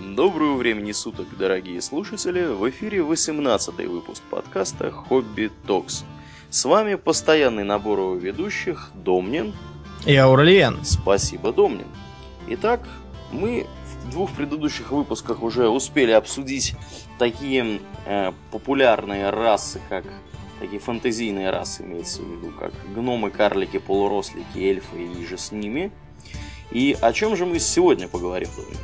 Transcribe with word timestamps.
Доброго 0.00 0.56
времени 0.56 0.92
суток, 0.92 1.26
дорогие 1.36 1.82
слушатели! 1.82 2.46
В 2.46 2.70
эфире 2.70 3.02
18 3.02 3.74
выпуск 3.88 4.22
подкаста 4.30 4.92
«Хобби 4.92 5.50
Токс». 5.66 6.04
С 6.50 6.64
вами 6.66 6.94
постоянный 6.94 7.64
набор 7.64 7.98
его 7.98 8.14
ведущих 8.14 8.92
Домнин 8.94 9.52
и 10.06 10.14
Аурлиен. 10.14 10.84
Спасибо, 10.84 11.52
Домнин. 11.52 11.88
Итак, 12.46 12.86
мы 13.32 13.66
в 14.04 14.10
двух 14.12 14.30
предыдущих 14.30 14.92
выпусках 14.92 15.42
уже 15.42 15.68
успели 15.68 16.12
обсудить 16.12 16.76
такие 17.18 17.80
э, 18.06 18.32
популярные 18.52 19.30
расы, 19.30 19.80
как 19.88 20.04
такие 20.60 20.78
фантазийные 20.78 21.50
расы, 21.50 21.82
имеется 21.82 22.22
в 22.22 22.30
виду, 22.30 22.52
как 22.56 22.72
гномы, 22.94 23.32
карлики, 23.32 23.78
полурослики, 23.78 24.58
эльфы 24.58 25.02
и 25.02 25.26
же 25.26 25.36
с 25.36 25.50
ними. 25.50 25.90
И 26.70 26.96
о 27.00 27.12
чем 27.12 27.34
же 27.34 27.46
мы 27.46 27.58
сегодня 27.58 28.06
поговорим, 28.06 28.48
Домнин? 28.56 28.78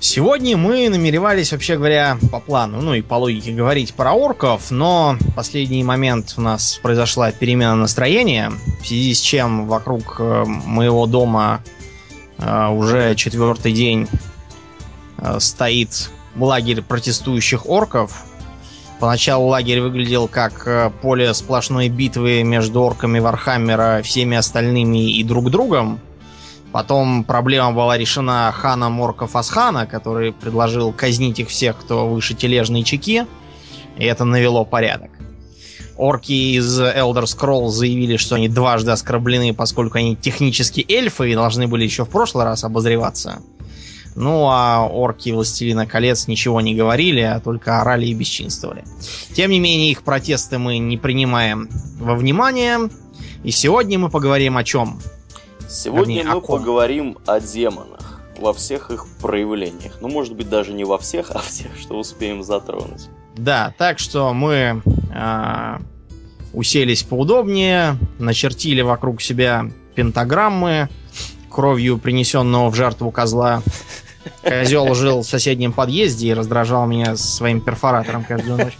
Сегодня 0.00 0.56
мы 0.56 0.88
намеревались, 0.90 1.52
вообще 1.52 1.76
говоря, 1.76 2.18
по 2.30 2.38
плану, 2.38 2.82
ну 2.82 2.94
и 2.94 3.00
по 3.00 3.14
логике 3.14 3.52
говорить 3.52 3.94
про 3.94 4.12
орков, 4.12 4.70
но 4.70 5.16
в 5.18 5.34
последний 5.34 5.82
момент 5.82 6.34
у 6.36 6.42
нас 6.42 6.78
произошла 6.82 7.32
перемена 7.32 7.74
настроения, 7.74 8.52
в 8.82 8.86
связи 8.86 9.14
с 9.14 9.20
чем 9.20 9.66
вокруг 9.66 10.16
э, 10.18 10.44
моего 10.44 11.06
дома 11.06 11.62
э, 12.38 12.68
уже 12.68 13.14
четвертый 13.14 13.72
день 13.72 14.08
э, 15.18 15.38
стоит 15.40 16.10
лагерь 16.36 16.82
протестующих 16.82 17.66
орков. 17.66 18.24
Поначалу 19.00 19.46
лагерь 19.46 19.80
выглядел 19.80 20.28
как 20.28 20.92
поле 21.00 21.32
сплошной 21.34 21.88
битвы 21.88 22.42
между 22.42 22.82
орками 22.82 23.18
Вархаммера, 23.18 24.02
всеми 24.02 24.36
остальными 24.36 25.10
и 25.12 25.24
друг 25.24 25.50
другом. 25.50 26.00
Потом 26.74 27.22
проблема 27.22 27.70
была 27.70 27.96
решена 27.96 28.50
ханом 28.52 28.98
орков 28.98 29.36
Асхана, 29.36 29.86
который 29.86 30.32
предложил 30.32 30.92
казнить 30.92 31.38
их 31.38 31.48
всех, 31.48 31.78
кто 31.78 32.08
выше 32.08 32.34
тележной 32.34 32.82
чеки. 32.82 33.26
И 33.96 34.04
это 34.04 34.24
навело 34.24 34.64
порядок. 34.64 35.12
Орки 35.96 36.32
из 36.32 36.80
Elder 36.80 37.26
Scrolls 37.26 37.68
заявили, 37.68 38.16
что 38.16 38.34
они 38.34 38.48
дважды 38.48 38.90
оскорблены, 38.90 39.54
поскольку 39.54 39.98
они 39.98 40.16
технически 40.16 40.84
эльфы 40.88 41.30
и 41.30 41.36
должны 41.36 41.68
были 41.68 41.84
еще 41.84 42.04
в 42.04 42.08
прошлый 42.08 42.44
раз 42.44 42.64
обозреваться. 42.64 43.40
Ну, 44.16 44.48
а 44.48 44.84
орки 44.84 45.30
Властелина 45.30 45.86
колец 45.86 46.26
ничего 46.26 46.60
не 46.60 46.74
говорили, 46.74 47.20
а 47.20 47.38
только 47.38 47.80
орали 47.82 48.06
и 48.06 48.14
бесчинствовали. 48.14 48.82
Тем 49.32 49.52
не 49.52 49.60
менее, 49.60 49.92
их 49.92 50.02
протесты 50.02 50.58
мы 50.58 50.78
не 50.78 50.96
принимаем 50.96 51.68
во 52.00 52.16
внимание. 52.16 52.90
И 53.44 53.52
сегодня 53.52 53.96
мы 53.96 54.10
поговорим 54.10 54.56
о 54.56 54.64
чем? 54.64 54.98
Сегодня 55.74 56.18
Вернее, 56.18 56.34
мы 56.34 56.40
поговорим 56.40 57.18
о 57.26 57.40
демонах 57.40 58.20
во 58.38 58.52
всех 58.52 58.92
их 58.92 59.06
проявлениях. 59.20 59.98
Ну, 60.00 60.08
может 60.08 60.36
быть, 60.36 60.48
даже 60.48 60.72
не 60.72 60.84
во 60.84 60.98
всех, 60.98 61.32
а 61.32 61.40
в 61.40 61.48
тех, 61.48 61.76
что 61.76 61.98
успеем 61.98 62.44
затронуть. 62.44 63.08
Да, 63.36 63.74
так 63.76 63.98
что 63.98 64.32
мы 64.32 64.82
э, 65.12 65.78
уселись 66.52 67.02
поудобнее, 67.02 67.96
начертили 68.20 68.82
вокруг 68.82 69.20
себя 69.20 69.68
пентаграммы 69.96 70.88
кровью 71.50 71.98
принесенного 71.98 72.70
в 72.70 72.76
жертву 72.76 73.10
козла. 73.10 73.60
Козел 74.42 74.94
жил 74.94 75.22
в 75.22 75.26
соседнем 75.26 75.72
подъезде 75.72 76.28
и 76.28 76.34
раздражал 76.34 76.86
меня 76.86 77.16
своим 77.16 77.60
перфоратором 77.60 78.22
каждую 78.22 78.58
ночь. 78.58 78.78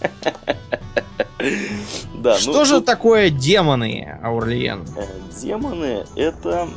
Да, 2.25 2.39
Что 2.39 2.53
ну, 2.53 2.65
же 2.65 2.75
тут... 2.77 2.85
такое 2.85 3.29
демоны, 3.29 4.17
Аурлиен? 4.23 4.83
Э, 4.97 5.05
демоны 5.39 6.07
это 6.15 6.67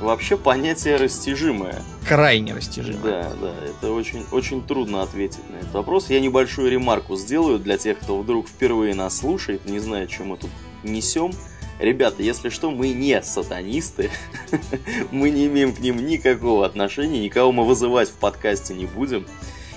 вообще 0.00 0.36
понятие 0.36 0.96
растяжимое. 0.96 1.80
Крайне 2.08 2.52
растяжимое. 2.52 3.00
Да, 3.02 3.32
да, 3.40 3.54
это 3.64 3.92
очень, 3.92 4.24
очень 4.32 4.66
трудно 4.66 5.02
ответить 5.02 5.48
на 5.48 5.58
этот 5.58 5.74
вопрос. 5.74 6.10
Я 6.10 6.18
небольшую 6.18 6.72
ремарку 6.72 7.14
сделаю 7.14 7.60
для 7.60 7.78
тех, 7.78 8.00
кто 8.00 8.18
вдруг 8.18 8.48
впервые 8.48 8.96
нас 8.96 9.18
слушает, 9.18 9.64
не 9.66 9.78
знает, 9.78 10.10
чем 10.10 10.30
мы 10.30 10.38
тут 10.38 10.50
несем. 10.82 11.30
Ребята, 11.78 12.24
если 12.24 12.48
что, 12.48 12.72
мы 12.72 12.88
не 12.88 13.22
сатанисты, 13.22 14.10
мы 15.12 15.30
не 15.30 15.46
имеем 15.46 15.72
к 15.72 15.78
ним 15.78 16.04
никакого 16.04 16.66
отношения, 16.66 17.22
никого 17.22 17.52
мы 17.52 17.64
вызывать 17.64 18.08
в 18.08 18.14
подкасте 18.14 18.74
не 18.74 18.86
будем, 18.86 19.24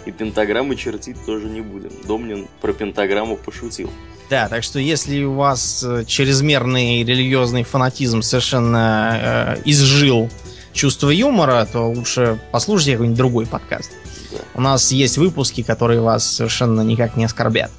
и 0.08 0.12
пентаграммы 0.12 0.76
чертить 0.76 1.24
тоже 1.24 1.50
не 1.50 1.62
будем. 1.62 1.92
Домнин 2.08 2.48
про 2.62 2.74
пентаграмму 2.74 3.38
пошутил. 3.38 3.92
Да, 4.30 4.48
так 4.48 4.64
что 4.64 4.80
если 4.80 5.24
у 5.24 5.34
вас 5.34 5.84
э, 5.84 6.06
чрезмерный 6.06 7.04
религиозный 7.04 7.64
фанатизм 7.64 8.22
совершенно 8.22 9.56
э, 9.58 9.62
изжил 9.66 10.30
чувство 10.72 11.10
юмора, 11.10 11.68
то 11.72 11.90
лучше 11.90 12.40
послушайте 12.52 12.94
какой-нибудь 12.94 13.18
другой 13.18 13.46
подкаст. 13.48 13.92
Да. 14.32 14.38
У 14.54 14.62
нас 14.62 14.92
есть 14.92 15.18
выпуски, 15.18 15.64
которые 15.64 16.02
вас 16.02 16.26
совершенно 16.26 16.82
никак 16.82 17.18
не 17.18 17.26
оскорбят. 17.26 17.72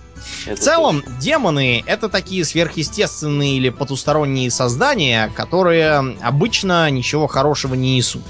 Это 0.46 0.56
в 0.56 0.58
целом, 0.58 1.02
точно. 1.02 1.20
демоны 1.20 1.84
это 1.86 2.08
такие 2.08 2.44
сверхъестественные 2.44 3.56
или 3.56 3.68
потусторонние 3.68 4.50
создания, 4.50 5.30
которые 5.36 6.16
обычно 6.20 6.90
ничего 6.90 7.28
хорошего 7.28 7.74
не 7.74 7.96
несут. 7.96 8.24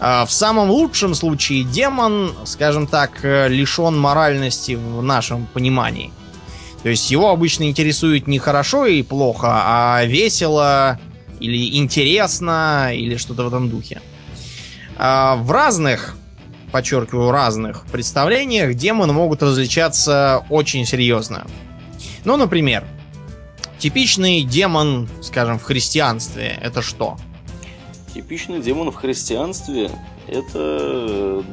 А, 0.00 0.24
в 0.24 0.32
самом 0.32 0.70
лучшем 0.70 1.14
случае 1.14 1.64
демон, 1.64 2.34
скажем 2.44 2.86
так, 2.86 3.24
э, 3.24 3.48
лишен 3.48 3.98
моральности 3.98 4.72
в 4.72 5.02
нашем 5.02 5.46
понимании. 5.52 6.12
То 6.82 6.88
есть 6.88 7.10
его 7.10 7.30
обычно 7.30 7.64
интересует 7.64 8.26
не 8.26 8.38
хорошо 8.38 8.86
и 8.86 9.02
плохо, 9.02 9.48
а 9.50 10.04
весело 10.04 10.98
или 11.38 11.78
интересно, 11.78 12.90
или 12.92 13.16
что-то 13.16 13.44
в 13.44 13.48
этом 13.48 13.68
духе. 13.68 14.00
А 14.96 15.36
в 15.36 15.50
разных, 15.50 16.16
подчеркиваю, 16.72 17.30
разных 17.30 17.86
представлениях 17.86 18.74
демоны 18.74 19.12
могут 19.12 19.42
различаться 19.42 20.44
очень 20.50 20.84
серьезно. 20.84 21.46
Ну, 22.24 22.36
например, 22.36 22.84
типичный 23.78 24.42
демон, 24.42 25.08
скажем, 25.22 25.58
в 25.58 25.62
христианстве 25.62 26.58
это 26.60 26.82
что? 26.82 27.16
Типичный 28.12 28.60
демон 28.60 28.90
в 28.90 28.96
христианстве 28.96 29.90
это 30.26 31.44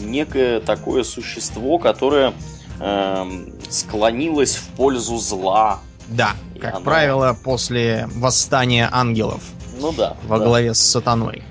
некое 0.00 0.60
такое 0.60 1.04
существо, 1.04 1.78
которое 1.78 2.32
эм, 2.80 3.53
склонилась 3.70 4.56
в 4.56 4.68
пользу 4.76 5.18
зла. 5.18 5.80
Да, 6.08 6.32
и 6.54 6.58
как 6.58 6.76
оно... 6.76 6.84
правило, 6.84 7.36
после 7.42 8.08
восстания 8.14 8.88
ангелов. 8.90 9.42
Ну 9.80 9.92
да. 9.92 10.16
Во 10.26 10.38
да. 10.38 10.44
главе 10.44 10.74
с 10.74 10.80
сатаной. 10.80 11.42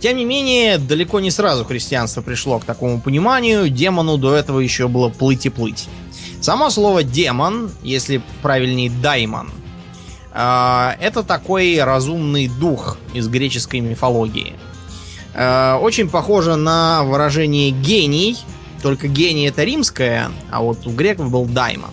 Тем 0.00 0.16
не 0.16 0.24
менее, 0.24 0.78
далеко 0.78 1.20
не 1.20 1.30
сразу 1.30 1.64
христианство 1.64 2.22
пришло 2.22 2.58
к 2.58 2.64
такому 2.64 3.00
пониманию. 3.00 3.68
Демону 3.68 4.18
до 4.18 4.34
этого 4.34 4.58
еще 4.58 4.88
было 4.88 5.08
плыть 5.08 5.46
и 5.46 5.48
плыть. 5.48 5.88
Само 6.40 6.70
слово 6.70 7.04
демон, 7.04 7.70
если 7.84 8.20
правильнее 8.42 8.90
даймон, 8.90 9.52
а, 10.32 10.96
это 11.00 11.22
такой 11.22 11.80
разумный 11.80 12.48
дух 12.48 12.98
из 13.14 13.28
греческой 13.28 13.78
мифологии. 13.78 14.54
А, 15.34 15.78
очень 15.78 16.10
похоже 16.10 16.56
на 16.56 17.04
выражение 17.04 17.70
гений, 17.70 18.36
только 18.82 19.08
гений 19.08 19.46
это 19.46 19.64
римское, 19.64 20.30
а 20.50 20.60
вот 20.60 20.86
у 20.86 20.90
греков 20.90 21.30
был 21.30 21.46
Даймон. 21.46 21.90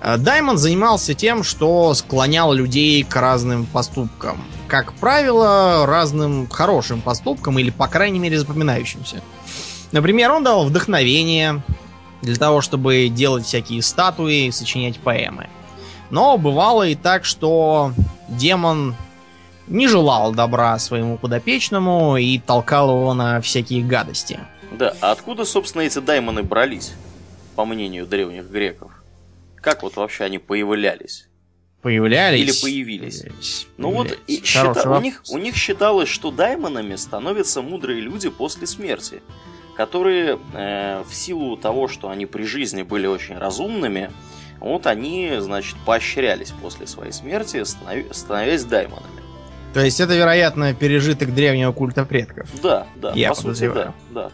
Э, 0.00 0.16
Даймон 0.18 0.58
занимался 0.58 1.14
тем, 1.14 1.42
что 1.42 1.94
склонял 1.94 2.52
людей 2.52 3.02
к 3.04 3.16
разным 3.16 3.66
поступкам. 3.66 4.42
Как 4.68 4.92
правило, 4.94 5.86
разным 5.86 6.48
хорошим 6.48 7.00
поступкам 7.00 7.58
или, 7.58 7.70
по 7.70 7.86
крайней 7.86 8.18
мере, 8.18 8.38
запоминающимся. 8.38 9.22
Например, 9.92 10.32
он 10.32 10.44
дал 10.44 10.66
вдохновение 10.66 11.62
для 12.22 12.36
того, 12.36 12.60
чтобы 12.60 13.08
делать 13.08 13.46
всякие 13.46 13.82
статуи, 13.82 14.50
сочинять 14.50 14.98
поэмы. 14.98 15.48
Но 16.10 16.36
бывало 16.36 16.86
и 16.86 16.94
так, 16.94 17.24
что 17.24 17.92
демон 18.28 18.96
не 19.68 19.88
желал 19.88 20.32
добра 20.32 20.78
своему 20.78 21.18
подопечному 21.18 22.16
и 22.16 22.38
толкал 22.38 22.90
его 22.90 23.14
на 23.14 23.40
всякие 23.40 23.82
гадости. 23.82 24.38
Да, 24.76 24.94
а 25.00 25.12
откуда, 25.12 25.44
собственно, 25.44 25.82
эти 25.82 25.98
даймоны 25.98 26.42
брались, 26.42 26.94
по 27.54 27.64
мнению 27.64 28.06
древних 28.06 28.50
греков? 28.50 28.92
Как 29.56 29.82
вот 29.82 29.96
вообще 29.96 30.24
они 30.24 30.38
появлялись? 30.38 31.28
Появлялись? 31.82 32.40
Или 32.40 32.62
появились? 32.62 33.20
Появлялись. 33.20 33.68
Ну 33.76 33.90
вот, 33.90 34.18
и 34.26 34.42
счита... 34.44 34.90
у, 34.90 35.00
них, 35.00 35.22
у 35.30 35.38
них 35.38 35.56
считалось, 35.56 36.08
что 36.08 36.30
даймонами 36.30 36.96
становятся 36.96 37.62
мудрые 37.62 38.00
люди 38.00 38.28
после 38.28 38.66
смерти, 38.66 39.22
которые 39.76 40.38
э, 40.54 41.02
в 41.08 41.14
силу 41.14 41.56
того, 41.56 41.88
что 41.88 42.08
они 42.10 42.26
при 42.26 42.44
жизни 42.44 42.82
были 42.82 43.06
очень 43.06 43.38
разумными, 43.38 44.10
вот 44.58 44.86
они, 44.86 45.32
значит, 45.38 45.76
поощрялись 45.84 46.52
после 46.62 46.86
своей 46.86 47.12
смерти, 47.12 47.62
станов... 47.64 48.04
становясь 48.12 48.64
даймонами. 48.64 49.22
То 49.74 49.80
есть 49.84 50.00
это, 50.00 50.16
вероятно, 50.16 50.74
пережиток 50.74 51.34
древнего 51.34 51.72
культа 51.72 52.04
предков. 52.04 52.48
Да, 52.62 52.86
да, 52.96 53.12
Я 53.12 53.30
по 53.30 53.34
сути, 53.34 53.68
да, 53.68 53.92
да. 54.10 54.30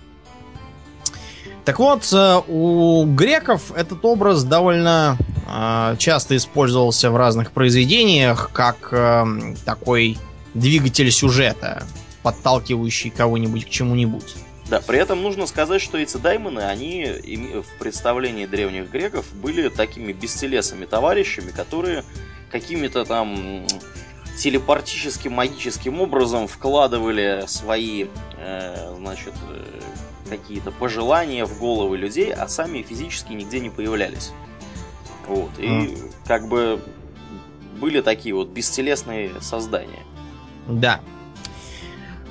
Так 1.64 1.78
вот, 1.78 2.08
э, 2.12 2.40
у 2.48 3.04
греков 3.06 3.72
этот 3.76 4.04
образ 4.04 4.42
довольно 4.42 5.16
э, 5.46 5.96
часто 5.98 6.36
использовался 6.36 7.10
в 7.10 7.16
разных 7.16 7.52
произведениях 7.52 8.50
как 8.52 8.88
э, 8.90 9.24
такой 9.64 10.18
двигатель 10.54 11.10
сюжета, 11.12 11.84
подталкивающий 12.22 13.10
кого-нибудь 13.10 13.66
к 13.66 13.68
чему-нибудь. 13.68 14.34
Да, 14.68 14.80
при 14.80 14.98
этом 14.98 15.22
нужно 15.22 15.46
сказать, 15.46 15.82
что 15.82 15.98
эти 15.98 16.16
даймоны, 16.16 16.60
они 16.60 17.06
в 17.62 17.78
представлении 17.78 18.46
древних 18.46 18.90
греков 18.90 19.26
были 19.34 19.68
такими 19.68 20.12
бестелесами 20.12 20.84
товарищами, 20.86 21.50
которые 21.50 22.04
какими-то 22.50 23.04
там 23.04 23.66
телепортическим 24.36 25.32
магическим 25.32 26.00
образом 26.00 26.48
вкладывали 26.48 27.44
свои, 27.46 28.06
э, 28.38 28.94
значит, 28.98 29.34
какие-то 30.36 30.70
пожелания 30.70 31.44
в 31.44 31.58
головы 31.58 31.98
людей, 31.98 32.32
а 32.32 32.48
сами 32.48 32.82
физически 32.82 33.32
нигде 33.32 33.60
не 33.60 33.70
появлялись. 33.70 34.32
Вот. 35.28 35.50
И 35.58 35.66
mm. 35.66 36.12
как 36.26 36.48
бы 36.48 36.80
были 37.80 38.00
такие 38.00 38.34
вот 38.34 38.48
бестелесные 38.48 39.30
создания. 39.40 40.02
Да. 40.68 41.00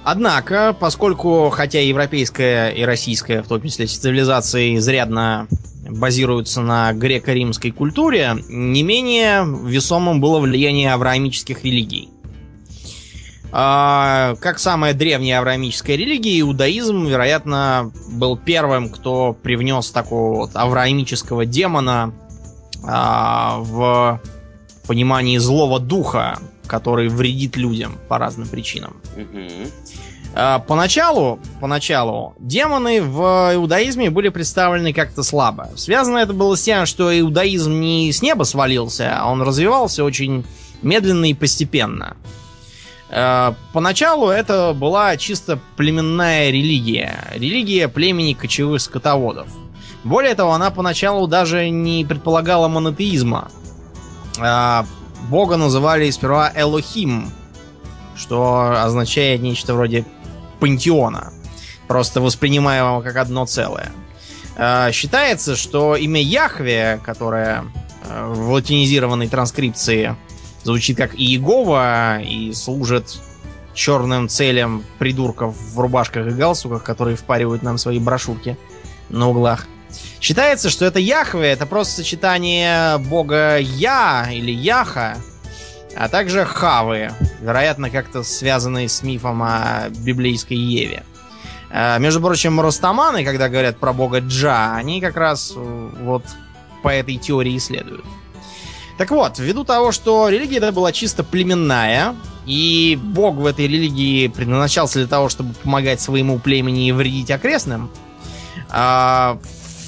Однако, 0.03 0.75
поскольку, 0.79 1.49
хотя 1.49 1.79
европейская 1.79 2.69
и 2.69 2.83
российская, 2.83 3.43
в 3.43 3.47
том 3.47 3.61
числе 3.61 3.85
цивилизации, 3.85 4.77
изрядно 4.77 5.47
базируются 5.87 6.61
на 6.61 6.91
греко-римской 6.93 7.71
культуре, 7.71 8.35
не 8.49 8.81
менее 8.81 9.45
весомым 9.65 10.19
было 10.19 10.39
влияние 10.39 10.93
авраамических 10.93 11.63
религий. 11.63 12.09
А, 13.53 14.35
как 14.39 14.59
самая 14.59 14.93
древняя 14.93 15.39
авраамическая 15.39 15.97
религия, 15.97 16.39
иудаизм, 16.39 17.05
вероятно, 17.05 17.91
был 18.09 18.37
первым, 18.37 18.89
кто 18.89 19.33
привнес 19.33 19.91
такого 19.91 20.35
вот 20.37 20.51
авраамического 20.53 21.45
демона 21.45 22.13
а, 22.83 23.57
в 23.59 24.21
понимании 24.87 25.37
злого 25.37 25.79
духа, 25.79 26.39
который 26.65 27.09
вредит 27.09 27.57
людям 27.57 27.97
по 28.07 28.17
разным 28.17 28.47
причинам. 28.47 28.95
А, 30.33 30.59
поначалу, 30.59 31.39
поначалу 31.59 32.35
демоны 32.39 33.01
в 33.01 33.51
иудаизме 33.53 34.09
были 34.09 34.29
представлены 34.29 34.93
как-то 34.93 35.23
слабо. 35.23 35.69
Связано 35.75 36.19
это 36.19 36.31
было 36.31 36.55
с 36.55 36.61
тем, 36.61 36.85
что 36.85 37.17
иудаизм 37.19 37.79
не 37.81 38.11
с 38.13 38.21
неба 38.21 38.43
свалился, 38.43 39.17
а 39.19 39.29
он 39.29 39.41
развивался 39.41 40.05
очень 40.05 40.45
медленно 40.81 41.25
и 41.25 41.33
постепенно. 41.33 42.15
А, 43.13 43.55
поначалу 43.73 44.29
это 44.29 44.73
была 44.73 45.17
чисто 45.17 45.59
племенная 45.75 46.49
религия. 46.49 47.27
Религия 47.33 47.89
племени 47.89 48.33
кочевых 48.33 48.81
скотоводов. 48.81 49.47
Более 50.03 50.33
того, 50.33 50.53
она 50.53 50.71
поначалу 50.71 51.27
даже 51.27 51.69
не 51.69 52.05
предполагала 52.05 52.69
монотеизма. 52.69 53.51
А, 54.39 54.85
бога 55.29 55.57
называли 55.57 56.09
сперва 56.09 56.51
Элохим, 56.55 57.29
что 58.15 58.81
означает 58.81 59.41
нечто 59.41 59.73
вроде 59.73 60.05
пантеона, 60.59 61.33
просто 61.87 62.21
воспринимаемого 62.21 63.01
как 63.01 63.17
одно 63.17 63.45
целое. 63.45 63.91
А, 64.55 64.91
считается, 64.93 65.57
что 65.57 65.97
имя 65.97 66.21
Яхве, 66.21 67.01
которое 67.03 67.65
в 68.07 68.51
латинизированной 68.51 69.27
транскрипции 69.27 70.15
звучит 70.63 70.97
как 70.97 71.15
Иегова 71.15 72.21
и 72.21 72.53
служит 72.53 73.19
черным 73.73 74.27
целям 74.27 74.83
придурков 74.99 75.55
в 75.55 75.79
рубашках 75.79 76.27
и 76.27 76.31
галстуках, 76.31 76.83
которые 76.83 77.15
впаривают 77.15 77.63
нам 77.63 77.77
свои 77.77 77.99
брошюрки 77.99 78.57
на 79.09 79.29
углах. 79.29 79.67
Считается, 80.19 80.69
что 80.69 80.85
это 80.85 80.99
Яхве, 80.99 81.49
это 81.49 81.65
просто 81.65 81.95
сочетание 81.95 82.97
бога 82.97 83.57
Я 83.57 84.29
или 84.31 84.51
Яха, 84.51 85.17
а 85.95 86.07
также 86.07 86.45
Хавы, 86.45 87.11
вероятно, 87.41 87.89
как-то 87.89 88.23
связанные 88.23 88.87
с 88.87 89.03
мифом 89.03 89.43
о 89.43 89.89
библейской 89.89 90.53
Еве. 90.53 91.03
А, 91.69 91.97
между 91.97 92.21
прочим, 92.21 92.59
ростаманы, 92.61 93.25
когда 93.25 93.49
говорят 93.49 93.77
про 93.77 93.93
бога 93.93 94.19
Джа, 94.19 94.75
они 94.75 95.01
как 95.01 95.17
раз 95.17 95.53
э, 95.55 95.89
вот 96.01 96.23
по 96.83 96.89
этой 96.89 97.17
теории 97.17 97.57
исследуют. 97.57 98.05
Так 99.01 99.09
вот, 99.09 99.39
ввиду 99.39 99.63
того, 99.63 99.91
что 99.91 100.29
религия 100.29 100.57
эта 100.57 100.71
была 100.71 100.91
чисто 100.91 101.23
племенная, 101.23 102.15
и 102.45 102.99
бог 103.01 103.33
в 103.33 103.47
этой 103.47 103.65
религии 103.65 104.27
предназначался 104.27 104.99
для 104.99 105.07
того, 105.07 105.27
чтобы 105.27 105.55
помогать 105.55 105.99
своему 105.99 106.37
племени 106.37 106.87
и 106.87 106.91
вредить 106.91 107.31
окрестным, 107.31 107.89
а, 108.69 109.39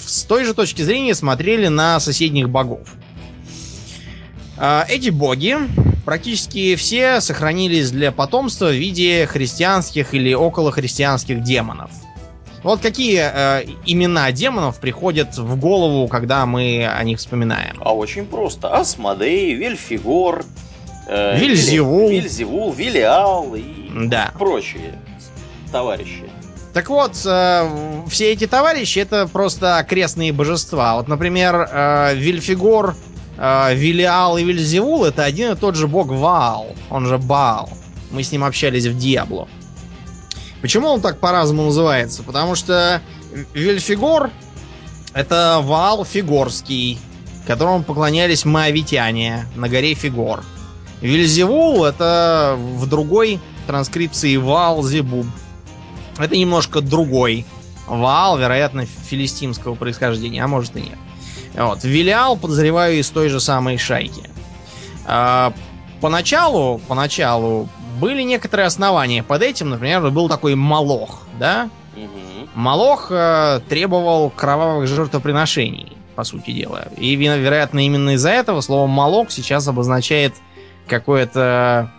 с 0.04 0.24
той 0.24 0.46
же 0.46 0.56
точки 0.56 0.82
зрения 0.82 1.14
смотрели 1.14 1.68
на 1.68 2.00
соседних 2.00 2.50
богов. 2.50 2.88
А, 4.58 4.84
эти 4.90 5.12
боги 5.12 5.58
практически 6.06 6.74
все 6.74 7.22
сохранились 7.22 7.92
для 7.92 8.12
потомства 8.12 8.72
в 8.72 8.76
виде 8.76 9.28
христианских 9.28 10.16
или 10.16 10.34
околохристианских 10.34 11.44
демонов. 11.44 11.92
Вот 12.64 12.80
какие 12.80 13.22
э, 13.22 13.66
имена 13.86 14.32
демонов 14.32 14.80
приходят 14.80 15.38
в 15.38 15.58
голову, 15.58 16.08
когда 16.08 16.46
мы 16.46 16.88
о 16.88 17.04
них 17.04 17.20
вспоминаем? 17.20 17.78
А 17.82 17.94
очень 17.94 18.26
просто. 18.26 18.74
Асмодей, 18.74 19.54
Вельфигор, 19.54 20.46
э, 21.08 21.38
Вильзевул, 21.38 22.10
Вильзевул, 22.10 22.72
Вилиал 22.72 23.54
и 23.54 23.92
да. 24.08 24.32
прочие 24.40 24.98
товарищи. 25.74 26.24
Так 26.74 26.90
вот, 26.90 27.22
э, 27.26 27.70
все 28.08 28.32
эти 28.32 28.48
товарищи 28.48 29.00
это 29.00 29.28
просто 29.28 29.78
окрестные 29.78 30.32
божества. 30.32 30.96
Вот, 30.96 31.10
например, 31.10 31.68
э, 31.70 32.16
Вильфигор 32.16 32.96
э, 33.38 33.76
Вилиал 33.76 34.38
и 34.38 34.44
Вильзевул 34.44 35.04
это 35.04 35.26
один 35.26 35.52
и 35.52 35.56
тот 35.56 35.76
же 35.76 35.88
бог 35.88 36.08
Ваал, 36.08 36.68
он 36.90 37.08
же 37.08 37.18
Баал. 37.18 37.70
Мы 38.12 38.24
с 38.24 38.32
ним 38.32 38.44
общались 38.44 38.86
в 38.86 38.98
Диабло. 38.98 39.50
Почему 40.64 40.88
он 40.88 41.02
так 41.02 41.20
по-разному 41.20 41.66
называется? 41.66 42.24
Потому 42.24 42.56
что 42.56 43.02
Вильфигор 43.54 44.32
это 45.14 45.60
Ваал 45.62 46.06
Фигорский, 46.06 47.00
которому 47.46 47.84
поклонялись 47.84 48.46
маавитяне 48.46 49.46
на 49.56 49.68
горе 49.68 49.94
Фигор. 49.94 50.42
Вильзевул 51.02 51.84
это 51.84 52.56
в 52.58 52.88
другой 52.88 53.42
транскрипции 53.68 54.38
Ваал 54.38 54.84
Зебуб. 54.84 55.26
Это 56.18 56.38
немножко 56.38 56.80
другой 56.80 57.46
Ваал, 57.86 58.38
вероятно, 58.38 58.86
филистимского 58.86 59.76
происхождения, 59.76 60.46
а 60.46 60.48
может 60.48 60.78
и 60.78 60.82
нет. 60.84 60.98
Вот. 61.56 61.84
Вилиал, 61.84 62.38
подозреваю, 62.38 63.00
из 63.00 63.10
той 63.10 63.28
же 63.28 63.42
самой 63.42 63.78
шайки. 63.78 64.30
А, 65.06 65.54
поначалу, 66.00 66.80
поначалу 66.88 67.68
были 68.00 68.22
некоторые 68.22 68.68
основания 68.68 69.24
под 69.24 69.42
этим. 69.42 69.70
Например, 69.70 70.10
был 70.10 70.30
такой 70.30 70.56
Малох, 70.56 71.22
да? 71.40 71.70
Угу. 71.96 72.50
Малох 72.56 73.08
э, 73.10 73.62
требовал 73.68 74.30
кровавых 74.30 74.88
жертвоприношений, 74.88 75.94
по 76.16 76.24
сути 76.24 76.52
дела. 76.52 76.88
И, 76.98 77.16
вероятно, 77.16 77.86
именно 77.86 78.12
из-за 78.12 78.30
этого 78.30 78.62
слово 78.62 78.88
Малох 78.88 79.32
сейчас 79.32 79.68
обозначает 79.68 80.34
какое-то 80.88 81.92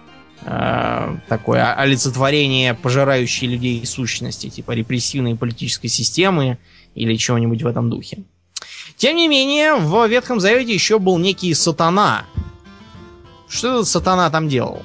э, 0.42 1.16
такое 1.28 1.74
олицетворение 1.74 2.74
пожирающей 2.74 3.48
людей 3.48 3.84
сущности, 3.86 4.48
типа 4.48 4.72
репрессивной 4.72 5.34
политической 5.36 5.88
системы 5.88 6.58
или 6.94 7.16
чего-нибудь 7.16 7.62
в 7.62 7.66
этом 7.66 7.90
духе. 7.90 8.18
Тем 8.96 9.16
не 9.16 9.28
менее, 9.28 9.74
в 9.74 10.06
Ветхом 10.06 10.40
Завете 10.40 10.72
еще 10.72 10.98
был 10.98 11.18
некий 11.18 11.52
сатана. 11.54 12.24
Что 13.48 13.74
этот 13.74 13.88
сатана 13.88 14.30
там 14.30 14.48
делал? 14.48 14.82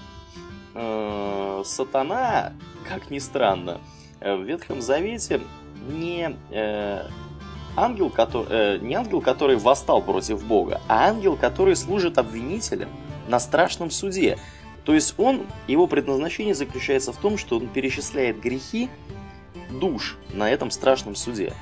Э, 1.59 1.63
сатана, 1.63 2.53
как 2.87 3.09
ни 3.09 3.19
странно, 3.19 3.79
э, 4.19 4.35
в 4.35 4.43
Ветхом 4.43 4.81
Завете 4.81 5.41
не 5.87 6.35
э, 6.51 7.07
ангел, 7.75 8.09
который, 8.09 8.79
не 8.79 8.95
ангел, 8.95 9.21
который 9.21 9.55
восстал 9.57 10.01
против 10.01 10.43
Бога, 10.45 10.81
а 10.87 11.07
ангел, 11.07 11.37
который 11.37 11.75
служит 11.75 12.17
обвинителем 12.17 12.89
на 13.27 13.39
страшном 13.39 13.91
суде. 13.91 14.37
То 14.85 14.93
есть 14.93 15.15
он, 15.17 15.43
его 15.67 15.87
предназначение 15.87 16.55
заключается 16.55 17.13
в 17.13 17.17
том, 17.17 17.37
что 17.37 17.57
он 17.57 17.67
перечисляет 17.67 18.39
грехи 18.39 18.89
душ 19.69 20.17
на 20.33 20.49
этом 20.49 20.71
страшном 20.71 21.15
суде. 21.15 21.53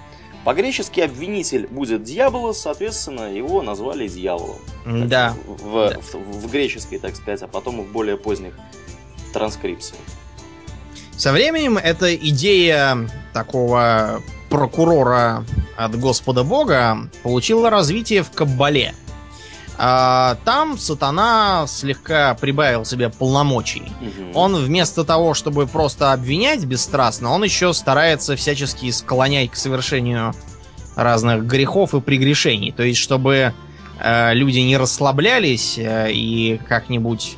По-гречески 0.46 1.01
обвинитель 1.01 1.68
будет 1.68 2.04
дьявола, 2.04 2.54
соответственно, 2.54 3.34
его 3.34 3.62
назвали 3.62 4.08
дьяволом. 4.08 4.60
Да. 4.86 5.36
В, 5.46 5.89
да. 5.89 6.00
В, 6.00 6.13
в, 6.13 6.48
в 6.48 6.51
греческой, 6.51 7.00
так 7.00 7.18
сказать, 7.18 7.42
а 7.42 7.48
потом 7.48 7.82
в 7.82 7.92
более 7.92 8.18
поздних 8.18 8.54
транскрипциях. 9.38 10.01
Со 11.15 11.32
временем 11.32 11.77
эта 11.77 12.15
идея 12.15 13.10
такого 13.34 14.22
прокурора 14.50 15.46
от 15.75 16.00
Господа 16.00 16.44
Бога 16.44 17.10
получила 17.24 17.70
развитие 17.70 18.24
в 18.24 18.32
Каббале– 18.32 18.94
а, 19.79 20.38
там 20.44 20.77
сатана 20.77 21.65
слегка 21.67 22.34
прибавил 22.34 22.84
себе 22.84 23.10
полномочий. 23.10 23.84
Угу. 24.01 24.32
Он 24.34 24.56
вместо 24.56 25.03
того, 25.03 25.36
чтобы 25.36 25.67
просто 25.67 26.13
обвинять 26.13 26.65
бесстрастно, 26.65 27.29
он 27.29 27.44
еще 27.44 27.74
старается 27.74 28.36
всячески 28.36 28.89
склонять 28.89 29.51
к 29.51 29.56
совершению 29.56 30.34
разных 30.96 31.46
грехов 31.46 31.94
и 31.94 32.01
прегрешений. 32.01 32.72
То 32.72 32.82
есть, 32.82 33.00
чтобы 33.00 33.53
э, 34.00 34.34
люди 34.34 34.60
не 34.60 34.77
расслаблялись 34.77 35.77
э, 35.77 36.12
и 36.12 36.60
как-нибудь 36.67 37.38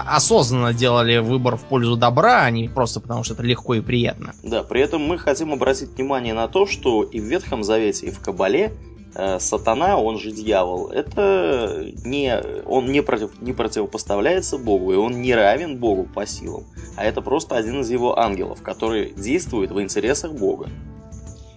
осознанно 0.00 0.72
делали 0.72 1.18
выбор 1.18 1.56
в 1.56 1.64
пользу 1.64 1.96
добра, 1.96 2.44
а 2.44 2.50
не 2.50 2.68
просто 2.68 3.00
потому, 3.00 3.24
что 3.24 3.34
это 3.34 3.42
легко 3.42 3.74
и 3.74 3.80
приятно. 3.80 4.34
Да, 4.42 4.62
при 4.62 4.80
этом 4.80 5.02
мы 5.02 5.18
хотим 5.18 5.52
обратить 5.52 5.90
внимание 5.96 6.34
на 6.34 6.48
то, 6.48 6.66
что 6.66 7.02
и 7.02 7.20
в 7.20 7.24
Ветхом 7.24 7.64
Завете, 7.64 8.06
и 8.06 8.10
в 8.10 8.20
Кабале 8.20 8.72
э, 9.14 9.38
сатана, 9.40 9.98
он 9.98 10.18
же 10.18 10.30
дьявол, 10.30 10.88
это 10.88 11.86
не, 12.04 12.40
он 12.66 12.90
не, 12.92 13.02
против, 13.02 13.40
не 13.40 13.52
противопоставляется 13.52 14.58
Богу, 14.58 14.92
и 14.92 14.96
он 14.96 15.22
не 15.22 15.34
равен 15.34 15.78
Богу 15.78 16.04
по 16.04 16.26
силам, 16.26 16.64
а 16.96 17.04
это 17.04 17.20
просто 17.20 17.56
один 17.56 17.80
из 17.80 17.90
его 17.90 18.18
ангелов, 18.18 18.62
который 18.62 19.12
действует 19.16 19.70
в 19.70 19.80
интересах 19.80 20.32
Бога. 20.32 20.68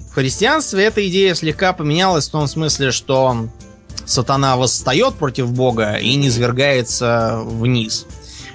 В 0.10 0.16
христианстве 0.16 0.86
эта 0.86 1.08
идея 1.08 1.36
слегка 1.36 1.72
поменялась 1.72 2.28
в 2.28 2.32
том 2.32 2.48
смысле, 2.48 2.92
что 2.92 3.48
сатана 4.06 4.58
восстает 4.58 5.14
против 5.16 5.52
Бога 5.52 5.96
и 5.96 6.16
низвергается 6.16 7.42
вниз. 7.44 8.08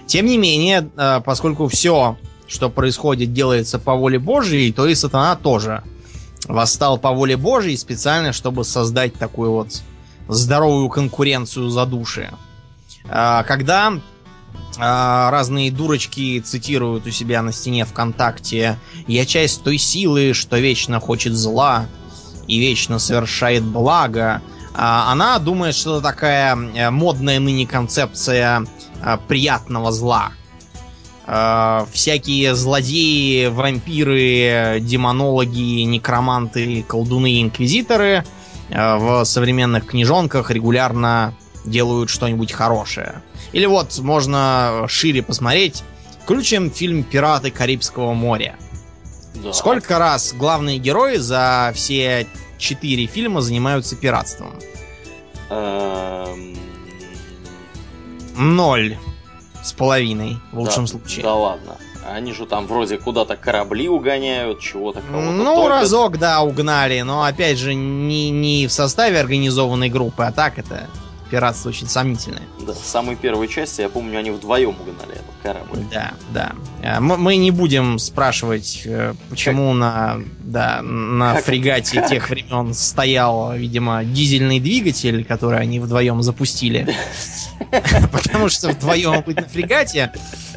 Тем 0.06 0.26
не 0.26 0.38
менее, 0.38 0.90
э, 0.96 1.20
поскольку 1.24 1.68
все, 1.68 2.16
что 2.46 2.70
происходит, 2.70 3.32
делается 3.32 3.78
по 3.78 3.94
воле 3.94 4.18
Божьей, 4.18 4.72
то 4.72 4.86
и 4.86 4.94
сатана 4.94 5.36
тоже 5.36 5.82
восстал 6.46 6.98
по 6.98 7.12
воле 7.12 7.36
Божьей 7.36 7.76
специально, 7.76 8.32
чтобы 8.32 8.64
создать 8.64 9.14
такую 9.14 9.52
вот 9.52 9.82
здоровую 10.28 10.88
конкуренцию 10.88 11.70
за 11.70 11.86
души. 11.86 12.30
А, 13.08 13.42
когда 13.44 13.92
а, 14.78 15.30
разные 15.30 15.70
дурочки 15.70 16.40
цитируют 16.40 17.06
у 17.06 17.10
себя 17.10 17.42
на 17.42 17.52
стене 17.52 17.84
ВКонтакте 17.84 18.78
«Я 19.06 19.26
часть 19.26 19.62
той 19.62 19.78
силы, 19.78 20.32
что 20.32 20.58
вечно 20.58 21.00
хочет 21.00 21.34
зла 21.34 21.86
и 22.46 22.58
вечно 22.58 22.98
совершает 22.98 23.62
благо», 23.62 24.42
она 24.74 25.38
думает, 25.38 25.74
что 25.76 25.98
это 25.98 26.08
такая 26.08 26.56
э, 26.56 26.90
модная 26.90 27.38
ныне 27.38 27.66
концепция 27.66 28.66
э, 29.00 29.18
приятного 29.28 29.92
зла. 29.92 30.32
Э, 31.26 31.86
всякие 31.92 32.56
злодеи, 32.56 33.46
вампиры, 33.46 34.80
демонологи, 34.80 35.82
некроманты, 35.82 36.82
колдуны 36.82 37.32
и 37.32 37.42
инквизиторы 37.42 38.24
в 38.70 39.24
современных 39.24 39.86
книжонках 39.86 40.50
регулярно 40.50 41.34
делают 41.66 42.10
что-нибудь 42.10 42.50
хорошее. 42.50 43.22
Или 43.52 43.66
вот 43.66 43.98
можно 43.98 44.86
шире 44.88 45.22
посмотреть. 45.22 45.84
Включим 46.24 46.70
фильм 46.70 47.04
«Пираты 47.04 47.50
Карибского 47.50 48.14
моря». 48.14 48.56
Да. 49.34 49.52
Сколько 49.52 49.98
раз 49.98 50.32
главные 50.32 50.78
герои 50.78 51.16
за 51.16 51.72
все 51.74 52.26
четыре 52.58 53.06
фильма 53.06 53.40
занимаются 53.40 53.96
пиратством? 53.96 54.54
Эм... 55.50 56.56
Ноль 58.36 58.96
с 59.62 59.72
половиной, 59.72 60.38
в 60.52 60.58
лучшем 60.58 60.84
да, 60.84 60.90
случае. 60.90 61.22
Да 61.22 61.34
ладно. 61.34 61.76
Они 62.06 62.32
же 62.32 62.44
там 62.44 62.66
вроде 62.66 62.98
куда-то 62.98 63.36
корабли 63.36 63.88
угоняют, 63.88 64.60
чего-то 64.60 65.00
кого-то. 65.00 65.30
Ну, 65.30 65.54
только... 65.54 65.68
разок, 65.70 66.18
да, 66.18 66.42
угнали, 66.42 67.00
но 67.00 67.24
опять 67.24 67.56
же 67.56 67.74
не, 67.74 68.30
не 68.30 68.66
в 68.66 68.72
составе 68.72 69.18
организованной 69.18 69.88
группы, 69.88 70.22
а 70.24 70.32
так 70.32 70.58
это 70.58 70.88
пиратство 71.34 71.70
очень 71.70 71.88
сомнительное. 71.88 72.44
Да, 72.64 72.74
в 72.74 72.76
самой 72.76 73.16
первой 73.16 73.48
части, 73.48 73.80
я 73.80 73.88
помню, 73.88 74.20
они 74.20 74.30
вдвоем 74.30 74.68
угнали 74.68 75.14
этот 75.14 75.34
корабль. 75.42 75.84
Да, 75.92 76.12
да. 76.32 76.52
А, 76.80 77.00
мы 77.00 77.34
не 77.34 77.50
будем 77.50 77.98
спрашивать, 77.98 78.82
э, 78.84 79.14
почему 79.30 79.70
как? 79.70 79.78
на, 79.80 80.20
да, 80.38 80.80
на 80.80 81.34
как? 81.34 81.44
фрегате 81.44 81.96
как? 81.96 82.08
тех 82.08 82.30
времен 82.30 82.72
стоял, 82.72 83.52
видимо, 83.52 84.04
дизельный 84.04 84.60
двигатель, 84.60 85.24
который 85.24 85.58
они 85.58 85.80
вдвоем 85.80 86.22
запустили. 86.22 86.94
Потому 88.12 88.48
что 88.48 88.68
вдвоем 88.68 89.24
быть 89.26 89.34
на 89.34 89.48
фрегате 89.48 90.12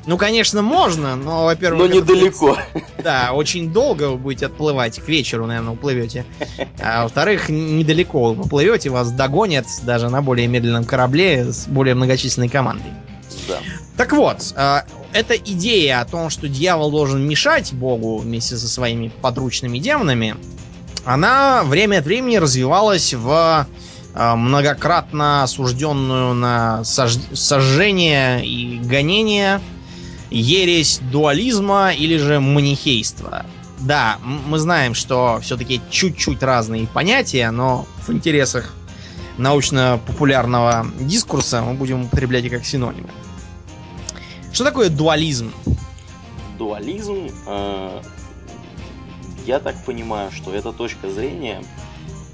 ну, 0.08 0.18
конечно, 0.18 0.62
можно, 0.62 1.18
но, 1.18 1.44
во-первых... 1.44 1.90
Но 1.90 1.96
недалеко. 1.96 2.58
Да, 3.04 3.32
очень 3.34 3.72
долго 3.72 4.10
вы 4.10 4.18
будете 4.18 4.46
отплывать. 4.46 5.00
К 5.00 5.08
вечеру, 5.10 5.46
наверное, 5.46 5.74
уплывете. 5.74 6.26
А 6.82 7.04
во-вторых, 7.04 7.50
недалеко 7.50 8.34
вы 8.34 8.44
поплывете, 8.44 8.90
вас 8.90 9.12
догонят 9.12 9.66
даже 9.84 10.10
на 10.10 10.22
более 10.22 10.48
медленном 10.48 10.86
корабле 10.86 11.52
с 11.52 11.68
более 11.68 11.94
многочисленной 11.94 12.48
командой. 12.48 12.92
Да. 13.50 13.60
Так 13.98 14.14
вот, 14.14 14.54
а, 14.56 14.86
эта 15.12 15.36
идея 15.36 16.00
о 16.00 16.06
том, 16.06 16.30
что 16.30 16.48
дьявол 16.48 16.90
должен 16.90 17.28
мешать 17.28 17.74
Богу 17.74 18.18
вместе 18.18 18.56
со 18.56 18.70
своими 18.70 19.10
подручными 19.10 19.78
демонами, 19.78 20.36
она 21.04 21.64
время 21.64 22.00
от 22.00 22.06
времени 22.06 22.38
развивалась 22.38 23.14
в 23.14 23.68
а, 24.14 24.36
многократно 24.36 25.44
осужденную 25.44 26.34
на 26.34 26.84
сожжение 26.86 28.46
и 28.46 28.80
гонение 28.80 29.60
ересь 30.29 31.00
дуализма 31.12 31.93
или 31.93 32.17
же 32.17 32.39
манихейства. 32.39 33.46
Да, 33.79 34.17
мы 34.24 34.57
знаем, 34.57 34.93
что 34.96 35.39
все-таки 35.41 35.81
чуть-чуть 35.89 36.41
разные 36.41 36.88
понятия, 36.88 37.51
но 37.51 37.86
в 38.07 38.12
интересах 38.12 38.74
научно-популярного 39.38 40.88
дискурса 41.00 41.62
мы 41.62 41.74
будем 41.75 42.05
употреблять 42.05 42.46
их 42.46 42.51
как 42.51 42.65
синонимы. 42.65 43.10
Что 44.51 44.63
такое 44.63 44.89
дуализм? 44.89 45.53
Дуализм, 46.57 47.29
э, 47.46 48.01
я 49.46 49.60
так 49.60 49.86
понимаю, 49.86 50.31
что 50.31 50.51
это 50.51 50.74
точка 50.74 51.12
зрения, 51.12 51.63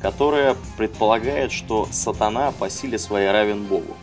которая 0.02 0.56
предполагает, 0.78 1.52
что 1.52 1.88
сатана 1.92 2.52
по 2.52 2.70
силе 2.70 2.98
своей 2.98 3.30
равен 3.30 3.64
Богу. 3.66 3.98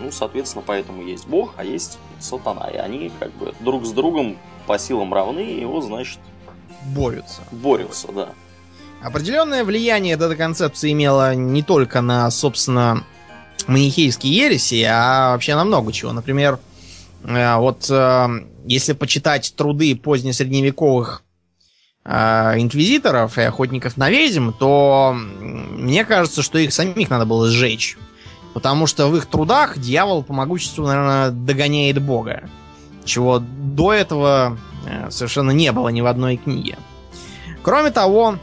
Ну, 0.00 0.10
соответственно, 0.10 0.64
поэтому 0.66 1.02
есть 1.02 1.26
Бог, 1.26 1.54
а 1.58 1.64
есть 1.64 1.98
сатана. 2.20 2.68
И 2.68 2.76
они 2.76 3.10
как 3.18 3.32
бы 3.32 3.54
друг 3.60 3.86
с 3.86 3.92
другом 3.92 4.36
по 4.66 4.78
силам 4.78 5.12
равны, 5.12 5.40
и 5.40 5.60
его, 5.60 5.80
значит... 5.80 6.18
Борются. 6.94 7.42
Борются, 7.50 8.08
да. 8.12 8.28
Определенное 9.02 9.64
влияние 9.64 10.14
эта 10.14 10.34
концепция 10.34 10.92
имела 10.92 11.34
не 11.34 11.62
только 11.62 12.00
на, 12.00 12.30
собственно, 12.30 13.04
манихейские 13.66 14.32
ереси, 14.32 14.84
а 14.88 15.32
вообще 15.32 15.54
на 15.54 15.64
много 15.64 15.92
чего. 15.92 16.12
Например, 16.12 16.58
э, 17.24 17.56
вот 17.56 17.88
э, 17.90 18.28
если 18.64 18.94
почитать 18.94 19.54
труды 19.56 19.94
позднесредневековых 19.94 21.22
э, 22.04 22.54
инквизиторов 22.58 23.38
и 23.38 23.42
охотников 23.42 23.96
на 23.96 24.10
ведьм, 24.10 24.50
то 24.52 25.14
мне 25.14 26.04
кажется, 26.04 26.42
что 26.42 26.58
их 26.58 26.72
самих 26.72 27.08
надо 27.10 27.24
было 27.24 27.48
сжечь. 27.48 27.96
Потому 28.58 28.88
что 28.88 29.06
в 29.06 29.14
их 29.14 29.26
трудах 29.26 29.78
дьявол 29.78 30.24
по 30.24 30.32
могуществу, 30.32 30.84
наверное, 30.84 31.30
догоняет 31.30 32.02
Бога. 32.02 32.50
Чего 33.04 33.38
до 33.38 33.92
этого 33.92 34.58
э, 34.84 35.12
совершенно 35.12 35.52
не 35.52 35.70
было 35.70 35.90
ни 35.90 36.00
в 36.00 36.06
одной 36.06 36.38
книге. 36.38 36.76
Кроме 37.62 37.92
того, 37.92 38.36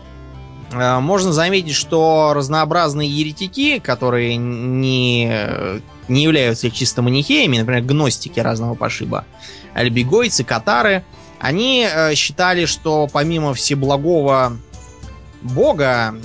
э, 0.72 1.00
можно 1.00 1.34
заметить, 1.34 1.76
что 1.76 2.32
разнообразные 2.34 3.10
еретики, 3.10 3.80
которые 3.80 4.38
не, 4.38 5.82
не 6.08 6.24
являются 6.24 6.72
чисто 6.72 7.02
манихеями, 7.02 7.58
например, 7.58 7.84
гностики 7.84 8.40
разного 8.40 8.74
пошиба, 8.76 9.26
альбегойцы, 9.74 10.46
катары, 10.46 11.04
они 11.42 11.86
э, 11.86 12.16
считали, 12.16 12.64
что 12.68 13.10
помимо 13.12 13.54
всеблагого 13.54 14.58
бога 15.42 16.16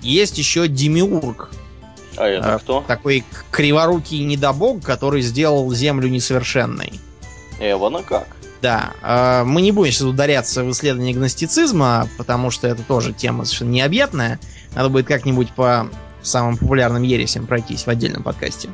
есть 0.00 0.38
еще 0.38 0.68
демиург, 0.68 1.50
а 2.16 2.26
это 2.26 2.54
а, 2.54 2.58
кто? 2.58 2.84
Такой 2.86 3.24
криворукий 3.50 4.24
недобог, 4.24 4.82
который 4.82 5.22
сделал 5.22 5.72
Землю 5.72 6.08
несовершенной. 6.08 6.92
Эвана 7.60 8.02
как? 8.02 8.26
Да. 8.62 8.92
А, 9.02 9.44
мы 9.44 9.62
не 9.62 9.72
будем 9.72 9.92
сейчас 9.92 10.02
ударяться 10.02 10.64
в 10.64 10.70
исследование 10.70 11.14
гностицизма, 11.14 12.08
потому 12.16 12.50
что 12.50 12.66
это 12.66 12.82
тоже 12.82 13.12
тема 13.12 13.44
совершенно 13.44 13.70
необъятная. 13.70 14.40
Надо 14.74 14.88
будет 14.88 15.06
как-нибудь 15.06 15.52
по 15.52 15.88
самым 16.22 16.56
популярным 16.56 17.02
ересям 17.02 17.46
пройтись 17.46 17.84
в 17.84 17.88
отдельном 17.88 18.22
подкасте. 18.22 18.70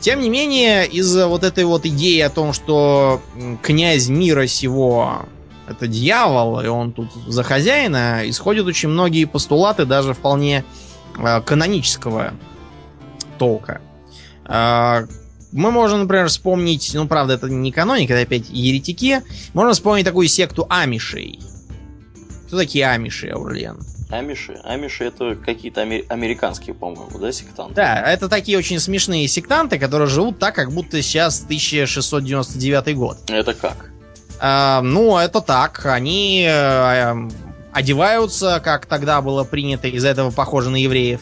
Тем 0.00 0.20
не 0.20 0.28
менее, 0.28 0.86
из-за 0.86 1.26
вот 1.26 1.44
этой 1.44 1.64
вот 1.64 1.86
идеи 1.86 2.20
о 2.20 2.30
том, 2.30 2.52
что 2.52 3.20
князь 3.62 4.08
мира 4.08 4.46
сего 4.46 5.22
это 5.68 5.86
дьявол, 5.86 6.60
и 6.60 6.66
он 6.66 6.92
тут 6.92 7.08
за 7.26 7.42
хозяина, 7.42 8.22
исходят 8.28 8.66
очень 8.66 8.88
многие 8.88 9.24
постулаты, 9.24 9.84
даже 9.84 10.14
вполне 10.14 10.64
э, 11.16 11.40
канонического 11.42 12.34
толка. 13.38 13.80
А, 14.44 15.04
мы 15.52 15.70
можем, 15.70 16.00
например, 16.00 16.28
вспомнить, 16.28 16.90
ну, 16.94 17.06
правда, 17.06 17.34
это 17.34 17.48
не 17.48 17.72
каноник, 17.72 18.10
это 18.10 18.20
опять 18.22 18.48
еретики. 18.48 19.22
Можно 19.52 19.72
вспомнить 19.72 20.04
такую 20.04 20.28
секту 20.28 20.66
амишей. 20.68 21.40
Кто 22.46 22.58
такие 22.58 22.86
амиши, 22.86 23.28
Аурлиен? 23.28 23.78
Амиши? 24.10 24.60
Амиши 24.64 25.04
это 25.04 25.36
какие-то 25.36 25.80
американские, 25.80 26.74
по-моему, 26.74 27.18
да, 27.18 27.32
сектанты? 27.32 27.74
Да, 27.74 28.12
это 28.12 28.28
такие 28.28 28.58
очень 28.58 28.78
смешные 28.78 29.26
сектанты, 29.26 29.78
которые 29.78 30.08
живут 30.08 30.38
так, 30.38 30.54
как 30.54 30.70
будто 30.70 31.00
сейчас 31.00 31.42
1699 31.44 32.96
год. 32.96 33.18
Это 33.28 33.54
как? 33.54 33.90
А, 34.38 34.82
ну, 34.82 35.16
это 35.16 35.40
так. 35.40 35.86
Они 35.86 36.46
э, 36.46 37.28
одеваются, 37.72 38.60
как 38.62 38.86
тогда 38.86 39.22
было 39.22 39.44
принято, 39.44 39.88
из-за 39.88 40.08
этого 40.08 40.30
похоже 40.30 40.70
на 40.70 40.76
евреев 40.76 41.20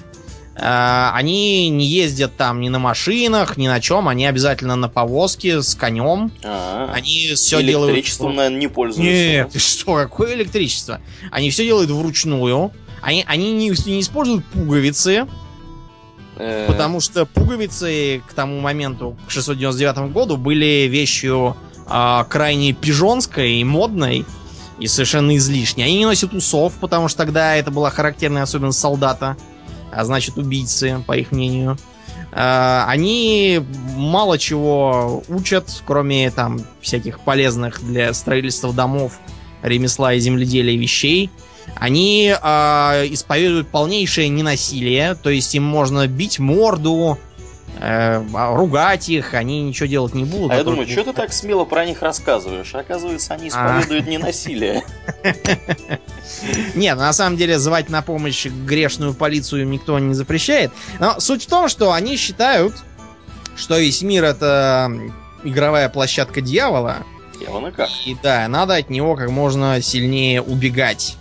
они 0.62 1.68
не 1.70 1.86
ездят 1.86 2.36
там 2.36 2.60
ни 2.60 2.68
на 2.68 2.78
машинах, 2.78 3.56
ни 3.56 3.66
на 3.66 3.80
чем, 3.80 4.08
они 4.08 4.26
обязательно 4.26 4.76
на 4.76 4.88
повозке 4.88 5.62
с 5.62 5.74
конем. 5.74 6.30
А, 6.44 6.90
Они 6.92 7.32
все 7.34 7.60
Электричеством, 7.60 8.32
делают... 8.32 8.36
наверное, 8.36 8.60
не 8.60 8.68
пользуются. 8.68 9.12
Нет, 9.12 9.62
что, 9.62 9.94
какое 9.94 10.34
электричество? 10.34 11.00
Они 11.30 11.50
все 11.50 11.64
делают 11.64 11.90
вручную. 11.90 12.72
Они, 13.00 13.24
они 13.26 13.52
не, 13.52 13.70
не 13.70 14.00
используют 14.00 14.44
пуговицы, 14.46 15.26
Э, 16.40 16.66
потому 16.66 17.00
что 17.00 17.26
пуговицы 17.26 18.22
к 18.26 18.32
тому 18.32 18.60
моменту, 18.60 19.16
к 19.28 19.30
699 19.30 20.10
году, 20.10 20.38
были 20.38 20.88
вещью 20.88 21.54
а, 21.86 22.24
крайне 22.24 22.72
пижонской 22.72 23.56
и 23.56 23.64
модной 23.64 24.24
и 24.78 24.86
совершенно 24.86 25.36
излишней. 25.36 25.84
Они 25.84 25.98
не 25.98 26.06
носят 26.06 26.32
усов, 26.32 26.72
потому 26.80 27.08
что 27.08 27.18
тогда 27.18 27.56
это 27.56 27.70
была 27.70 27.90
характерная 27.90 28.44
особенность 28.44 28.78
солдата, 28.78 29.36
а 29.92 30.04
значит 30.04 30.38
убийцы, 30.38 31.02
по 31.06 31.16
их 31.16 31.32
мнению. 31.32 31.76
А, 32.32 32.84
они 32.88 33.60
мало 33.96 34.38
чего 34.38 35.22
учат, 35.28 35.82
кроме 35.86 36.30
там 36.30 36.60
всяких 36.80 37.20
полезных 37.20 37.82
для 37.82 38.12
строительства 38.14 38.72
домов, 38.72 39.18
ремесла 39.62 40.14
и 40.14 40.20
земледелия 40.20 40.76
вещей. 40.76 41.30
Они 41.76 42.34
а, 42.40 43.04
исповедуют 43.04 43.68
полнейшее 43.68 44.28
ненасилие, 44.28 45.14
то 45.14 45.30
есть 45.30 45.54
им 45.54 45.64
можно 45.64 46.06
бить 46.06 46.38
морду, 46.38 47.18
э, 47.80 48.22
а, 48.34 48.54
ругать 48.54 49.08
их, 49.08 49.34
они 49.34 49.62
ничего 49.62 49.86
делать 49.86 50.14
не 50.14 50.24
будут. 50.24 50.52
А 50.52 50.56
я 50.56 50.64
думаю, 50.64 50.86
что 50.86 51.04
ты 51.04 51.12
так 51.12 51.32
смело 51.32 51.64
про 51.64 51.84
них 51.84 52.02
рассказываешь? 52.02 52.74
Оказывается, 52.74 53.34
они 53.34 53.50
А. 53.52 53.80
исповедуют 53.80 54.06
ненасилие. 54.06 54.82
Нет, 56.74 56.96
на 56.98 57.12
самом 57.12 57.36
деле 57.36 57.58
звать 57.58 57.88
на 57.88 58.02
помощь 58.02 58.46
грешную 58.46 59.14
полицию 59.14 59.62
им 59.62 59.70
никто 59.70 59.98
не 59.98 60.14
запрещает. 60.14 60.70
Но 60.98 61.18
суть 61.20 61.44
в 61.44 61.48
том, 61.48 61.68
что 61.68 61.92
они 61.92 62.16
считают, 62.16 62.74
что 63.56 63.78
весь 63.78 64.02
мир 64.02 64.24
это 64.24 64.90
игровая 65.42 65.88
площадка 65.88 66.40
дьявола. 66.40 66.98
Явно 67.40 67.72
как. 67.72 67.88
И 68.04 68.16
да, 68.22 68.46
надо 68.48 68.74
от 68.76 68.90
него 68.90 69.16
как 69.16 69.30
можно 69.30 69.80
сильнее 69.80 70.42
убегать. 70.42 71.16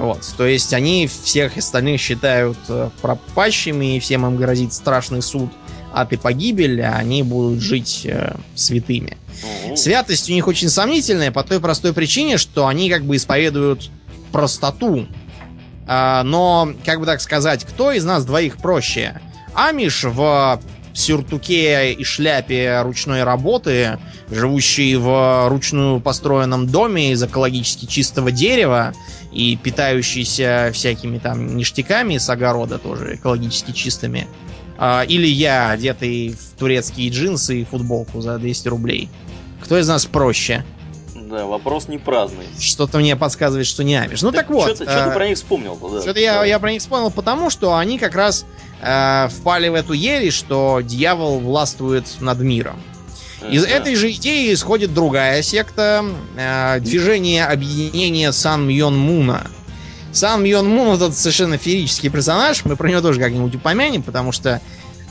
Вот, 0.00 0.26
то 0.38 0.46
есть 0.46 0.72
они 0.72 1.06
всех 1.06 1.58
остальных 1.58 2.00
считают 2.00 2.56
э, 2.68 2.88
пропащими, 3.02 3.96
и 3.96 4.00
всем 4.00 4.24
им 4.24 4.36
грозит 4.36 4.72
страшный 4.72 5.20
суд, 5.20 5.50
ад 5.92 6.14
и 6.14 6.16
погибель, 6.16 6.80
а 6.80 6.94
они 6.94 7.22
будут 7.22 7.60
жить 7.60 8.02
э, 8.04 8.34
святыми. 8.54 9.18
Святость 9.76 10.30
у 10.30 10.32
них 10.32 10.46
очень 10.48 10.70
сомнительная 10.70 11.30
по 11.30 11.44
той 11.44 11.60
простой 11.60 11.92
причине, 11.92 12.38
что 12.38 12.66
они 12.66 12.88
как 12.88 13.04
бы 13.04 13.16
исповедуют 13.16 13.90
простоту. 14.32 15.06
А, 15.86 16.22
но, 16.22 16.72
как 16.84 17.00
бы 17.00 17.04
так 17.04 17.20
сказать, 17.20 17.64
кто 17.64 17.92
из 17.92 18.04
нас 18.04 18.24
двоих 18.24 18.56
проще? 18.56 19.20
Амиш 19.54 20.04
в 20.04 20.60
сюртуке 20.94 21.92
и 21.92 22.04
шляпе 22.04 22.80
ручной 22.82 23.24
работы, 23.24 23.98
живущий 24.30 24.96
в 24.96 25.48
ручную 25.48 26.00
построенном 26.00 26.66
доме 26.66 27.12
из 27.12 27.22
экологически 27.22 27.86
чистого 27.86 28.30
дерева 28.30 28.94
и 29.32 29.56
питающийся 29.56 30.70
всякими 30.72 31.18
там 31.18 31.56
ништяками 31.56 32.18
с 32.18 32.28
огорода 32.28 32.78
тоже 32.78 33.14
экологически 33.14 33.72
чистыми. 33.72 34.26
А, 34.78 35.02
или 35.02 35.26
я, 35.26 35.70
одетый 35.70 36.30
в 36.30 36.58
турецкие 36.58 37.10
джинсы 37.10 37.60
и 37.60 37.64
футболку 37.64 38.20
за 38.20 38.38
200 38.38 38.68
рублей. 38.68 39.08
Кто 39.62 39.78
из 39.78 39.86
нас 39.86 40.06
проще? 40.06 40.64
Да, 41.14 41.46
вопрос 41.46 41.86
не 41.86 41.98
праздный. 41.98 42.46
Что-то 42.58 42.98
мне 42.98 43.14
подсказывает, 43.14 43.66
что 43.66 43.84
не 43.84 43.94
Амиш. 43.94 44.22
Ну 44.22 44.32
так, 44.32 44.50
вот. 44.50 44.64
Что 44.64 44.84
ты, 44.84 44.84
чё 44.86 45.04
ты 45.04 45.10
э, 45.10 45.14
про 45.14 45.28
них 45.28 45.36
вспомнил-то? 45.36 45.88
да? 45.88 46.00
Что-то 46.00 46.18
я, 46.18 46.44
я 46.44 46.58
про 46.58 46.72
них 46.72 46.80
вспомнил 46.80 47.10
потому, 47.10 47.50
что 47.50 47.76
они 47.76 47.98
как 47.98 48.16
раз 48.16 48.46
э, 48.82 49.28
впали 49.28 49.68
в 49.68 49.74
эту 49.74 49.92
ересь, 49.92 50.34
что 50.34 50.80
дьявол 50.82 51.38
властвует 51.38 52.06
над 52.20 52.40
миром. 52.40 52.82
Из 53.48 53.62
Да. 53.64 53.68
этой 53.70 53.94
же 53.94 54.10
идеи 54.12 54.52
исходит 54.52 54.92
другая 54.92 55.42
секта, 55.42 56.04
э, 56.36 56.80
движение 56.80 57.46
объединения 57.46 58.32
Сан 58.32 58.66
Мьон 58.66 58.96
Муна. 58.98 59.46
Сан 60.12 60.42
Мьон 60.44 60.68
Мун 60.68 60.94
этот 60.96 61.16
совершенно 61.16 61.56
феерический 61.56 62.10
персонаж, 62.10 62.64
мы 62.64 62.76
про 62.76 62.88
него 62.88 63.00
тоже 63.00 63.20
как-нибудь 63.20 63.54
упомянем, 63.54 64.02
потому 64.02 64.32
что 64.32 64.60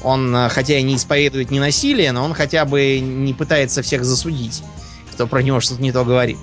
он, 0.03 0.35
э, 0.35 0.49
хотя 0.49 0.77
и 0.77 0.83
не 0.83 0.95
исповедует 0.95 1.51
ненасилие, 1.51 2.11
но 2.11 2.23
он 2.23 2.33
хотя 2.33 2.65
бы 2.65 2.99
не 2.99 3.33
пытается 3.33 3.81
всех 3.81 4.05
засудить, 4.05 4.61
кто 5.13 5.25
про 5.25 5.41
него 5.41 5.59
что-то 5.59 5.81
не 5.81 5.91
то 5.91 6.05
говорит. 6.05 6.37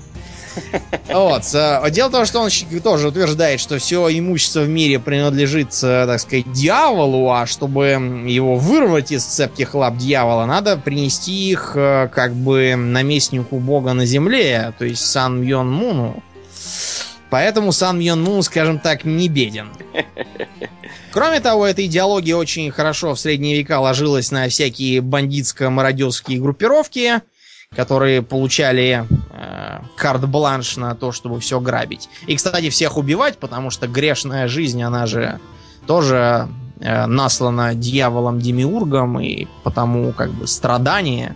Вот. 1.09 1.43
э, 1.53 1.89
Дело 1.91 2.09
в 2.09 2.11
том, 2.11 2.25
что 2.25 2.41
он 2.41 2.49
тоже 2.83 3.07
утверждает, 3.07 3.59
что 3.59 3.77
все 3.77 4.07
имущество 4.09 4.61
в 4.61 4.69
мире 4.69 4.99
принадлежит, 4.99 5.69
э, 5.83 6.05
так 6.05 6.19
сказать, 6.19 6.51
дьяволу, 6.51 7.31
а 7.31 7.45
чтобы 7.45 7.85
его 8.27 8.55
вырвать 8.55 9.11
из 9.11 9.23
цепких 9.23 9.73
лап 9.73 9.97
дьявола, 9.97 10.45
надо 10.45 10.77
принести 10.77 11.49
их 11.49 11.73
э, 11.75 12.09
как 12.13 12.33
бы 12.33 12.75
наместнику 12.75 13.59
бога 13.59 13.93
на 13.93 14.05
земле, 14.05 14.73
то 14.77 14.85
есть 14.85 15.05
Сан 15.05 15.41
Мьон 15.41 15.71
Муну. 15.71 16.23
Поэтому 17.29 17.71
Сан 17.71 17.99
Мьон 17.99 18.23
Мун, 18.23 18.43
скажем 18.43 18.79
так, 18.79 19.03
не 19.03 19.27
беден. 19.27 19.69
Кроме 21.11 21.39
того, 21.39 21.65
эта 21.65 21.85
идеология 21.85 22.35
очень 22.35 22.69
хорошо 22.71 23.15
в 23.15 23.19
средние 23.19 23.57
века 23.57 23.79
ложилась 23.79 24.31
на 24.31 24.47
всякие 24.49 25.01
бандитско-мародерские 25.01 26.39
группировки, 26.39 27.21
которые 27.75 28.21
получали 28.21 29.05
карт-бланш 29.97 30.77
на 30.77 30.95
то, 30.95 31.11
чтобы 31.11 31.39
все 31.39 31.59
грабить. 31.59 32.09
И, 32.27 32.35
кстати, 32.35 32.69
всех 32.69 32.97
убивать, 32.97 33.37
потому 33.37 33.69
что 33.69 33.87
грешная 33.87 34.47
жизнь, 34.47 34.81
она 34.81 35.05
же 35.07 35.39
тоже 35.87 36.47
э, 36.79 37.05
наслана 37.07 37.73
дьяволом-демиургом, 37.75 39.19
и 39.19 39.47
потому 39.63 40.13
как 40.13 40.31
бы 40.31 40.47
страдание. 40.47 41.35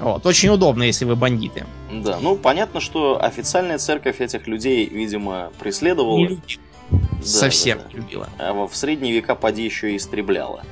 Вот. 0.00 0.24
Очень 0.26 0.50
удобно, 0.50 0.84
если 0.84 1.04
вы 1.04 1.16
бандиты. 1.16 1.66
Да, 1.92 2.18
ну 2.20 2.36
понятно, 2.36 2.80
что 2.80 3.22
официальная 3.22 3.78
церковь 3.78 4.20
этих 4.20 4.46
людей, 4.46 4.88
видимо, 4.88 5.50
преследовала, 5.58 6.16
Не 6.16 6.28
любит. 6.28 6.60
Да, 6.90 6.98
Совсем 7.24 7.78
да, 7.78 7.84
да. 7.90 7.96
любила. 7.98 8.28
а 8.38 8.66
в 8.66 8.74
средние 8.74 9.12
века 9.12 9.34
поди 9.34 9.64
еще 9.64 9.92
и 9.92 9.96
истребляла. 9.96 10.62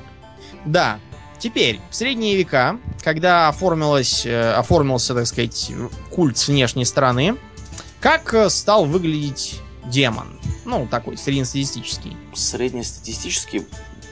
Да. 0.65 0.99
Теперь, 1.39 1.79
в 1.89 1.95
средние 1.95 2.35
века, 2.35 2.79
когда 3.03 3.47
оформилось, 3.47 4.25
э, 4.25 4.53
оформился, 4.53 5.13
так 5.13 5.27
сказать, 5.27 5.71
культ 6.09 6.37
с 6.37 6.47
внешней 6.47 6.85
стороны, 6.85 7.35
как 7.99 8.33
э, 8.33 8.49
стал 8.49 8.85
выглядеть 8.85 9.59
демон? 9.85 10.39
Ну, 10.65 10.87
такой, 10.89 11.17
среднестатистический. 11.17 12.17
Среднестатистически, 12.33 13.65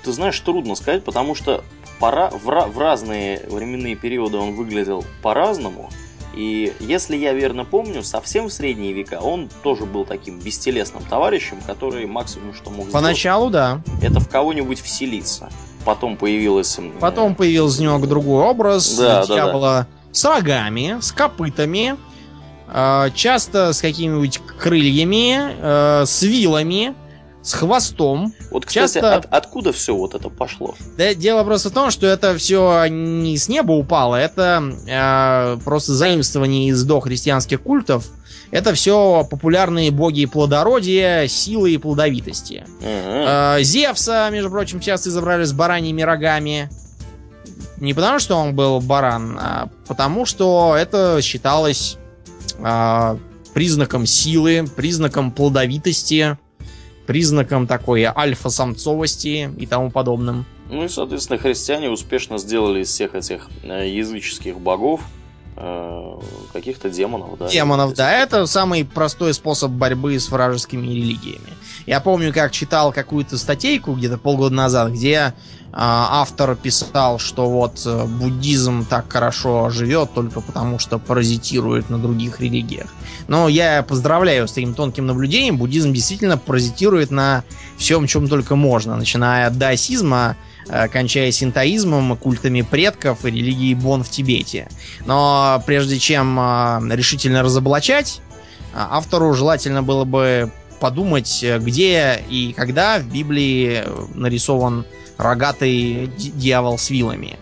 ты 0.04 0.12
знаешь, 0.12 0.40
трудно 0.40 0.76
сказать, 0.76 1.04
потому 1.04 1.36
что 1.36 1.64
пора, 2.00 2.30
в, 2.30 2.46
в 2.46 2.78
разные 2.78 3.42
временные 3.50 3.96
периоды 3.96 4.38
он 4.38 4.56
выглядел 4.56 5.04
по-разному. 5.22 5.90
И 6.36 6.74
если 6.80 7.16
я 7.16 7.34
верно 7.34 7.64
помню, 7.64 8.04
совсем 8.04 8.50
в 8.50 8.54
средние 8.54 8.94
века 8.94 9.20
он 9.22 9.50
тоже 9.64 9.86
был 9.86 10.06
таким 10.06 10.40
бестелесным 10.40 11.04
товарищем, 11.04 11.58
который 11.66 12.06
максимум 12.06 12.54
что 12.54 12.70
мог 12.70 12.88
сделать, 12.88 12.94
Поначалу, 12.94 13.50
да. 13.50 13.82
это 14.02 14.20
в 14.20 14.30
кого-нибудь 14.30 14.82
вселиться. 14.82 15.50
Потом 15.86 16.18
появилась... 16.18 16.78
Потом 17.00 17.36
появился 17.36 17.82
немного 17.84 18.08
другой 18.08 18.44
образ 18.44 18.96
Да, 18.98 19.26
да, 19.26 19.34
дьявола 19.34 19.88
с 20.12 20.26
рогами, 20.26 20.98
с 21.00 21.12
копытами, 21.12 21.96
э, 22.68 23.10
часто 23.14 23.72
с 23.74 23.82
какими-нибудь 23.82 24.40
крыльями, 24.60 25.38
э, 25.62 26.06
с 26.06 26.24
вилами, 26.24 26.96
с 27.44 27.54
хвостом. 27.54 28.34
Вот, 28.50 28.66
кстати, 28.66 28.94
часто- 28.96 29.16
от- 29.18 29.28
откуда 29.30 29.72
все 29.72 29.96
вот 29.96 30.16
это 30.16 30.30
пошло? 30.30 30.74
Да, 30.98 31.14
дело 31.14 31.44
просто 31.44 31.70
в 31.70 31.74
том, 31.74 31.92
что 31.92 32.08
это 32.08 32.36
все 32.38 32.88
не 32.88 33.38
с 33.38 33.48
неба 33.48 33.74
упало, 33.74 34.16
это 34.16 34.64
э, 34.88 35.58
просто 35.64 35.94
заимствование 35.94 36.70
из 36.70 36.84
дохристианских 36.84 37.62
культов. 37.62 38.06
Это 38.56 38.74
все 38.74 39.28
популярные 39.30 39.92
боги 39.92 40.26
плодородия, 40.26 41.28
силы 41.28 41.74
и 41.74 41.78
плодовитости. 41.78 42.64
Э, 42.80 43.62
Зевса, 43.62 44.30
между 44.32 44.50
прочим, 44.50 44.80
часто 44.80 45.10
изображали 45.10 45.44
с 45.44 45.52
бараньими 45.52 46.02
рогами. 46.04 46.70
Не 47.82 47.94
потому, 47.94 48.18
что 48.20 48.38
он 48.38 48.56
был 48.56 48.80
баран, 48.80 49.38
а 49.38 49.70
потому, 49.90 50.26
что 50.26 50.74
это 50.80 51.20
считалось 51.22 51.98
э, 52.58 53.18
признаком 53.54 54.06
силы, 54.06 54.66
признаком 54.74 55.34
плодовитости, 55.34 56.38
признаком 57.08 57.68
такой 57.68 58.06
альфа-самцовости 58.06 59.52
и 59.58 59.66
тому 59.66 59.92
подобным. 59.92 60.46
Ну 60.70 60.86
и, 60.86 60.88
соответственно, 60.88 61.40
христиане 61.40 61.90
успешно 61.90 62.38
сделали 62.38 62.84
из 62.84 62.88
всех 62.88 63.16
этих 63.16 63.50
э, 63.64 63.90
языческих 63.90 64.58
богов 64.62 65.02
э, 65.02 65.25
каких-то 65.56 66.90
демонов, 66.90 67.38
да. 67.38 67.48
Демонов, 67.48 67.94
да. 67.94 68.12
Это 68.12 68.46
самый 68.46 68.84
простой 68.84 69.34
способ 69.34 69.72
борьбы 69.72 70.20
с 70.20 70.30
вражескими 70.30 70.88
религиями. 70.88 71.54
Я 71.86 72.00
помню, 72.00 72.34
как 72.34 72.52
читал 72.52 72.92
какую-то 72.92 73.38
статейку 73.38 73.94
где-то 73.94 74.18
полгода 74.18 74.56
назад, 74.56 74.92
где 74.92 75.34
а, 75.78 76.22
автор 76.22 76.56
писал, 76.56 77.20
что 77.20 77.50
вот 77.50 77.82
э, 77.86 78.06
буддизм 78.06 78.86
так 78.86 79.12
хорошо 79.12 79.70
живет 79.70 80.14
только 80.14 80.40
потому, 80.40 80.80
что 80.80 81.00
паразитирует 81.00 81.90
на 81.90 82.00
других 82.00 82.40
религиях. 82.40 82.88
Но 83.28 83.50
я 83.50 83.84
поздравляю 83.84 84.48
с 84.48 84.54
таким 84.54 84.74
тонким 84.74 85.06
наблюдением. 85.06 85.58
Буддизм 85.58 85.92
действительно 85.92 86.38
паразитирует 86.38 87.12
на 87.12 87.44
всем, 87.78 88.08
чем 88.08 88.30
только 88.30 88.56
можно, 88.56 88.96
начиная 88.96 89.48
от 89.48 89.58
даосизма, 89.58 90.38
э, 90.38 90.55
кончая 90.92 91.32
синтоизмом, 91.32 92.18
культами 92.18 92.62
предков 92.62 93.26
и 93.26 93.28
религией 93.28 93.76
Бон 93.76 94.04
в 94.04 94.10
Тибете. 94.10 94.68
Но 95.06 95.62
прежде 95.66 96.00
чем 96.00 96.40
э, 96.40 96.96
решительно 96.96 97.44
разоблачать, 97.44 98.22
автору 98.74 99.34
желательно 99.34 99.84
было 99.84 100.06
бы 100.06 100.52
подумать, 100.80 101.44
где 101.60 102.22
и 102.30 102.54
когда 102.54 103.00
в 103.00 103.08
Библии 103.08 103.84
нарисован 104.14 104.86
рогатый 105.18 106.08
дьявол 106.18 106.78
с 106.78 106.90
вилами. 106.90 107.38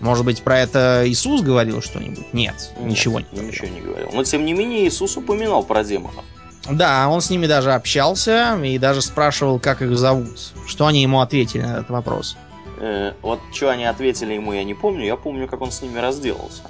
Может 0.00 0.24
быть, 0.24 0.42
про 0.42 0.60
это 0.60 1.02
Иисус 1.06 1.42
говорил 1.42 1.82
что-нибудь? 1.82 2.32
Нет, 2.32 2.72
Нет 2.78 2.90
ничего 2.90 3.20
не 3.20 3.26
говорил. 3.30 3.50
Ничего 3.50 3.68
не 3.68 3.80
говорил. 3.80 4.08
Но, 4.12 4.24
тем 4.24 4.44
не 4.46 4.54
менее, 4.54 4.88
Иисус 4.88 5.16
упоминал 5.16 5.62
про 5.62 5.84
демонов. 5.84 6.24
Да, 6.72 7.08
он 7.08 7.20
с 7.20 7.30
ними 7.30 7.46
даже 7.46 7.72
общался 7.72 8.58
и 8.62 8.78
даже 8.78 9.02
спрашивал, 9.02 9.58
как 9.58 9.82
их 9.82 9.96
зовут. 9.96 10.38
Что 10.66 10.86
они 10.86 11.02
ему 11.02 11.20
ответили 11.20 11.62
на 11.62 11.78
этот 11.78 11.90
вопрос? 11.90 12.36
Э, 12.78 13.12
вот 13.22 13.40
что 13.52 13.70
они 13.70 13.84
ответили 13.84 14.34
ему, 14.34 14.52
я 14.52 14.64
не 14.64 14.74
помню. 14.74 15.04
Я 15.04 15.16
помню, 15.16 15.48
как 15.48 15.60
он 15.60 15.70
с 15.70 15.82
ними 15.82 15.98
разделался. 15.98 16.62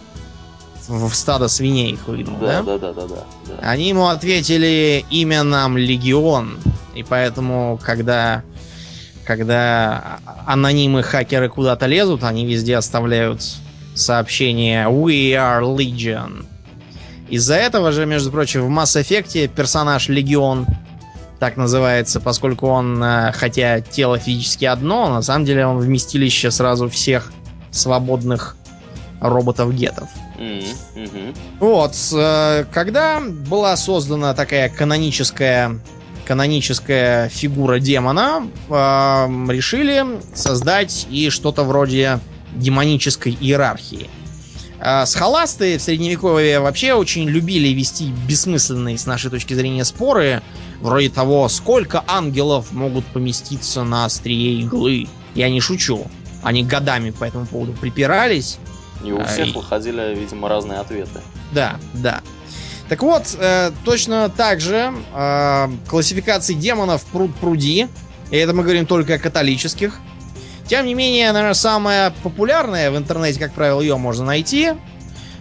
В 0.88 1.12
стадо 1.14 1.46
свиней 1.48 1.92
их 1.92 2.08
выгнал, 2.08 2.36
да? 2.40 2.62
Да, 2.62 2.78
да, 2.78 2.92
да, 2.92 3.06
да, 3.06 3.24
да. 3.46 3.54
Они 3.62 3.88
ему 3.88 4.08
ответили 4.08 5.04
имя 5.10 5.44
нам 5.44 5.76
Легион. 5.76 6.58
И 6.94 7.04
поэтому, 7.04 7.78
когда 7.84 8.42
когда 9.24 10.18
анонимы 10.46 11.04
хакеры 11.04 11.48
куда-то 11.48 11.86
лезут, 11.86 12.24
они 12.24 12.44
везде 12.44 12.76
оставляют 12.76 13.42
сообщение 13.94 14.86
We 14.86 15.32
are 15.34 15.62
Legion. 15.62 16.46
Из-за 17.30 17.54
этого 17.54 17.92
же, 17.92 18.06
между 18.06 18.30
прочим, 18.32 18.62
в 18.62 18.70
Mass 18.70 19.00
Effect 19.00 19.48
персонаж 19.48 20.08
Легион 20.08 20.66
так 21.38 21.56
называется, 21.56 22.20
поскольку 22.20 22.66
он, 22.66 23.02
э, 23.02 23.32
хотя 23.32 23.80
тело 23.80 24.18
физически 24.18 24.66
одно, 24.66 25.08
на 25.08 25.22
самом 25.22 25.44
деле 25.46 25.64
он 25.64 25.78
вместилище 25.78 26.50
сразу 26.50 26.88
всех 26.90 27.32
свободных 27.70 28.56
роботов-гетов. 29.20 30.08
Mm-hmm. 30.38 31.36
Вот, 31.60 31.94
э, 32.12 32.64
когда 32.72 33.20
была 33.20 33.76
создана 33.76 34.34
такая 34.34 34.68
каноническая 34.68 35.78
каноническая 36.26 37.28
фигура 37.28 37.80
демона, 37.80 38.46
э, 38.68 38.74
решили 39.48 40.04
создать 40.34 41.06
и 41.10 41.30
что-то 41.30 41.64
вроде 41.64 42.20
демонической 42.54 43.36
иерархии. 43.40 44.08
Э, 44.80 45.04
схоласты 45.04 45.78
в 45.78 45.82
средневековье 45.82 46.60
вообще 46.60 46.94
очень 46.94 47.28
любили 47.28 47.68
вести 47.68 48.12
бессмысленные, 48.26 48.96
с 48.96 49.06
нашей 49.06 49.30
точки 49.30 49.52
зрения, 49.54 49.84
споры, 49.84 50.42
вроде 50.80 51.10
того, 51.10 51.48
сколько 51.48 52.02
ангелов 52.06 52.72
могут 52.72 53.04
поместиться 53.06 53.84
на 53.84 54.06
острие 54.06 54.60
иглы. 54.60 55.06
Я 55.34 55.50
не 55.50 55.60
шучу. 55.60 56.06
Они 56.42 56.64
годами 56.64 57.10
по 57.10 57.24
этому 57.24 57.46
поводу 57.46 57.72
припирались. 57.74 58.58
И 59.04 59.12
у 59.12 59.22
всех 59.24 59.54
а, 59.54 59.58
выходили, 59.58 60.14
видимо, 60.14 60.48
разные 60.48 60.78
ответы. 60.78 61.20
Да, 61.52 61.76
да. 61.94 62.22
Так 62.88 63.02
вот, 63.02 63.36
э, 63.38 63.70
точно 63.84 64.30
так 64.34 64.60
же 64.60 64.92
э, 65.14 65.68
классификации 65.88 66.54
демонов 66.54 67.04
пруд 67.04 67.34
пруди. 67.36 67.86
И 68.30 68.36
это 68.36 68.52
мы 68.54 68.62
говорим 68.62 68.86
только 68.86 69.14
о 69.14 69.18
католических. 69.18 70.00
Тем 70.70 70.86
не 70.86 70.94
менее, 70.94 71.32
наверное, 71.32 71.54
самая 71.54 72.12
популярная 72.22 72.92
в 72.92 72.96
интернете, 72.96 73.40
как 73.40 73.52
правило, 73.52 73.80
ее 73.80 73.96
можно 73.96 74.24
найти. 74.24 74.70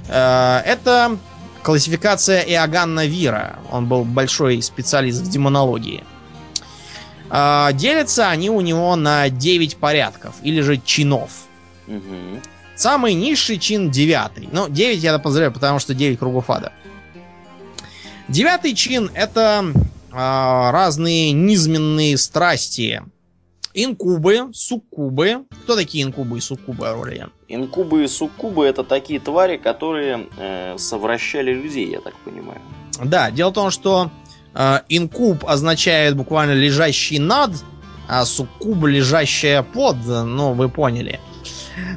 Э, 0.07 0.61
это 0.65 1.19
классификация 1.61 2.41
Иоганна 2.41 3.05
Вира. 3.05 3.59
Он 3.69 3.85
был 3.85 4.05
большой 4.05 4.59
специалист 4.63 5.21
в 5.21 5.29
демонологии. 5.29 6.03
Э, 7.29 7.69
делятся 7.73 8.31
они 8.31 8.49
у 8.49 8.59
него 8.61 8.95
на 8.95 9.29
9 9.29 9.77
порядков, 9.77 10.33
или 10.41 10.61
же 10.61 10.77
чинов. 10.77 11.29
Угу. 11.85 12.41
Самый 12.75 13.13
низший 13.13 13.59
чин 13.59 13.91
9. 13.91 14.51
Ну, 14.51 14.67
9 14.67 15.03
я 15.03 15.19
подозреваю, 15.19 15.53
потому 15.53 15.77
что 15.77 15.93
9 15.93 16.17
кругов 16.17 16.49
ада. 16.49 16.73
Девятый 18.29 18.73
чин 18.73 19.11
это 19.13 19.63
а, 20.11 20.71
разные 20.71 21.33
низменные 21.33 22.17
страсти. 22.17 23.03
Инкубы, 23.73 24.49
суккубы. 24.53 25.45
Кто 25.63 25.75
такие 25.75 26.03
инкубы 26.03 26.39
и 26.39 26.41
суккубы, 26.41 26.87
Аурелиан? 26.87 27.31
Инкубы 27.47 28.03
и 28.03 28.07
суккубы 28.07 28.65
это 28.65 28.83
такие 28.83 29.19
твари, 29.19 29.57
которые 29.57 30.27
э, 30.37 30.77
совращали 30.77 31.53
людей, 31.53 31.89
я 31.89 32.01
так 32.01 32.15
понимаю. 32.25 32.61
Да, 33.03 33.29
дело 33.31 33.51
в 33.51 33.53
том, 33.53 33.71
что 33.71 34.11
э, 34.55 34.79
инкуб 34.89 35.45
означает 35.45 36.15
буквально 36.15 36.53
лежащий 36.53 37.19
над, 37.19 37.51
а 38.07 38.25
суккуб 38.25 38.85
лежащая 38.85 39.61
под, 39.61 39.97
ну, 40.05 40.53
вы 40.53 40.67
поняли. 40.69 41.19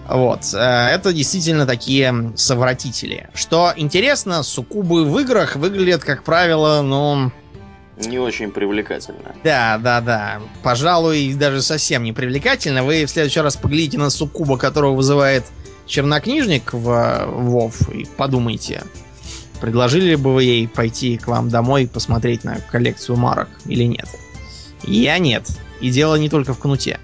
Вот. 0.08 0.40
Э, 0.54 0.88
это 0.88 1.12
действительно 1.12 1.66
такие 1.66 2.32
совратители. 2.36 3.30
Что 3.34 3.72
интересно, 3.76 4.42
суккубы 4.42 5.04
в 5.04 5.18
играх 5.20 5.56
выглядят, 5.56 6.04
как 6.04 6.22
правило, 6.22 6.82
ну... 6.82 7.32
Не 7.96 8.18
очень 8.18 8.50
привлекательно. 8.50 9.34
Да, 9.44 9.78
да, 9.78 10.00
да. 10.00 10.40
Пожалуй, 10.62 11.34
даже 11.34 11.60
совсем 11.62 12.04
не 12.04 12.12
привлекательно. 12.12 12.82
Вы 12.82 13.04
в 13.04 13.10
следующий 13.10 13.40
раз 13.40 13.56
поглядите 13.56 13.98
на 13.98 14.10
суккуба, 14.10 14.56
которого 14.56 14.94
вызывает 14.94 15.44
чернокнижник 15.86 16.72
в 16.72 17.26
Вов, 17.26 17.88
и 17.90 18.06
подумайте, 18.16 18.82
предложили 19.60 20.14
бы 20.14 20.32
вы 20.32 20.44
ей 20.44 20.68
пойти 20.68 21.18
к 21.18 21.28
вам 21.28 21.50
домой 21.50 21.86
посмотреть 21.86 22.44
на 22.44 22.60
коллекцию 22.70 23.16
марок 23.16 23.48
или 23.66 23.84
нет? 23.84 24.08
Я 24.84 25.18
нет. 25.18 25.46
И 25.80 25.90
дело 25.90 26.16
не 26.16 26.28
только 26.28 26.54
в 26.54 26.58
кнуте. 26.58 26.98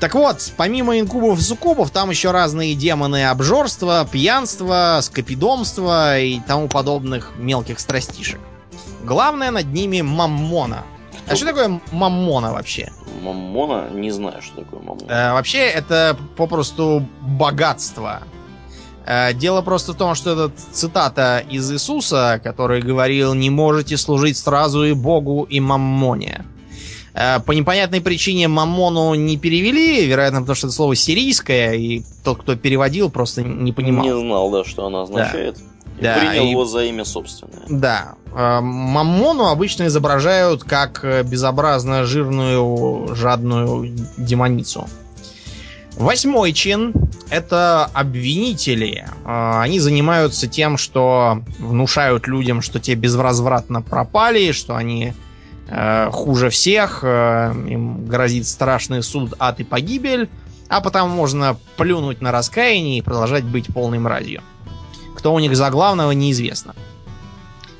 Так 0.00 0.14
вот, 0.14 0.52
помимо 0.56 0.98
инкубов 0.98 1.38
и 1.38 1.42
суккубов, 1.42 1.90
там 1.90 2.10
еще 2.10 2.30
разные 2.30 2.74
демоны 2.74 3.26
обжорства, 3.26 4.06
пьянства, 4.10 5.00
скопидомства 5.02 6.18
и 6.18 6.40
тому 6.40 6.68
подобных 6.68 7.32
мелких 7.38 7.80
страстишек. 7.80 8.40
Главное 9.04 9.50
над 9.50 9.72
ними 9.72 10.02
маммона. 10.02 10.84
Кто? 11.24 11.32
А 11.32 11.36
что 11.36 11.46
такое 11.46 11.80
маммона 11.92 12.52
вообще? 12.52 12.90
Маммона? 13.22 13.90
Не 13.92 14.10
знаю, 14.10 14.42
что 14.42 14.62
такое 14.62 14.80
маммона. 14.80 15.10
Э, 15.10 15.32
вообще, 15.32 15.58
это 15.58 16.16
попросту 16.36 17.06
богатство. 17.20 18.22
Э, 19.06 19.32
дело 19.34 19.62
просто 19.62 19.92
в 19.92 19.96
том, 19.96 20.14
что 20.14 20.32
это 20.32 20.52
цитата 20.72 21.44
из 21.50 21.70
Иисуса, 21.70 22.40
который 22.42 22.82
говорил, 22.82 23.34
не 23.34 23.50
можете 23.50 23.96
служить 23.96 24.36
сразу 24.36 24.84
и 24.84 24.92
Богу, 24.92 25.44
и 25.44 25.60
маммоне. 25.60 26.44
Э, 27.14 27.40
по 27.40 27.52
непонятной 27.52 28.00
причине 28.00 28.48
Мамону 28.48 29.14
не 29.14 29.36
перевели, 29.36 30.04
вероятно, 30.04 30.40
потому 30.40 30.56
что 30.56 30.66
это 30.66 30.74
слово 30.74 30.96
сирийское, 30.96 31.74
и 31.74 32.02
тот, 32.24 32.38
кто 32.42 32.56
переводил, 32.56 33.08
просто 33.08 33.42
не 33.42 33.72
понимал. 33.72 34.04
Не 34.04 34.18
знал, 34.18 34.50
да, 34.50 34.64
что 34.64 34.86
оно 34.86 35.02
означает. 35.02 35.56
Да. 35.56 35.62
И 35.98 36.02
да, 36.02 36.18
принял 36.18 36.44
и... 36.44 36.50
его 36.50 36.64
за 36.64 36.84
имя 36.84 37.04
собственное. 37.04 37.64
Да. 37.68 38.14
Э, 38.34 38.60
Мамону 38.60 39.46
обычно 39.46 39.86
изображают 39.86 40.64
как 40.64 41.04
безобразно 41.24 42.04
жирную, 42.04 43.14
жадную 43.14 43.94
демоницу. 44.16 44.86
Восьмой 45.96 46.52
чин– 46.52 46.92
это 47.30 47.84
обвинители. 47.84 49.06
Э, 49.24 49.60
они 49.60 49.78
занимаются 49.78 50.48
тем, 50.48 50.76
что 50.76 51.42
внушают 51.58 52.26
людям, 52.26 52.62
что 52.62 52.80
те 52.80 52.94
безвозвратно 52.94 53.80
пропали, 53.80 54.50
что 54.50 54.74
они 54.74 55.12
э, 55.68 56.10
хуже 56.10 56.50
всех, 56.50 57.00
э, 57.02 57.52
им 57.68 58.06
грозит 58.06 58.46
страшный 58.48 59.02
суд, 59.04 59.34
ад 59.38 59.60
и 59.60 59.64
погибель, 59.64 60.28
а 60.68 60.80
потому 60.80 61.14
можно 61.14 61.56
плюнуть 61.76 62.20
на 62.20 62.32
раскаяние 62.32 62.98
и 62.98 63.02
продолжать 63.02 63.44
быть 63.44 63.72
полной 63.72 64.00
мразью. 64.00 64.42
Кто 65.24 65.32
у 65.32 65.38
них 65.38 65.56
за 65.56 65.70
главного, 65.70 66.10
неизвестно. 66.10 66.74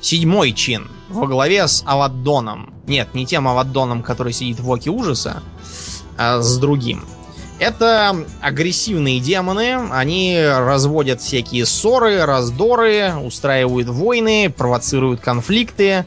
Седьмой 0.01 0.51
чин 0.51 0.89
во 1.09 1.27
главе 1.27 1.67
с 1.67 1.83
Аваддоном. 1.85 2.73
Нет, 2.87 3.13
не 3.13 3.27
тем 3.27 3.47
Аваддоном, 3.47 4.01
который 4.01 4.33
сидит 4.33 4.59
в 4.59 4.73
Оке 4.73 4.89
Ужаса, 4.89 5.43
а 6.17 6.41
с 6.41 6.57
другим. 6.57 7.05
Это 7.59 8.15
агрессивные 8.41 9.19
демоны, 9.19 9.75
они 9.91 10.43
разводят 10.43 11.21
всякие 11.21 11.67
ссоры, 11.67 12.25
раздоры, 12.25 13.13
устраивают 13.13 13.89
войны, 13.89 14.49
провоцируют 14.49 15.21
конфликты, 15.21 16.03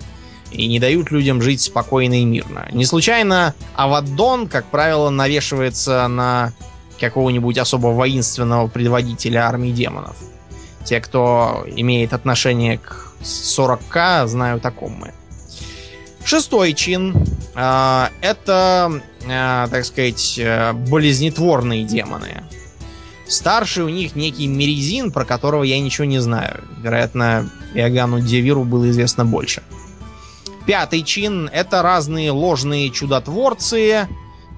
и 0.51 0.66
не 0.66 0.81
дают 0.81 1.12
людям 1.12 1.40
жить 1.40 1.61
спокойно 1.61 2.20
и 2.20 2.24
мирно. 2.24 2.66
Не 2.72 2.85
случайно 2.85 3.55
Аваддон, 3.77 4.48
как 4.48 4.64
правило, 4.64 5.09
навешивается 5.09 6.09
на 6.09 6.53
какого-нибудь 6.98 7.59
особо 7.59 7.87
воинственного 7.87 8.66
предводителя 8.66 9.46
армии 9.46 9.70
демонов. 9.70 10.16
Те, 10.88 11.03
кто 11.03 11.66
имеет 11.66 12.14
отношение 12.14 12.79
к 12.79 13.12
40к, 13.20 14.27
знают 14.27 14.64
о 14.64 14.70
ком 14.70 14.92
мы. 14.92 15.12
Шестой 16.24 16.72
чин 16.72 17.14
э, 17.55 18.07
это, 18.22 19.03
э, 19.22 19.66
так 19.70 19.85
сказать, 19.85 20.38
э, 20.38 20.72
болезнетворные 20.72 21.85
демоны. 21.85 22.42
Старший 23.27 23.85
у 23.85 23.90
них 23.90 24.16
некий 24.16 24.46
Мерезин, 24.46 25.12
про 25.12 25.27
которого 25.27 25.62
я 25.62 25.79
ничего 25.79 26.07
не 26.07 26.20
знаю. 26.20 26.64
Вероятно, 26.83 27.51
Иоганну 27.74 28.20
Девиру 28.20 28.64
было 28.64 28.88
известно 28.88 29.27
больше. 29.27 29.62
Пятый 30.66 31.03
чин 31.03 31.51
это 31.53 31.83
разные 31.83 32.31
ложные 32.31 32.88
чудотворцы, 32.88 34.09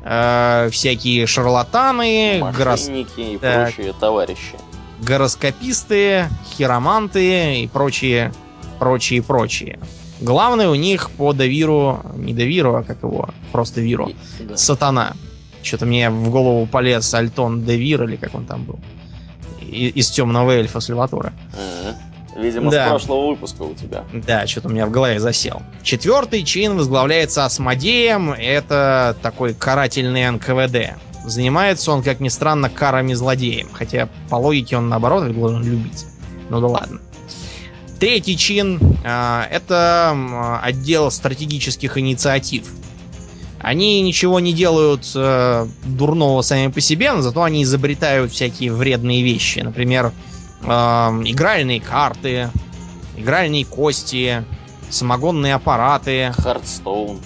э, 0.05 0.69
всякие 0.71 1.27
шарлатаны, 1.27 2.41
горос... 2.57 2.89
и 2.89 3.39
так, 3.41 3.75
прочие 3.75 3.93
товарищи. 3.95 4.70
Гороскописты, 5.03 6.29
хироманты 6.57 7.63
и 7.63 7.69
прочие, 7.69 8.33
прочие, 8.79 9.23
прочие. 9.23 9.79
Главное 10.21 10.69
у 10.69 10.75
них 10.75 11.11
по 11.13 11.33
Давиру, 11.33 12.01
не 12.17 12.35
Давиру, 12.35 12.77
а 12.77 12.83
как 12.83 13.03
его, 13.03 13.31
просто 13.53 13.81
Виру, 13.81 14.11
да. 14.41 14.57
Сатана. 14.57 15.15
Что-то 15.63 15.87
мне 15.87 16.11
в 16.11 16.31
голову 16.31 16.67
полез 16.67 17.13
Альтон 17.15 17.65
Девир, 17.65 18.05
или 18.05 18.17
как 18.17 18.35
он 18.35 18.47
там 18.47 18.65
был. 18.65 18.79
Из 19.61 20.11
темного 20.11 20.53
эльфа 20.53 20.81
Сальватора. 20.81 21.33
Ага. 21.55 21.97
Видимо, 22.37 22.71
да. 22.71 22.87
с 22.87 22.91
прошлого 22.91 23.29
выпуска 23.29 23.63
у 23.63 23.75
тебя. 23.75 24.05
Да, 24.13 24.47
что-то 24.47 24.69
у 24.69 24.71
меня 24.71 24.87
в 24.87 24.91
голове 24.91 25.21
засел. 25.21 25.63
Четвертый 25.83 26.43
чин 26.45 26.77
возглавляется 26.77 27.45
Асмодеем. 27.45 28.33
Это 28.33 29.17
такой 29.23 29.53
карательный 29.53 30.31
НКВД. 30.31 30.97
Занимается 31.25 31.93
он, 31.93 32.03
как 32.03 32.21
ни 32.21 32.29
странно, 32.29 32.71
карами 32.71 33.15
злодеем. 33.15 33.69
Хотя 33.73 34.09
по 34.29 34.37
логике 34.37 34.77
он 34.77 34.89
наоборот 34.89 35.29
их 35.29 35.35
должен 35.35 35.63
любить. 35.63 36.07
Ну 36.49 36.61
да 36.61 36.67
ладно. 36.67 37.01
Третий 37.99 38.37
чин 38.37 38.81
э, 39.05 39.43
это 39.51 40.61
отдел 40.63 41.11
стратегических 41.11 41.99
инициатив. 41.99 42.65
Они 43.59 44.01
ничего 44.01 44.41
не 44.41 44.55
делают 44.55 45.11
э, 45.15 45.67
дурного 45.85 46.41
сами 46.41 46.69
по 46.69 46.81
себе, 46.81 47.13
но 47.13 47.21
зато 47.21 47.43
они 47.43 47.63
изобретают 47.63 48.33
всякие 48.33 48.73
вредные 48.73 49.23
вещи. 49.23 49.59
Например, 49.59 50.13
э, 50.63 50.67
игральные 50.67 51.83
карты, 51.83 52.49
игральные 53.19 53.67
кости, 53.67 54.45
самогонные 54.89 55.55
аппараты. 55.55 56.33
Hearthstone. 56.39 57.21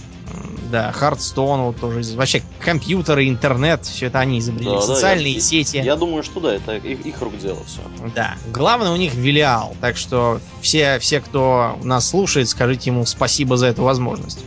Да, 0.75 0.91
Hearthstone 0.91 1.61
вот 1.61 1.77
тоже. 1.77 2.03
Вообще 2.17 2.43
компьютеры, 2.59 3.29
интернет, 3.29 3.85
все 3.85 4.07
это 4.07 4.19
они 4.19 4.41
изобрели. 4.41 4.71
Да, 4.71 4.81
Социальные 4.81 5.35
да, 5.35 5.39
я, 5.39 5.41
сети. 5.41 5.77
Я 5.77 5.95
думаю, 5.95 6.25
что 6.25 6.41
да, 6.41 6.53
это 6.53 6.75
их, 6.75 7.07
их 7.07 7.23
рук 7.23 7.39
дело 7.39 7.61
все. 7.65 7.81
Да. 8.13 8.35
Главное 8.53 8.91
у 8.91 8.97
них 8.97 9.15
Велиал. 9.15 9.77
Так 9.81 9.97
что 9.97 10.41
все, 10.63 10.99
все, 10.99 11.21
кто 11.21 11.79
нас 11.85 12.09
слушает, 12.09 12.49
скажите 12.49 12.91
ему 12.91 13.07
спасибо 13.07 13.57
за 13.57 13.67
эту 13.67 13.85
возможность. 13.85 14.41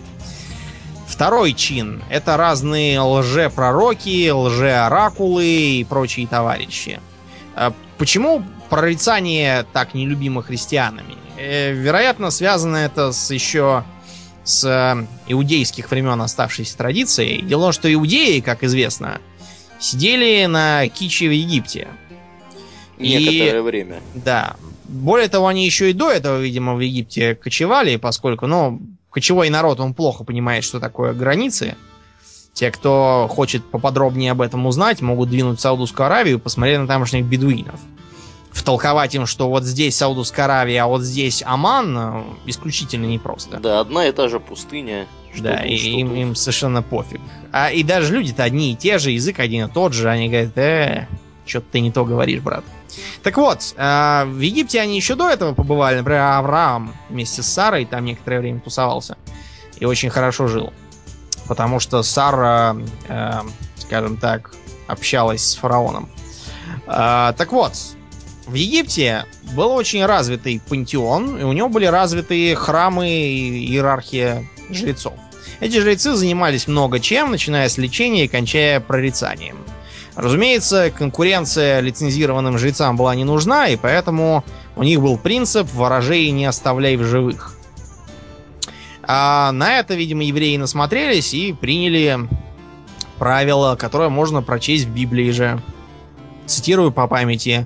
Второй 1.07 1.53
чин— 1.53 2.03
это 2.09 2.35
разные 2.35 2.99
лже-пророки, 2.99 4.29
лже-оракулы 4.29 5.45
и 5.45 5.85
прочие 5.85 6.27
товарищи. 6.27 6.99
А 7.55 7.71
почему 7.97 8.43
прорицание 8.69 9.65
так 9.71 9.93
нелюбимо 9.93 10.43
христианами? 10.43 11.15
Э, 11.37 11.71
вероятно, 11.71 12.31
связано 12.31 12.75
это 12.75 13.13
с 13.13 13.31
еще 13.31 13.85
с 14.47 14.63
э, 14.63 15.05
иудейских 15.27 15.91
времен 15.91 16.21
оставшейся 16.21 16.77
традицией. 16.77 17.41
Дело 17.41 17.59
в 17.59 17.63
том, 17.65 17.71
что 17.73 17.93
иудеи, 17.93 18.39
как 18.39 18.63
известно, 18.63 19.19
сидели 19.77 20.45
на 20.45 20.87
киче 20.87 21.27
в 21.27 21.33
Египте. 21.33 21.89
Некоторое 22.97 23.59
и, 23.59 23.61
время. 23.61 23.99
Да. 24.15 24.55
Более 24.85 25.27
того, 25.27 25.47
они 25.47 25.65
еще 25.65 25.89
и 25.89 25.93
до 25.93 26.09
этого, 26.09 26.39
видимо, 26.39 26.75
в 26.75 26.79
Египте 26.79 27.35
кочевали, 27.35 27.97
поскольку, 27.97 28.47
ну, 28.47 28.81
кочевой 29.11 29.49
народ, 29.49 29.81
он 29.81 29.93
плохо 29.93 30.23
понимает, 30.23 30.63
что 30.63 30.79
такое 30.79 31.13
границы. 31.13 31.75
Те, 32.53 32.71
кто 32.71 33.27
хочет 33.29 33.65
поподробнее 33.65 34.31
об 34.31 34.41
этом 34.41 34.65
узнать, 34.65 35.01
могут 35.01 35.29
двинуть 35.29 35.59
в 35.59 35.61
Саудовскую 35.61 36.05
Аравию 36.05 36.39
посмотреть 36.39 36.79
на 36.79 36.87
тамошних 36.87 37.25
бедуинов. 37.25 37.81
Втолковать 38.57 39.13
им, 39.13 39.27
что 39.27 39.49
вот 39.49 39.63
здесь 39.63 39.95
Саудовская 39.97 40.45
Аравия, 40.45 40.83
а 40.83 40.87
вот 40.87 41.03
здесь 41.03 41.43
Оман, 41.45 41.97
э, 41.97 42.23
исключительно 42.47 43.05
непросто. 43.05 43.57
Да, 43.57 43.79
одна 43.79 44.07
и 44.07 44.11
та 44.11 44.27
же 44.29 44.39
пустыня. 44.39 45.05
Что 45.31 45.43
да, 45.43 45.57
тут, 45.57 45.67
и 45.67 45.77
что 45.77 45.89
им, 45.89 46.15
им 46.15 46.35
совершенно 46.35 46.81
пофиг. 46.81 47.21
А 47.51 47.71
и 47.71 47.83
даже 47.83 48.15
люди-то 48.15 48.43
одни 48.43 48.71
и 48.73 48.75
те 48.75 48.97
же, 48.97 49.11
язык 49.11 49.39
один 49.39 49.67
и 49.67 49.71
тот 49.71 49.93
же, 49.93 50.09
они 50.09 50.27
говорят, 50.27 50.57
э, 50.57 51.07
что-то 51.45 51.67
ты 51.71 51.81
не 51.81 51.91
то 51.91 52.03
говоришь, 52.03 52.41
брат. 52.41 52.63
Так 53.21 53.37
вот, 53.37 53.75
э, 53.77 54.23
в 54.25 54.39
Египте 54.39 54.81
они 54.81 54.95
еще 54.95 55.13
до 55.13 55.29
этого 55.29 55.53
побывали. 55.53 55.97
Например, 55.97 56.21
Авраам 56.21 56.95
вместе 57.09 57.43
с 57.43 57.47
Сарой 57.47 57.85
там 57.85 58.05
некоторое 58.05 58.39
время 58.39 58.59
тусовался. 58.59 59.17
И 59.79 59.85
очень 59.85 60.09
хорошо 60.09 60.47
жил. 60.47 60.73
Потому 61.47 61.79
что 61.79 62.01
Сара, 62.01 62.75
э, 63.07 63.41
скажем 63.75 64.17
так, 64.17 64.51
общалась 64.87 65.45
с 65.45 65.55
фараоном. 65.55 66.09
Э, 66.87 67.33
так 67.37 67.51
вот, 67.51 67.73
в 68.47 68.53
Египте 68.53 69.25
был 69.53 69.71
очень 69.73 70.05
развитый 70.05 70.61
пантеон, 70.67 71.39
и 71.39 71.43
у 71.43 71.51
него 71.51 71.69
были 71.69 71.85
развитые 71.85 72.55
храмы 72.55 73.09
и 73.09 73.65
иерархия 73.67 74.43
жрецов. 74.69 75.13
Эти 75.59 75.79
жрецы 75.79 76.13
занимались 76.13 76.67
много 76.67 76.99
чем, 76.99 77.31
начиная 77.31 77.67
с 77.67 77.77
лечения 77.77 78.25
и 78.25 78.27
кончая 78.27 78.79
прорицанием. 78.79 79.57
Разумеется, 80.15 80.91
конкуренция 80.91 81.79
лицензированным 81.79 82.57
жрецам 82.57 82.95
была 82.95 83.15
не 83.15 83.23
нужна, 83.23 83.67
и 83.67 83.75
поэтому 83.75 84.43
у 84.75 84.83
них 84.83 85.01
был 85.01 85.17
принцип 85.17 85.67
«ворожей 85.73 86.31
не 86.31 86.45
оставляй 86.45 86.95
в 86.95 87.03
живых». 87.03 87.53
А 89.03 89.51
на 89.51 89.79
это, 89.79 89.93
видимо, 89.93 90.23
евреи 90.23 90.57
насмотрелись 90.57 91.33
и 91.33 91.53
приняли 91.53 92.19
правило, 93.17 93.75
которое 93.75 94.09
можно 94.09 94.41
прочесть 94.41 94.85
в 94.85 94.89
Библии 94.89 95.31
же. 95.31 95.61
Цитирую 96.45 96.91
по 96.91 97.07
памяти. 97.07 97.65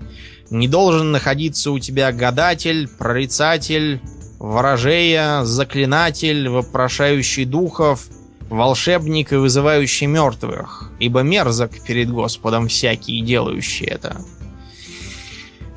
«Не 0.52 0.68
должен 0.68 1.12
находиться 1.12 1.72
у 1.72 1.80
тебя 1.80 2.12
гадатель, 2.12 2.88
прорицатель, 2.88 4.00
ворожея, 4.38 5.44
заклинатель, 5.44 6.50
вопрошающий 6.50 7.46
духов, 7.46 8.08
волшебник 8.50 9.32
и 9.32 9.38
вызывающий 9.38 10.08
мертвых, 10.08 10.92
ибо 11.00 11.22
мерзок 11.22 11.72
перед 11.88 12.12
Господом 12.12 12.68
всякие, 12.68 13.22
делающие 13.22 13.90
это. 13.90 14.18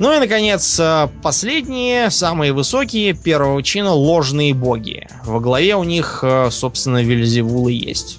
Ну 0.01 0.13
и, 0.13 0.19
наконец, 0.19 0.81
э, 0.81 1.09
последние, 1.23 2.11
самые 2.11 2.53
высокие, 2.53 3.15
первого 3.15 3.63
чина, 3.63 3.93
ложные 3.93 4.53
боги. 4.53 5.07
Во 5.25 5.39
главе 5.39 5.77
у 5.77 5.85
них, 5.85 6.21
э, 6.23 6.49
собственно, 6.51 7.01
Вельзевулы 7.03 7.73
есть. 7.73 8.19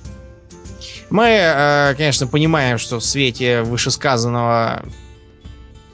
Мы, 1.09 1.27
э, 1.27 1.95
конечно, 1.97 2.27
понимаем, 2.27 2.77
что 2.77 2.99
в 2.99 3.03
свете 3.03 3.61
вышесказанного 3.61 4.85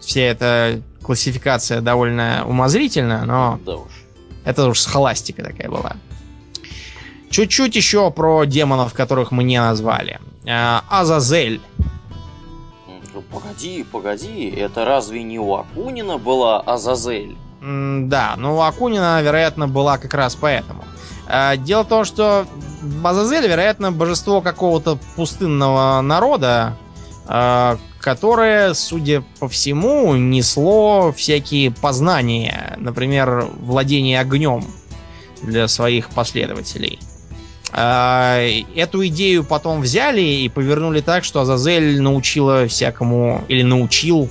вся 0.01 0.21
эта 0.21 0.81
классификация 1.01 1.81
довольно 1.81 2.43
умозрительна, 2.45 3.25
но 3.25 3.59
да 3.65 3.77
уж. 3.77 3.91
это 4.43 4.67
уж 4.67 4.79
схоластика 4.79 5.43
такая 5.43 5.69
была. 5.69 5.95
Чуть-чуть 7.29 7.75
еще 7.75 8.11
про 8.11 8.43
демонов, 8.43 8.93
которых 8.93 9.31
мы 9.31 9.43
не 9.43 9.57
назвали. 9.57 10.19
А, 10.47 10.83
Азазель. 10.89 11.61
Ну, 13.13 13.21
погоди, 13.31 13.85
погоди, 13.89 14.49
это 14.49 14.83
разве 14.83 15.23
не 15.23 15.39
у 15.39 15.55
Акунина 15.55 16.17
была 16.17 16.59
Азазель? 16.59 17.37
да, 17.61 18.33
но 18.37 18.57
у 18.57 18.61
Акунина, 18.61 19.21
вероятно, 19.21 19.67
была 19.67 19.99
как 19.99 20.15
раз 20.15 20.35
поэтому. 20.35 20.83
А, 21.27 21.55
дело 21.55 21.83
в 21.83 21.87
том, 21.87 22.05
что 22.05 22.47
Азазель, 23.03 23.47
вероятно, 23.47 23.91
божество 23.91 24.41
какого-то 24.41 24.97
пустынного 25.15 26.01
народа, 26.01 26.75
а, 27.27 27.77
которое, 28.01 28.73
судя 28.73 29.23
по 29.39 29.47
всему, 29.47 30.15
несло 30.15 31.13
всякие 31.15 31.71
познания, 31.71 32.75
например, 32.77 33.47
владение 33.59 34.19
огнем 34.19 34.65
для 35.41 35.67
своих 35.67 36.09
последователей. 36.09 36.99
А, 37.73 38.39
эту 38.75 39.05
идею 39.07 39.43
потом 39.43 39.81
взяли 39.81 40.21
и 40.21 40.49
повернули 40.49 40.99
так, 41.01 41.23
что 41.23 41.41
Азазель 41.41 42.01
научила 42.01 42.67
всякому, 42.67 43.43
или 43.47 43.61
научил 43.63 44.29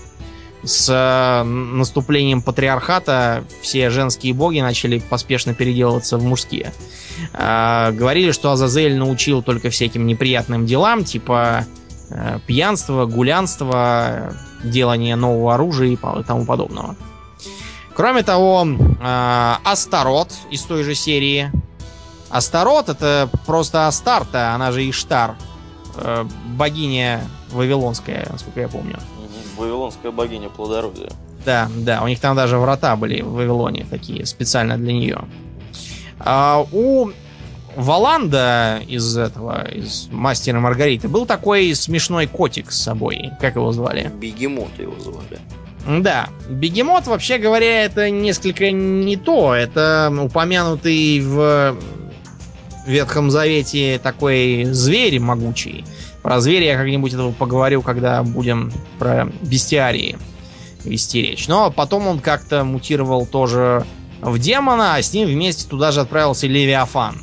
с 0.63 0.91
э, 0.91 1.43
наступлением 1.43 2.43
патриархата 2.43 3.45
все 3.63 3.89
женские 3.89 4.35
боги 4.35 4.61
начали 4.61 4.99
поспешно 4.99 5.55
переделываться 5.55 6.19
в 6.19 6.23
мужские. 6.23 6.75
А, 7.33 7.93
говорили, 7.93 8.33
что 8.33 8.53
Азазель 8.53 8.97
научил 8.97 9.43
только 9.43 9.71
всяким 9.71 10.07
неприятным 10.07 10.67
делам, 10.67 11.05
типа 11.05 11.67
э, 12.11 12.39
пьянства, 12.47 13.07
гулянства, 13.07 14.35
делания 14.63 15.17
нового 15.17 15.55
оружия 15.55 15.89
и 15.89 15.97
тому 15.97 16.45
подобного. 16.45 16.97
Кроме 17.95 18.23
того, 18.23 18.67
э, 18.67 19.55
Астарот 19.65 20.33
из 20.51 20.63
той 20.63 20.83
же 20.85 20.95
серии 20.95 21.51
Астарот 22.31 22.89
это 22.89 23.29
просто 23.47 23.87
Астарта, 23.89 24.55
она 24.55 24.73
же 24.73 24.89
Иштар. 24.89 25.37
Богиня 26.57 27.21
Вавилонская, 27.51 28.27
насколько 28.31 28.61
я 28.61 28.69
помню. 28.69 28.99
Вавилонская 29.57 30.13
богиня 30.13 30.49
плодородия. 30.49 31.11
Да, 31.45 31.69
да, 31.77 32.03
у 32.03 32.09
них 32.09 32.21
там 32.21 32.37
даже 32.37 32.59
врата 32.59 32.97
были 32.97 33.23
в 33.23 33.33
Вавилоне 33.33 33.87
такие, 33.89 34.25
специально 34.27 34.77
для 34.77 34.93
нее. 34.93 35.25
А 36.19 36.65
у 36.73 37.11
Валанда 37.77 38.81
из 38.87 39.17
этого, 39.17 39.67
из 39.69 40.09
Мастера 40.11 40.61
Маргариты, 40.61 41.09
был 41.09 41.27
такой 41.27 41.75
смешной 41.75 42.27
котик 42.27 42.73
с 42.73 42.83
собой. 42.83 43.31
Как 43.41 43.57
его 43.57 43.73
звали? 43.73 44.11
Бегемот 44.21 44.79
его 44.79 44.99
звали. 44.99 45.39
Да, 46.03 46.29
бегемот, 46.49 47.07
вообще 47.07 47.39
говоря, 47.39 47.85
это 47.85 48.11
несколько 48.11 48.71
не 48.71 49.17
то. 49.17 49.55
Это 49.55 50.13
упомянутый 50.21 51.21
в 51.21 51.77
Ветхом 52.87 53.31
Завете 53.31 54.01
такой 54.03 54.65
зверь 54.65 55.21
могучий. 55.21 55.85
Про 56.23 56.41
зверя 56.41 56.73
я 56.73 56.77
как-нибудь 56.77 57.15
этого 57.15 57.33
поговорю, 57.33 57.83
когда 57.83 58.23
будем 58.23 58.73
про 58.99 59.31
бестиарии 59.43 60.19
вести 60.85 61.23
речь. 61.23 61.49
Но 61.49 61.71
потом 61.71 62.07
он 62.07 62.21
как-то 62.21 62.65
мутировал 62.65 63.27
тоже 63.27 63.85
в 64.21 64.39
демона, 64.39 64.97
а 64.97 65.03
с 65.03 65.13
ним 65.13 65.29
вместе 65.29 65.69
туда 65.69 65.93
же 65.93 66.01
отправился 66.01 66.47
Левиафан, 66.47 67.17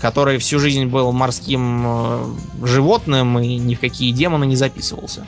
который 0.00 0.38
всю 0.38 0.58
жизнь 0.58 0.86
был 0.86 1.12
морским 1.12 1.82
э, 1.84 2.34
животным 2.62 3.38
и 3.38 3.56
ни 3.56 3.74
в 3.74 3.80
какие 3.80 4.12
демоны 4.12 4.44
не 4.44 4.56
записывался. 4.56 5.26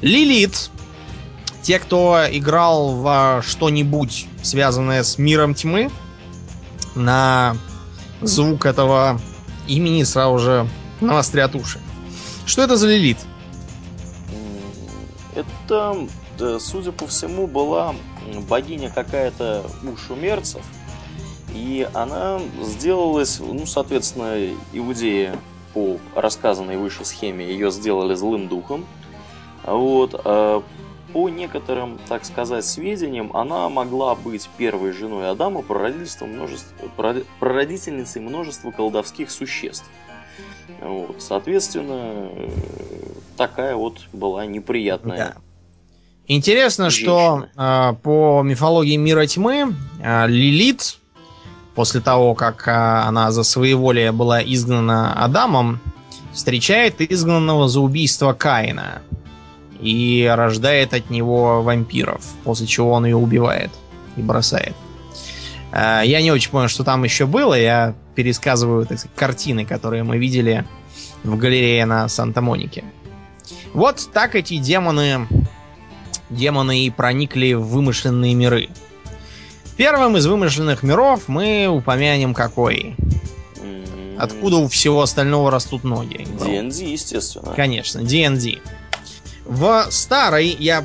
Лилит. 0.00 0.70
Те, 1.62 1.78
кто 1.78 2.20
играл 2.30 2.94
в 2.94 3.42
что-нибудь 3.46 4.26
связанное 4.42 5.02
с 5.02 5.18
миром 5.18 5.54
тьмы, 5.54 5.90
на 6.94 7.56
звук 8.22 8.64
этого 8.64 9.20
имени 9.66 10.02
сразу 10.04 10.38
же 10.38 10.68
навострят 11.00 11.54
уши. 11.54 11.80
Что 12.46 12.62
это 12.62 12.76
за 12.76 12.88
Лилит? 12.88 13.18
Это, 15.34 15.94
судя 16.58 16.92
по 16.92 17.06
всему, 17.06 17.46
была 17.46 17.94
богиня 18.48 18.90
какая-то 18.90 19.66
у 19.82 19.96
шумерцев. 19.96 20.62
И 21.54 21.88
она 21.94 22.40
сделалась, 22.62 23.40
ну, 23.40 23.66
соответственно, 23.66 24.36
иудеи 24.72 25.32
по 25.74 25.98
рассказанной 26.14 26.76
выше 26.76 27.04
схеме 27.04 27.46
ее 27.46 27.70
сделали 27.70 28.14
злым 28.14 28.48
духом. 28.48 28.86
Вот. 29.64 30.20
А 30.24 30.62
по 31.12 31.28
некоторым, 31.28 31.98
так 32.08 32.24
сказать, 32.24 32.64
сведениям, 32.64 33.34
она 33.34 33.68
могла 33.68 34.14
быть 34.14 34.48
первой 34.58 34.92
женой 34.92 35.30
Адама, 35.30 35.62
прародительством 35.62 36.34
множества, 36.34 36.88
прародительницей 37.40 38.20
множества 38.20 38.70
колдовских 38.70 39.30
существ. 39.30 39.86
Вот, 40.80 41.16
соответственно, 41.22 42.30
такая 43.36 43.74
вот 43.74 44.06
была 44.12 44.46
неприятная. 44.46 45.16
Да. 45.16 45.34
Интересно, 46.26 46.90
женщина. 46.90 47.48
что 47.54 47.62
э, 47.62 47.94
по 48.02 48.42
мифологии 48.42 48.96
мира 48.96 49.26
тьмы 49.26 49.74
э, 50.02 50.26
Лилит, 50.28 50.98
после 51.78 52.00
того, 52.00 52.34
как 52.34 52.66
э, 52.66 52.72
она 52.72 53.30
за 53.30 53.44
своеволие 53.44 54.10
была 54.10 54.42
изгнана 54.42 55.12
Адамом, 55.12 55.78
встречает 56.32 57.00
изгнанного 57.00 57.68
за 57.68 57.78
убийство 57.78 58.32
Каина 58.32 59.00
и 59.80 60.28
рождает 60.28 60.92
от 60.92 61.08
него 61.08 61.62
вампиров, 61.62 62.20
после 62.42 62.66
чего 62.66 62.90
он 62.90 63.06
ее 63.06 63.14
убивает 63.14 63.70
и 64.16 64.22
бросает. 64.22 64.74
Я 65.72 66.20
не 66.20 66.32
очень 66.32 66.50
понял, 66.50 66.66
что 66.66 66.82
там 66.82 67.04
еще 67.04 67.26
было. 67.26 67.54
Я 67.54 67.94
пересказываю 68.16 68.84
так 68.84 68.98
сказать, 68.98 69.16
картины, 69.16 69.64
которые 69.64 70.02
мы 70.02 70.18
видели 70.18 70.64
в 71.22 71.36
галерее 71.36 71.86
на 71.86 72.08
Санта-Монике. 72.08 72.82
Вот 73.72 74.08
так 74.12 74.34
эти 74.34 74.58
демоны, 74.58 75.28
демоны 76.28 76.86
и 76.86 76.90
проникли 76.90 77.52
в 77.52 77.68
вымышленные 77.68 78.34
миры. 78.34 78.68
Первым 79.78 80.16
из 80.16 80.26
вымышленных 80.26 80.82
миров 80.82 81.28
мы 81.28 81.68
упомянем 81.68 82.34
какой. 82.34 82.96
Откуда 84.18 84.56
у 84.56 84.66
всего 84.66 85.02
остального 85.02 85.52
растут 85.52 85.84
ноги? 85.84 86.26
D&D, 86.40 86.84
естественно. 86.84 87.52
Конечно, 87.54 88.02
D&D. 88.02 88.58
В 89.44 89.86
старой, 89.90 90.48
я 90.48 90.84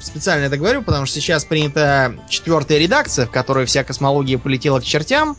специально 0.00 0.44
это 0.44 0.58
говорю, 0.58 0.82
потому 0.82 1.06
что 1.06 1.18
сейчас 1.18 1.46
принята 1.46 2.14
четвертая 2.28 2.76
редакция, 2.76 3.24
в 3.26 3.30
которой 3.30 3.64
вся 3.64 3.84
космология 3.84 4.36
полетела 4.36 4.80
к 4.80 4.84
чертям. 4.84 5.34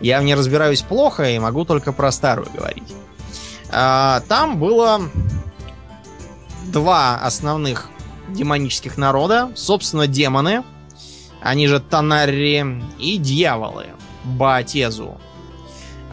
Я 0.00 0.18
в 0.18 0.24
ней 0.24 0.34
разбираюсь 0.34 0.80
плохо 0.80 1.24
и 1.24 1.38
могу 1.38 1.66
только 1.66 1.92
про 1.92 2.10
старую 2.10 2.50
говорить. 2.50 2.94
А, 3.70 4.22
там 4.26 4.58
было 4.58 5.02
два 6.68 7.18
основных 7.18 7.90
демонических 8.30 8.96
народа. 8.96 9.52
Собственно, 9.54 10.06
демоны, 10.06 10.64
они 11.42 11.66
же 11.66 11.80
Танари, 11.80 12.64
и 12.98 13.18
дьяволы, 13.18 13.86
Баатезу. 14.24 15.20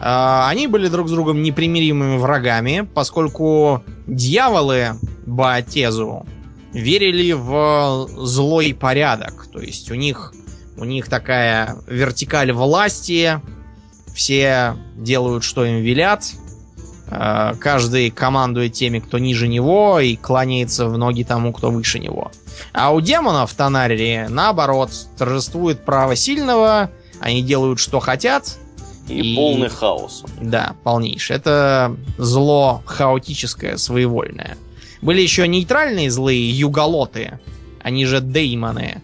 А, 0.00 0.48
они 0.48 0.66
были 0.66 0.88
друг 0.88 1.08
с 1.08 1.12
другом 1.12 1.42
непримиримыми 1.42 2.16
врагами, 2.16 2.88
поскольку 2.94 3.84
дьяволы 4.06 4.94
Баатезу 5.26 6.26
верили 6.72 7.32
в 7.32 8.08
злой 8.16 8.74
порядок. 8.74 9.46
То 9.52 9.60
есть 9.60 9.90
у 9.90 9.94
них, 9.94 10.32
у 10.76 10.84
них 10.84 11.08
такая 11.08 11.76
вертикаль 11.86 12.52
власти, 12.52 13.40
все 14.14 14.76
делают, 14.96 15.44
что 15.44 15.64
им 15.64 15.82
велят. 15.82 16.24
Э, 17.10 17.54
каждый 17.58 18.10
командует 18.10 18.72
теми, 18.72 19.00
кто 19.00 19.18
ниже 19.18 19.48
него, 19.48 20.00
и 20.00 20.16
кланяется 20.16 20.86
в 20.86 20.96
ноги 20.96 21.24
тому, 21.24 21.52
кто 21.52 21.70
выше 21.70 21.98
него. 21.98 22.30
А 22.72 22.92
у 22.92 23.00
демонов 23.00 23.50
в 23.50 23.54
Тонарии, 23.54 24.26
наоборот, 24.28 24.90
торжествует 25.18 25.84
право 25.84 26.14
сильного, 26.14 26.90
они 27.20 27.42
делают, 27.42 27.78
что 27.78 28.00
хотят. 28.00 28.58
И, 29.08 29.32
и 29.32 29.36
полный 29.36 29.68
хаос. 29.68 30.24
Да, 30.40 30.74
полнейший. 30.84 31.36
Это 31.36 31.96
зло 32.16 32.82
хаотическое, 32.84 33.76
своевольное. 33.76 34.56
Были 35.02 35.20
еще 35.20 35.48
нейтральные 35.48 36.10
злые 36.10 36.50
юголоты, 36.50 37.40
они 37.82 38.06
же 38.06 38.20
деймоны. 38.20 39.02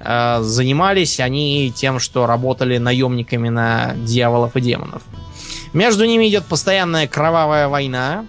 Э, 0.00 0.40
занимались 0.42 1.20
они 1.20 1.72
тем, 1.74 2.00
что 2.00 2.26
работали 2.26 2.76
наемниками 2.76 3.48
на 3.48 3.94
дьяволов 3.96 4.56
и 4.56 4.60
демонов. 4.60 5.02
Между 5.76 6.06
ними 6.06 6.26
идет 6.26 6.46
постоянная 6.46 7.06
кровавая 7.06 7.68
война. 7.68 8.24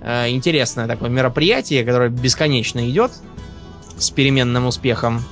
Э, 0.00 0.30
интересное 0.30 0.86
такое 0.86 1.10
мероприятие, 1.10 1.84
которое 1.84 2.08
бесконечно 2.08 2.88
идет 2.88 3.12
с 3.98 4.08
переменным 4.10 4.64
успехом. 4.64 5.22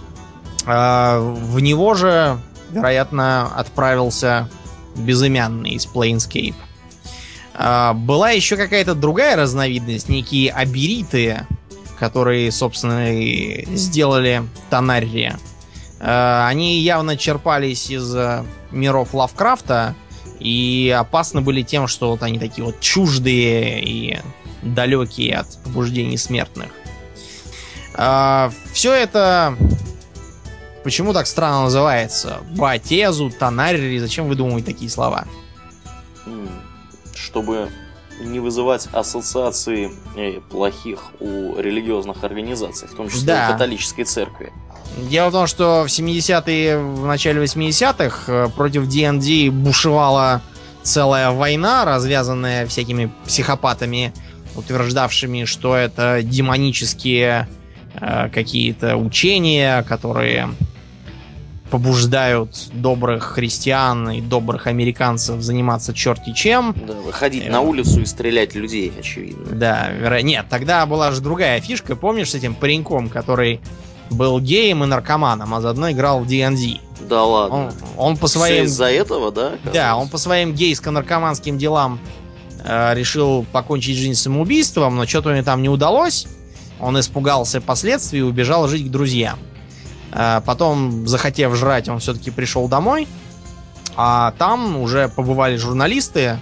Э, 0.67 1.19
в 1.19 1.59
него 1.61 1.95
же, 1.95 2.39
вероятно, 2.71 3.47
отправился 3.57 4.51
безымянный 4.95 5.71
из 5.71 5.87
Planescape. 5.87 6.55
Была 7.95 8.31
еще 8.31 8.57
какая-то 8.57 8.95
другая 8.95 9.35
разновидность, 9.35 10.11
некие 10.11 10.53
абериты, 10.53 11.47
которые, 11.99 12.53
собственно, 12.53 13.65
сделали 13.75 14.43
Тонарри. 14.69 15.33
Э, 15.99 16.45
они 16.47 16.79
явно 16.81 17.17
черпались 17.17 17.91
из 17.91 18.15
э, 18.15 18.45
миров 18.71 19.15
Лавкрафта 19.15 19.95
и 20.41 20.95
опасны 20.97 21.41
были 21.41 21.63
тем, 21.63 21.87
что 21.89 22.11
вот 22.11 22.23
они 22.23 22.39
такие 22.39 22.65
вот 22.65 22.81
чуждые 22.81 23.83
и 23.83 24.19
далекие 24.63 25.37
от 25.37 25.59
побуждений 25.65 26.17
смертных. 26.17 26.69
Э, 27.95 28.51
Все 28.73 28.93
это 28.93 29.57
почему 30.89 31.13
так 31.13 31.27
странно 31.27 31.65
называется? 31.65 32.39
Батезу, 32.57 33.31
Тонарри, 33.31 33.99
зачем 33.99 34.27
выдумывать 34.27 34.65
такие 34.65 34.91
слова? 34.91 35.27
Чтобы 37.15 37.69
не 38.21 38.41
вызывать 38.41 38.89
ассоциации 38.93 39.91
плохих 40.51 41.13
у 41.21 41.59
религиозных 41.59 42.25
организаций, 42.25 42.89
в 42.89 42.95
том 42.95 43.09
числе 43.09 43.27
да. 43.27 43.53
католической 43.53 44.05
церкви. 44.05 44.53
Дело 44.97 45.29
в 45.29 45.33
том, 45.33 45.47
что 45.47 45.85
в 45.85 45.87
70-е, 45.87 46.79
в 46.79 47.07
начале 47.07 47.43
80-х 47.43 48.33
э, 48.33 48.49
против 48.55 48.89
D&D 48.89 49.51
бушевала 49.51 50.43
целая 50.83 51.31
война, 51.31 51.85
развязанная 51.85 52.67
всякими 52.67 53.11
психопатами, 53.25 54.13
утверждавшими, 54.57 55.45
что 55.45 55.77
это 55.77 56.21
демонические 56.23 57.49
э, 57.95 58.29
какие-то 58.31 58.97
учения, 58.97 59.83
которые 59.83 60.49
побуждают 61.71 62.69
добрых 62.73 63.25
христиан 63.35 64.11
и 64.11 64.21
добрых 64.21 64.67
американцев 64.67 65.41
заниматься 65.43 65.93
черти 65.93 66.33
чем. 66.33 66.75
Да, 66.87 66.95
выходить 66.95 67.45
э, 67.47 67.51
на 67.51 67.61
улицу 67.61 68.01
и 68.01 68.07
стрелять 68.07 68.55
людей, 68.55 68.93
очевидно. 68.99 69.47
Да, 69.53 69.91
веро... 69.91 70.23
нет, 70.23 70.47
тогда 70.49 70.87
была 70.87 71.13
же 71.13 71.21
другая 71.21 71.61
фишка, 71.61 71.97
помнишь, 71.97 72.31
с 72.31 72.35
этим 72.35 72.55
пареньком, 72.55 73.09
который 73.09 73.61
был 74.11 74.41
геем 74.41 74.85
и 74.85 74.87
наркоманом, 74.87 75.55
а 75.55 75.61
заодно 75.61 75.91
играл 75.91 76.21
в 76.21 76.27
D&D. 76.27 76.81
Да 77.09 77.25
ладно. 77.25 77.57
Он, 77.57 77.73
он 77.97 78.17
по 78.17 78.27
своим... 78.27 78.65
из-за 78.65 78.87
этого, 78.87 79.31
да? 79.33 79.53
Да, 79.73 79.97
он 79.97 80.09
по 80.09 80.19
своим 80.19 80.53
гейско-наркоманским 80.53 81.57
делам 81.57 82.01
э, 82.65 82.95
решил 82.95 83.47
покончить 83.53 83.97
жизнь 83.97 84.15
самоубийством, 84.15 84.97
но 84.97 85.07
что-то 85.07 85.31
мне 85.31 85.43
там 85.43 85.63
не 85.63 85.69
удалось. 85.69 86.27
Он 86.81 86.99
испугался 86.99 87.61
последствий 87.61 88.21
и 88.21 88.23
убежал 88.23 88.69
жить 88.69 88.87
к 88.87 88.91
друзьям. 88.91 89.39
А 90.13 90.41
потом, 90.41 91.07
захотев 91.07 91.55
жрать, 91.55 91.89
он 91.89 91.99
все-таки 91.99 92.31
пришел 92.31 92.69
домой. 92.69 93.07
А 93.97 94.33
там 94.39 94.77
уже 94.77 95.09
побывали 95.09 95.57
журналисты, 95.57 96.39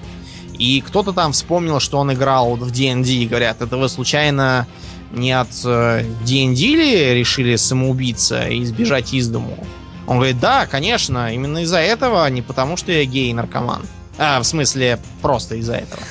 и 0.58 0.82
кто-то 0.86 1.12
там 1.12 1.32
вспомнил, 1.32 1.80
что 1.80 1.98
он 1.98 2.12
играл 2.12 2.56
в 2.56 2.70
D&D, 2.70 3.08
и 3.08 3.26
говорят, 3.26 3.60
это 3.62 3.76
вы 3.76 3.88
случайно 3.88 4.66
не 5.12 5.32
от 5.32 5.50
D&D 5.50 6.54
ли 6.54 7.14
решили 7.14 7.56
самоубиться 7.56 8.48
и 8.48 8.64
сбежать 8.64 9.14
из 9.14 9.28
дому? 9.28 9.58
Он 10.06 10.16
говорит, 10.16 10.38
да, 10.38 10.66
конечно, 10.66 11.32
именно 11.34 11.58
из-за 11.58 11.78
этого, 11.78 12.24
а 12.24 12.30
не 12.30 12.42
потому, 12.42 12.76
что 12.76 12.92
я 12.92 13.04
гей 13.04 13.32
наркоман. 13.32 13.82
А, 14.18 14.40
в 14.40 14.44
смысле, 14.44 14.98
просто 15.20 15.56
из-за 15.56 15.74
этого. 15.74 16.02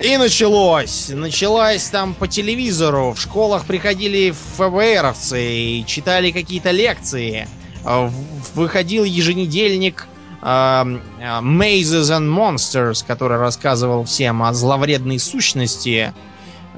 И 0.00 0.16
началось. 0.16 1.10
Началось 1.10 1.84
там 1.84 2.14
по 2.14 2.26
телевизору. 2.26 3.12
В 3.12 3.20
школах 3.20 3.66
приходили 3.66 4.34
ФБРовцы 4.56 5.42
и 5.42 5.84
читали 5.86 6.30
какие-то 6.30 6.70
лекции. 6.70 7.46
А, 7.84 8.10
выходил 8.54 9.04
еженедельник 9.04 10.06
uh, 10.42 11.00
Mazes 11.42 12.10
and 12.10 12.28
Monsters, 12.28 13.04
который 13.06 13.38
рассказывал 13.38 14.04
всем 14.04 14.42
о 14.42 14.52
зловредной 14.52 15.18
сущности 15.18 16.12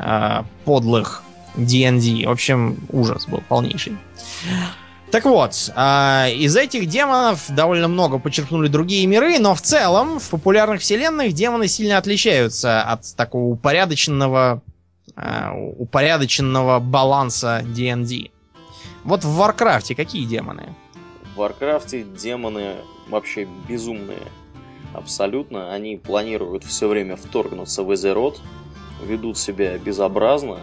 uh, 0.00 0.44
подлых 0.64 1.22
D&D. 1.56 2.26
В 2.26 2.30
общем, 2.30 2.78
ужас 2.90 3.26
был 3.26 3.42
полнейший. 3.48 3.96
Так 5.10 5.24
вот, 5.24 5.72
э, 5.74 6.34
из 6.34 6.56
этих 6.56 6.86
демонов 6.86 7.50
довольно 7.50 7.88
много 7.88 8.18
подчеркнули 8.18 8.68
другие 8.68 9.06
миры, 9.08 9.40
но 9.40 9.56
в 9.56 9.60
целом 9.60 10.20
в 10.20 10.30
популярных 10.30 10.82
вселенных 10.82 11.32
демоны 11.32 11.66
сильно 11.66 11.98
отличаются 11.98 12.82
от 12.82 13.16
такого 13.16 13.52
упорядоченного, 13.52 14.62
э, 15.16 15.50
упорядоченного 15.78 16.78
баланса 16.78 17.62
D&D. 17.64 18.30
Вот 19.02 19.24
в 19.24 19.34
Варкрафте 19.34 19.96
какие 19.96 20.24
демоны? 20.26 20.74
В 21.34 21.38
Варкрафте 21.38 22.04
демоны 22.04 22.76
вообще 23.08 23.48
безумные. 23.68 24.28
Абсолютно. 24.94 25.72
Они 25.72 25.96
планируют 25.96 26.62
все 26.64 26.86
время 26.86 27.16
вторгнуться 27.16 27.82
в 27.82 27.92
Эзерот, 27.92 28.40
ведут 29.02 29.38
себя 29.38 29.78
безобразно, 29.78 30.60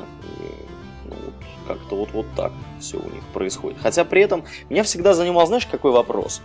как-то 1.68 1.98
вот, 1.98 2.10
вот 2.14 2.26
так 2.36 2.52
все 2.80 2.98
у 2.98 3.10
них 3.10 3.24
происходит. 3.34 3.78
Хотя 3.82 4.06
при 4.06 4.22
этом 4.22 4.46
меня 4.70 4.84
всегда 4.84 5.14
занимал, 5.14 5.46
знаешь, 5.48 5.66
какой 5.66 5.92
вопрос? 5.92 6.42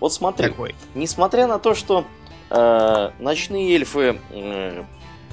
Вот 0.00 0.12
смотри, 0.12 0.48
какой? 0.48 0.74
несмотря 0.94 1.46
на 1.46 1.58
то, 1.58 1.74
что 1.74 2.04
э, 2.50 3.10
ночные 3.18 3.74
эльфы 3.74 4.20
э, 4.30 4.84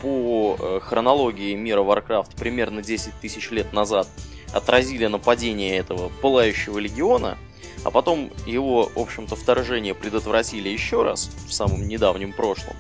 по 0.02 0.80
хронологии 0.82 1.56
мира 1.56 1.82
Warcraft 1.82 2.38
примерно 2.38 2.82
10 2.82 3.14
тысяч 3.22 3.52
лет 3.52 3.74
назад 3.74 4.08
отразили 4.54 5.08
нападение 5.08 5.78
этого 5.78 6.10
пылающего 6.22 6.80
легиона, 6.80 7.38
а 7.84 7.92
потом 7.92 8.32
его, 8.46 8.90
в 8.96 9.00
общем-то, 9.00 9.36
вторжение 9.36 9.94
предотвратили 9.94 10.70
еще 10.70 11.04
раз 11.04 11.30
в 11.48 11.54
самом 11.54 11.88
недавнем 11.88 12.32
прошлом, 12.32 12.76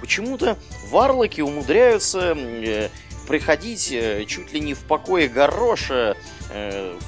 почему-то 0.00 0.56
варлоки 0.90 1.40
умудряются 1.40 2.34
э, 2.36 2.88
приходить 3.26 3.90
э, 3.92 4.24
чуть 4.26 4.52
ли 4.52 4.60
не 4.60 4.74
в 4.74 4.80
покое 4.80 5.28
Гороша, 5.28 6.16
э, 6.50 6.98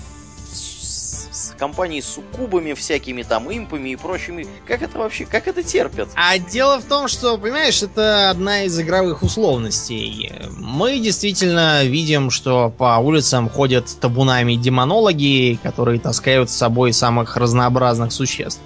с 1.39 1.55
компанией 1.59 2.03
с 2.03 2.07
суккубами 2.07 2.73
всякими 2.73 3.23
там, 3.23 3.51
импами 3.51 3.91
и 3.91 3.97
прочими. 3.97 4.47
Как 4.67 4.83
это 4.83 4.99
вообще, 4.99 5.25
как 5.25 5.47
это 5.47 5.63
терпят? 5.63 6.09
А 6.15 6.39
дело 6.39 6.81
в 6.81 6.85
том, 6.85 7.09
что, 7.09 7.39
понимаешь, 7.39 7.83
это 7.83 8.31
одна 8.31 8.65
из 8.65 8.79
игровых 8.79 9.23
условностей. 9.23 10.33
Мы 10.59 10.99
действительно 10.99 11.85
видим, 11.85 12.31
что 12.31 12.71
по 12.77 12.99
улицам 12.99 13.49
ходят 13.49 13.87
табунами 14.01 14.55
демонологи, 14.55 15.59
которые 15.63 16.01
таскают 16.01 16.51
с 16.51 16.57
собой 16.57 16.93
самых 16.93 17.37
разнообразных 17.37 18.13
существ. 18.13 18.61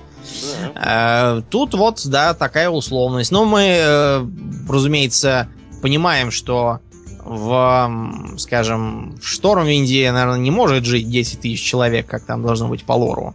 Э, 0.74 1.42
тут 1.50 1.74
вот, 1.74 2.02
да, 2.06 2.34
такая 2.34 2.70
условность. 2.70 3.30
Но 3.30 3.44
мы, 3.44 4.26
разумеется, 4.68 5.48
понимаем, 5.82 6.30
что 6.30 6.80
в, 7.24 8.34
скажем, 8.38 9.16
в 9.20 9.26
Штормвинде, 9.26 10.10
наверное, 10.12 10.38
не 10.38 10.50
может 10.50 10.84
жить 10.84 11.08
10 11.08 11.40
тысяч 11.40 11.62
человек, 11.62 12.06
как 12.06 12.24
там 12.24 12.42
должно 12.42 12.68
быть 12.68 12.84
по 12.84 12.92
лору. 12.92 13.34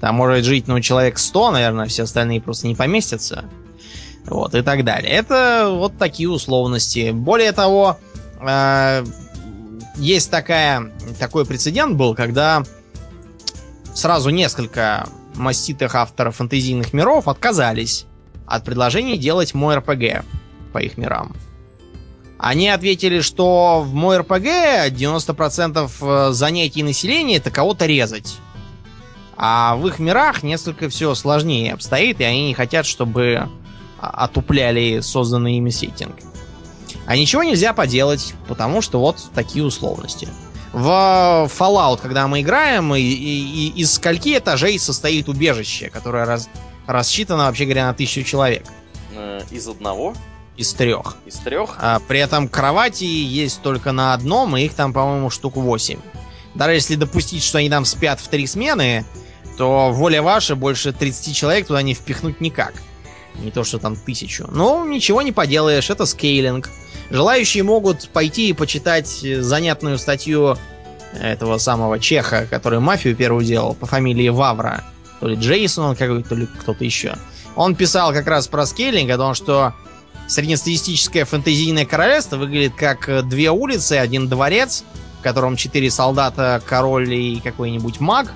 Там 0.00 0.14
может 0.16 0.44
жить, 0.44 0.66
ну, 0.66 0.80
человек 0.80 1.18
100, 1.18 1.50
наверное, 1.52 1.86
все 1.86 2.04
остальные 2.04 2.40
просто 2.40 2.66
не 2.66 2.74
поместятся. 2.74 3.44
Вот, 4.26 4.54
и 4.54 4.62
так 4.62 4.84
далее. 4.84 5.10
Это 5.12 5.68
вот 5.70 5.98
такие 5.98 6.28
условности. 6.28 7.10
Более 7.10 7.52
того, 7.52 7.98
э, 8.40 9.04
есть 9.96 10.30
такая, 10.30 10.90
такой 11.18 11.44
прецедент 11.44 11.96
был, 11.96 12.14
когда 12.14 12.62
сразу 13.94 14.30
несколько 14.30 15.06
маститых 15.34 15.94
авторов 15.94 16.36
фэнтезийных 16.36 16.92
миров 16.92 17.28
отказались 17.28 18.06
от 18.46 18.64
предложения 18.64 19.16
делать 19.16 19.54
мой 19.54 19.76
РПГ 19.76 20.24
по 20.72 20.78
их 20.78 20.96
мирам. 20.96 21.34
Они 22.38 22.68
ответили, 22.68 23.20
что 23.20 23.82
в 23.82 23.94
мой 23.94 24.18
РПГ 24.18 24.90
90% 24.90 25.90
э, 26.00 26.32
занятий 26.32 26.82
населения 26.82 27.36
это 27.36 27.50
кого-то 27.50 27.84
резать. 27.86 28.38
А 29.36 29.76
в 29.76 29.86
их 29.86 29.98
мирах 29.98 30.42
несколько 30.42 30.88
все 30.88 31.14
сложнее 31.14 31.74
обстоит, 31.74 32.20
и 32.20 32.24
они 32.24 32.48
не 32.48 32.54
хотят, 32.54 32.86
чтобы 32.86 33.48
а, 33.98 34.24
отупляли 34.24 35.00
созданный 35.00 35.56
ими 35.56 35.70
сеттинг. 35.70 36.16
А 37.06 37.16
ничего 37.16 37.42
нельзя 37.42 37.72
поделать, 37.72 38.34
потому 38.48 38.82
что 38.82 39.00
вот 39.00 39.16
такие 39.34 39.64
условности. 39.64 40.28
В 40.72 41.50
Fallout, 41.58 42.00
когда 42.00 42.28
мы 42.28 42.42
играем, 42.42 42.94
и, 42.94 43.00
и, 43.00 43.68
и 43.68 43.80
из 43.80 43.94
скольки 43.94 44.36
этажей 44.36 44.78
состоит 44.78 45.28
убежище, 45.28 45.90
которое 45.90 46.24
раз, 46.24 46.48
рассчитано, 46.86 47.44
вообще 47.44 47.64
говоря, 47.64 47.86
на 47.86 47.94
тысячу 47.94 48.22
человек? 48.22 48.66
Э, 49.14 49.40
из 49.50 49.66
одного? 49.66 50.14
из 50.60 50.74
трех. 50.74 51.16
Из 51.24 51.36
трех? 51.36 51.76
А, 51.78 52.00
при 52.06 52.20
этом 52.20 52.46
кровати 52.46 53.04
есть 53.04 53.62
только 53.62 53.92
на 53.92 54.12
одном, 54.12 54.56
и 54.58 54.64
их 54.64 54.74
там, 54.74 54.92
по-моему, 54.92 55.30
штук 55.30 55.56
8. 55.56 55.98
Даже 56.54 56.74
если 56.74 56.96
допустить, 56.96 57.42
что 57.42 57.58
они 57.58 57.70
там 57.70 57.86
спят 57.86 58.20
в 58.20 58.28
три 58.28 58.46
смены, 58.46 59.06
то 59.56 59.90
воля 59.90 60.22
ваша, 60.22 60.56
больше 60.56 60.92
30 60.92 61.34
человек 61.34 61.66
туда 61.66 61.80
не 61.80 61.94
впихнуть 61.94 62.42
никак. 62.42 62.74
Не 63.36 63.50
то, 63.50 63.64
что 63.64 63.78
там 63.78 63.96
тысячу. 63.96 64.48
Ну, 64.50 64.86
ничего 64.86 65.22
не 65.22 65.32
поделаешь, 65.32 65.88
это 65.88 66.04
скейлинг. 66.04 66.68
Желающие 67.10 67.62
могут 67.62 68.08
пойти 68.08 68.48
и 68.48 68.52
почитать 68.52 69.08
занятную 69.08 69.98
статью 69.98 70.56
этого 71.12 71.58
самого 71.58 71.98
чеха, 71.98 72.46
который 72.48 72.78
мафию 72.78 73.16
первую 73.16 73.44
делал, 73.44 73.74
по 73.74 73.86
фамилии 73.86 74.28
Вавра. 74.28 74.84
То 75.18 75.28
ли 75.28 75.36
Джейсон 75.36 75.84
он 75.84 75.96
какой-то, 75.96 76.28
то 76.30 76.34
ли 76.36 76.46
кто-то 76.46 76.84
еще. 76.84 77.16
Он 77.56 77.74
писал 77.74 78.12
как 78.12 78.26
раз 78.26 78.46
про 78.46 78.64
скейлинг, 78.64 79.10
о 79.10 79.18
том, 79.18 79.34
что 79.34 79.74
среднестатистическое 80.28 81.24
фэнтезийное 81.24 81.84
королевство 81.84 82.36
выглядит 82.36 82.74
как 82.76 83.08
э, 83.08 83.22
две 83.22 83.50
улицы, 83.50 83.94
один 83.94 84.28
дворец, 84.28 84.84
в 85.18 85.22
котором 85.22 85.56
четыре 85.56 85.90
солдата, 85.90 86.62
король 86.64 87.12
и 87.12 87.40
какой-нибудь 87.40 88.00
маг. 88.00 88.32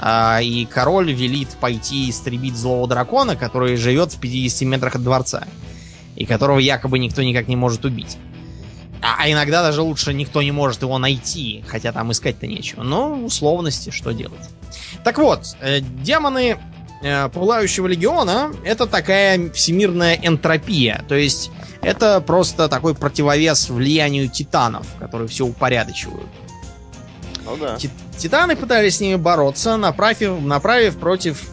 А, 0.00 0.40
и 0.42 0.64
король 0.64 1.12
велит 1.12 1.48
пойти 1.60 2.10
истребить 2.10 2.56
злого 2.56 2.86
дракона, 2.88 3.36
который 3.36 3.76
живет 3.76 4.12
в 4.12 4.20
50 4.20 4.62
метрах 4.62 4.96
от 4.96 5.02
дворца. 5.02 5.44
И 6.16 6.26
которого 6.26 6.58
якобы 6.58 6.98
никто 6.98 7.22
никак 7.22 7.48
не 7.48 7.56
может 7.56 7.84
убить. 7.84 8.18
А, 9.00 9.22
а 9.22 9.30
иногда 9.30 9.62
даже 9.62 9.82
лучше 9.82 10.12
никто 10.12 10.42
не 10.42 10.52
может 10.52 10.82
его 10.82 10.98
найти, 10.98 11.64
хотя 11.68 11.92
там 11.92 12.10
искать-то 12.10 12.46
нечего. 12.46 12.82
Но 12.82 13.12
условности, 13.12 13.90
что 13.90 14.12
делать. 14.12 14.48
Так 15.04 15.18
вот, 15.18 15.56
э, 15.60 15.80
демоны 15.80 16.58
э, 17.02 17.28
Пылающего 17.28 17.86
Легиона 17.86 18.52
это 18.64 18.86
такая 18.86 19.50
всемирная 19.50 20.18
энтропия. 20.20 21.04
То 21.08 21.14
есть 21.14 21.50
это 21.82 22.20
просто 22.20 22.68
такой 22.68 22.94
противовес 22.94 23.70
влиянию 23.70 24.28
титанов, 24.28 24.86
которые 24.98 25.28
все 25.28 25.46
упорядочивают. 25.46 26.28
Ну 27.44 27.56
да. 27.56 27.78
Титаны 28.16 28.56
пытались 28.56 28.96
с 28.96 29.00
ними 29.00 29.16
бороться, 29.16 29.76
направив, 29.76 30.40
направив 30.40 30.98
против 30.98 31.48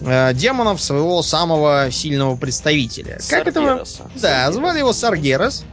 э, 0.00 0.32
демонов 0.34 0.80
своего 0.80 1.22
самого 1.22 1.90
сильного 1.90 2.36
представителя. 2.36 3.18
Как 3.28 3.46
этого? 3.46 3.84
Да, 4.16 4.50
звали 4.52 4.78
его 4.78 4.92
Саргерас. 4.92 5.64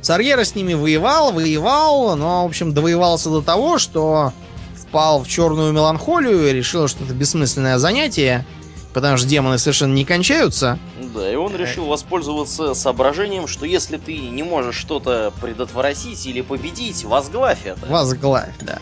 Саргерас 0.00 0.50
с 0.50 0.54
ними 0.54 0.74
воевал, 0.74 1.32
воевал, 1.32 2.16
но, 2.16 2.42
в 2.42 2.46
общем, 2.46 2.74
довоевался 2.74 3.30
до 3.30 3.40
того, 3.40 3.78
что 3.78 4.32
впал 4.74 5.22
в 5.22 5.28
черную 5.28 5.72
меланхолию 5.72 6.48
и 6.48 6.52
решил, 6.52 6.88
что 6.88 7.04
это 7.04 7.14
бессмысленное 7.14 7.78
занятие, 7.78 8.44
потому 8.92 9.16
что 9.16 9.28
демоны 9.28 9.58
совершенно 9.58 9.94
не 9.94 10.04
кончаются. 10.04 10.78
Да, 11.14 11.32
и 11.32 11.36
он 11.36 11.54
решил 11.56 11.86
воспользоваться 11.86 12.74
соображением, 12.74 13.46
что 13.46 13.64
если 13.64 13.96
ты 13.96 14.18
не 14.18 14.42
можешь 14.42 14.74
что-то 14.74 15.32
предотвратить 15.40 16.26
или 16.26 16.40
победить, 16.40 17.04
возглавь 17.04 17.64
это. 17.64 17.86
Возглавь, 17.86 18.54
да. 18.60 18.80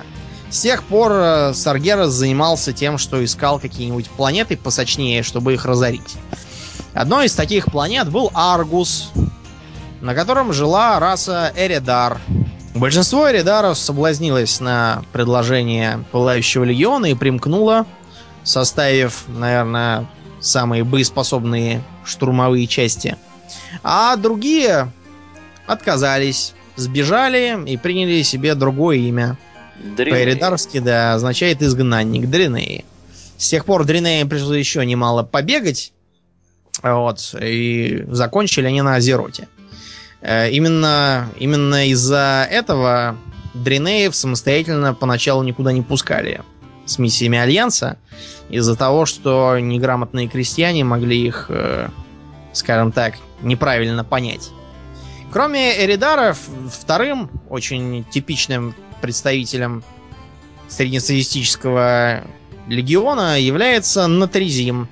С 0.51 0.61
тех 0.61 0.83
пор 0.85 1.13
э, 1.13 1.55
Саргерас 1.55 2.11
занимался 2.11 2.73
тем, 2.73 2.99
что 2.99 3.25
искал 3.25 3.59
какие-нибудь 3.61 4.11
планеты 4.11 4.57
посочнее, 4.57 5.23
чтобы 5.23 5.55
их 5.55 5.65
разорить. 5.65 6.17
Одной 6.93 7.27
из 7.27 7.35
таких 7.35 7.67
планет 7.67 8.11
был 8.11 8.31
Аргус, 8.35 9.13
на 10.01 10.15
котором 10.15 10.53
жила 10.53 10.99
раса 10.99 11.53
Эредар, 11.57 12.21
Большинство 12.75 13.29
эридаров 13.31 13.77
соблазнилось 13.77 14.61
на 14.61 15.03
предложение 15.13 16.05
Пылающего 16.13 16.63
Легиона 16.63 17.07
и 17.07 17.15
примкнуло, 17.15 17.85
составив, 18.45 19.25
наверное, 19.27 20.09
самые 20.41 20.85
боеспособные 20.85 21.83
штурмовые 22.05 22.69
части. 22.69 23.17
А 23.83 24.15
другие 24.17 24.93
отказались, 25.67 26.55
сбежали 26.77 27.61
и 27.67 27.77
приняли 27.77 28.23
себе 28.23 28.55
другое 28.55 28.99
имя. 28.99 29.37
По-эридарски, 29.97 30.79
да, 30.79 31.15
означает 31.15 31.63
изгнанник 31.63 32.29
Дринеи. 32.29 32.85
С 33.37 33.49
тех 33.49 33.65
пор 33.65 33.85
Дринеи 33.85 34.25
пришлось 34.25 34.59
еще 34.59 34.85
немало 34.85 35.23
побегать, 35.23 35.93
вот, 36.83 37.35
и 37.41 38.05
закончили 38.09 38.67
они 38.67 38.83
на 38.83 38.97
Азероте. 38.97 39.49
Э, 40.21 40.51
именно, 40.51 41.29
именно 41.39 41.89
из-за 41.89 42.47
этого 42.51 43.17
Дринеев 43.55 44.15
самостоятельно 44.15 44.95
поначалу 44.95 45.43
никуда 45.43 45.73
не 45.73 45.83
пускали 45.83 46.43
с 46.87 46.99
миссиями 46.99 47.39
Альянса, 47.39 47.97
из-за 48.49 48.77
того, 48.77 49.07
что 49.07 49.59
неграмотные 49.59 50.29
крестьяне 50.29 50.85
могли 50.85 51.27
их, 51.27 51.47
э, 51.49 51.89
скажем 52.53 52.93
так, 52.93 53.15
неправильно 53.43 54.05
понять. 54.05 54.51
Кроме 55.33 55.85
Эридаров, 55.85 56.39
вторым 56.73 57.31
очень 57.49 58.05
типичным 58.11 58.75
представителем 59.01 59.83
среднестатистического 60.69 62.25
легиона 62.69 63.39
является 63.39 64.07
Натризим. 64.07 64.89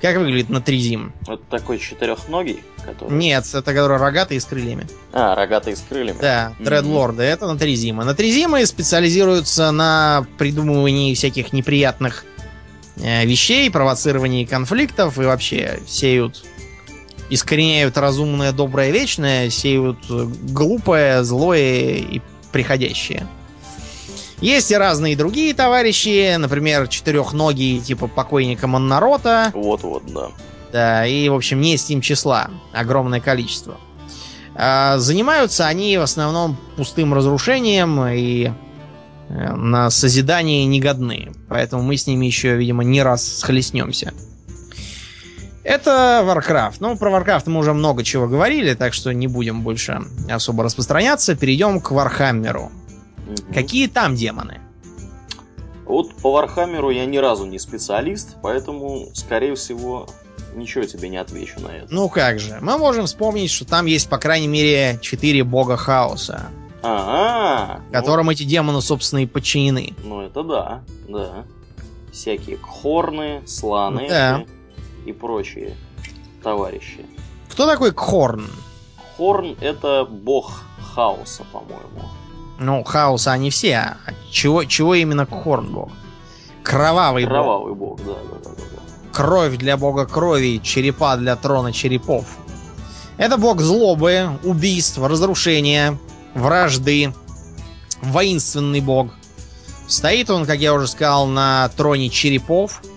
Как 0.00 0.16
выглядит 0.16 0.50
Натризим? 0.50 1.12
Это 1.22 1.42
такой 1.50 1.78
четырехногий, 1.78 2.62
который... 2.84 3.12
Нет, 3.12 3.46
это 3.46 3.62
который 3.62 3.98
рогатый 3.98 4.40
с 4.40 4.44
крыльями. 4.44 4.86
А, 5.12 5.34
рогатый 5.34 5.76
с 5.76 5.80
крыльями. 5.80 6.18
Да, 6.20 6.52
дредлорды, 6.58 7.22
mm-hmm. 7.22 7.32
это 7.32 7.46
Натризимы. 7.46 8.04
Натризимы 8.04 8.64
специализируются 8.66 9.70
на 9.70 10.26
придумывании 10.38 11.14
всяких 11.14 11.52
неприятных 11.52 12.24
э, 12.96 13.24
вещей, 13.24 13.70
провоцировании 13.70 14.44
конфликтов 14.44 15.18
и 15.18 15.22
вообще 15.22 15.80
сеют 15.86 16.44
искореняют 17.30 17.96
разумное, 17.96 18.52
доброе, 18.52 18.90
вечное, 18.90 19.50
сеют 19.50 19.98
глупое, 20.08 21.24
злое 21.24 21.94
и 21.96 22.20
приходящее. 22.56 23.26
Есть 24.40 24.70
и 24.70 24.76
разные 24.76 25.14
другие 25.14 25.52
товарищи, 25.52 26.34
например, 26.36 26.88
четырехногие, 26.88 27.80
типа 27.80 28.06
покойника 28.06 28.66
Моннарота. 28.66 29.50
Вот-вот, 29.52 30.04
да. 30.06 30.28
Да, 30.72 31.06
и, 31.06 31.28
в 31.28 31.34
общем, 31.34 31.60
несть 31.60 31.86
им 31.90 32.00
числа. 32.00 32.48
Огромное 32.72 33.20
количество. 33.20 33.76
А, 34.54 34.96
занимаются 34.96 35.66
они 35.66 35.98
в 35.98 36.00
основном 36.00 36.56
пустым 36.78 37.12
разрушением 37.12 38.02
и 38.06 38.46
э, 39.28 39.52
на 39.54 39.90
созидание 39.90 40.64
негодны. 40.64 41.32
Поэтому 41.50 41.82
мы 41.82 41.98
с 41.98 42.06
ними 42.06 42.24
еще, 42.24 42.56
видимо, 42.56 42.84
не 42.84 43.02
раз 43.02 43.40
схлестнемся. 43.40 44.14
Это 45.66 46.22
Warcraft. 46.24 46.76
Ну, 46.78 46.96
про 46.96 47.10
Warcraft 47.10 47.50
мы 47.50 47.58
уже 47.58 47.72
много 47.72 48.04
чего 48.04 48.28
говорили, 48.28 48.74
так 48.74 48.94
что 48.94 49.12
не 49.12 49.26
будем 49.26 49.62
больше 49.62 50.00
особо 50.30 50.62
распространяться. 50.62 51.34
Перейдем 51.34 51.80
к 51.80 51.90
Вархаммеру. 51.90 52.70
Угу. 53.26 53.52
Какие 53.52 53.88
там 53.88 54.14
демоны? 54.14 54.60
Вот 55.84 56.14
по 56.18 56.30
Вархаммеру 56.30 56.90
я 56.90 57.04
ни 57.04 57.16
разу 57.16 57.46
не 57.46 57.58
специалист, 57.58 58.36
поэтому, 58.42 59.08
скорее 59.12 59.56
всего, 59.56 60.06
ничего 60.54 60.84
тебе 60.84 61.08
не 61.08 61.16
отвечу 61.16 61.58
на 61.60 61.68
это. 61.68 61.88
Ну 61.90 62.08
как 62.08 62.38
же, 62.38 62.58
мы 62.60 62.78
можем 62.78 63.06
вспомнить, 63.06 63.50
что 63.50 63.64
там 63.64 63.86
есть, 63.86 64.08
по 64.08 64.18
крайней 64.18 64.48
мере, 64.48 65.00
четыре 65.02 65.42
бога 65.42 65.76
хаоса. 65.76 66.46
Ага. 66.84 67.80
Которым 67.90 68.26
ну, 68.26 68.32
эти 68.32 68.44
демоны, 68.44 68.80
собственно, 68.80 69.18
и 69.18 69.26
подчинены. 69.26 69.94
Ну 70.04 70.20
это 70.20 70.44
да, 70.44 70.82
да. 71.08 71.44
Всякие 72.12 72.56
кхорны, 72.56 73.42
сланы. 73.46 74.08
Да 74.08 74.44
и 75.06 75.12
прочие 75.12 75.76
товарищи. 76.42 77.06
Кто 77.50 77.66
такой 77.66 77.92
Кхорн? 77.92 78.46
Кхорн 79.16 79.56
это 79.60 80.04
бог 80.04 80.62
хаоса, 80.94 81.44
по-моему. 81.52 82.10
Ну, 82.58 82.84
хаоса 82.84 83.32
они 83.32 83.50
все. 83.50 83.76
А 83.76 83.96
чего, 84.30 84.64
чего 84.64 84.94
именно 84.94 85.26
Кхорн 85.26 85.72
бог? 85.72 85.90
Кровавый, 86.62 87.24
Кровавый 87.24 87.74
бог. 87.74 87.98
бог, 87.98 88.06
да, 88.06 88.14
да, 88.14 88.38
да, 88.44 88.50
да. 88.50 89.12
Кровь 89.12 89.56
для 89.56 89.76
бога 89.76 90.04
крови, 90.04 90.60
черепа 90.62 91.16
для 91.16 91.36
трона 91.36 91.72
черепов. 91.72 92.26
Это 93.16 93.38
бог 93.38 93.60
злобы, 93.60 94.38
убийств, 94.42 94.98
разрушения, 94.98 95.96
вражды, 96.34 97.14
воинственный 98.02 98.80
бог. 98.80 99.08
Стоит 99.86 100.28
он, 100.28 100.44
как 100.44 100.58
я 100.58 100.74
уже 100.74 100.88
сказал, 100.88 101.26
на 101.26 101.70
троне 101.76 102.10
черепов– 102.10 102.82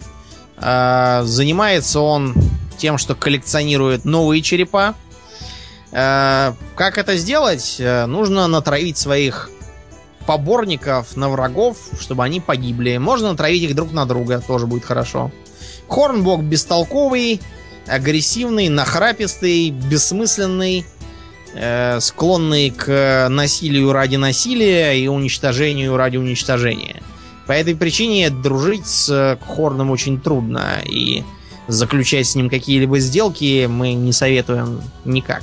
занимается 0.61 1.99
он 2.01 2.35
тем, 2.79 2.97
что 2.97 3.13
коллекционирует 3.13 4.05
новые 4.05 4.41
черепа. 4.41 4.95
Э, 5.91 6.53
как 6.75 6.97
это 6.97 7.17
сделать? 7.17 7.75
Э, 7.79 8.05
нужно 8.05 8.47
натравить 8.47 8.97
своих 8.97 9.49
поборников 10.25 11.15
на 11.15 11.29
врагов, 11.29 11.77
чтобы 11.99 12.23
они 12.23 12.39
погибли. 12.39 12.97
Можно 12.97 13.31
натравить 13.31 13.63
их 13.63 13.75
друг 13.75 13.91
на 13.91 14.05
друга, 14.05 14.41
тоже 14.45 14.65
будет 14.65 14.85
хорошо. 14.85 15.31
Хорнбок 15.87 16.43
бестолковый, 16.43 17.41
агрессивный, 17.87 18.69
нахрапистый, 18.69 19.71
бессмысленный, 19.71 20.85
склонный 21.99 22.69
к 22.69 23.27
насилию 23.27 23.91
ради 23.91 24.17
насилия 24.17 24.93
и 24.93 25.07
уничтожению 25.07 25.97
ради 25.97 26.17
уничтожения. 26.17 27.01
По 27.49 27.53
этой 27.53 27.75
причине 27.75 28.29
дружить 28.29 28.85
с 28.85 29.39
Хорном 29.41 29.89
очень 29.89 30.21
трудно, 30.21 30.83
и 30.85 31.23
заключать 31.67 32.27
с 32.27 32.35
ним 32.35 32.47
какие-либо 32.47 32.99
сделки 32.99 33.65
мы 33.65 33.93
не 33.93 34.13
советуем 34.13 34.83
никак. 35.03 35.41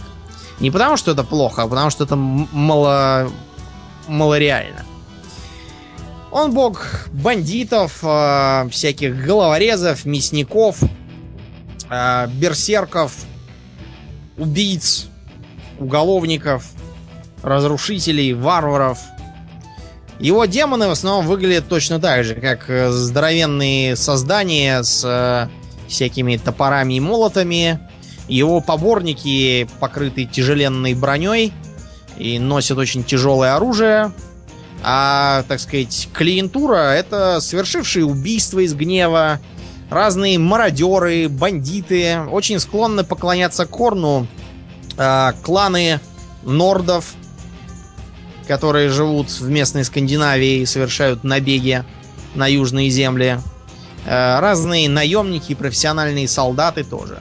Не 0.60 0.70
потому, 0.70 0.96
что 0.96 1.10
это 1.10 1.24
плохо, 1.24 1.64
а 1.64 1.66
потому, 1.66 1.90
что 1.90 2.04
это 2.04 2.14
мало, 2.14 3.28
малореально. 4.06 4.84
Он 6.30 6.52
бог 6.52 7.08
бандитов, 7.10 7.98
э, 8.04 8.68
всяких 8.70 9.24
головорезов, 9.24 10.04
мясников, 10.04 10.78
э, 11.90 12.28
берсерков, 12.28 13.16
убийц, 14.38 15.08
уголовников, 15.80 16.66
разрушителей, 17.42 18.32
варваров– 18.32 19.00
его 20.18 20.44
демоны 20.46 20.88
в 20.88 20.92
основном 20.92 21.26
выглядят 21.26 21.68
точно 21.68 22.00
так 22.00 22.24
же, 22.24 22.34
как 22.36 22.70
э, 22.70 22.90
здоровенные 22.90 23.96
создания 23.96 24.82
с 24.82 25.02
э, 25.04 25.48
всякими 25.88 26.36
топорами 26.36 26.94
и 26.94 27.00
молотами. 27.00 27.80
Его 28.28 28.60
поборники 28.60 29.68
покрыты 29.78 30.24
тяжеленной 30.24 30.94
броней 30.94 31.52
и 32.18 32.38
носят 32.38 32.78
очень 32.78 33.04
тяжелое 33.04 33.54
оружие. 33.54 34.12
А, 34.82 35.44
так 35.48 35.60
сказать, 35.60 36.08
клиентура 36.12 36.92
это 36.92 37.40
совершившие 37.40 38.04
убийства 38.04 38.60
из 38.60 38.74
гнева, 38.74 39.40
разные 39.90 40.38
мародеры, 40.38 41.28
бандиты, 41.28 42.20
очень 42.30 42.58
склонны 42.58 43.04
поклоняться 43.04 43.66
Корну, 43.66 44.26
э, 44.96 45.32
кланы 45.42 46.00
нордов, 46.42 47.14
которые 48.46 48.88
живут 48.88 49.30
в 49.30 49.48
местной 49.48 49.84
Скандинавии 49.84 50.60
и 50.60 50.66
совершают 50.66 51.24
набеги 51.24 51.84
на 52.34 52.46
южные 52.46 52.90
земли. 52.90 53.38
Э, 54.04 54.38
разные 54.38 54.88
наемники 54.88 55.52
и 55.52 55.54
профессиональные 55.54 56.28
солдаты 56.28 56.84
тоже. 56.84 57.18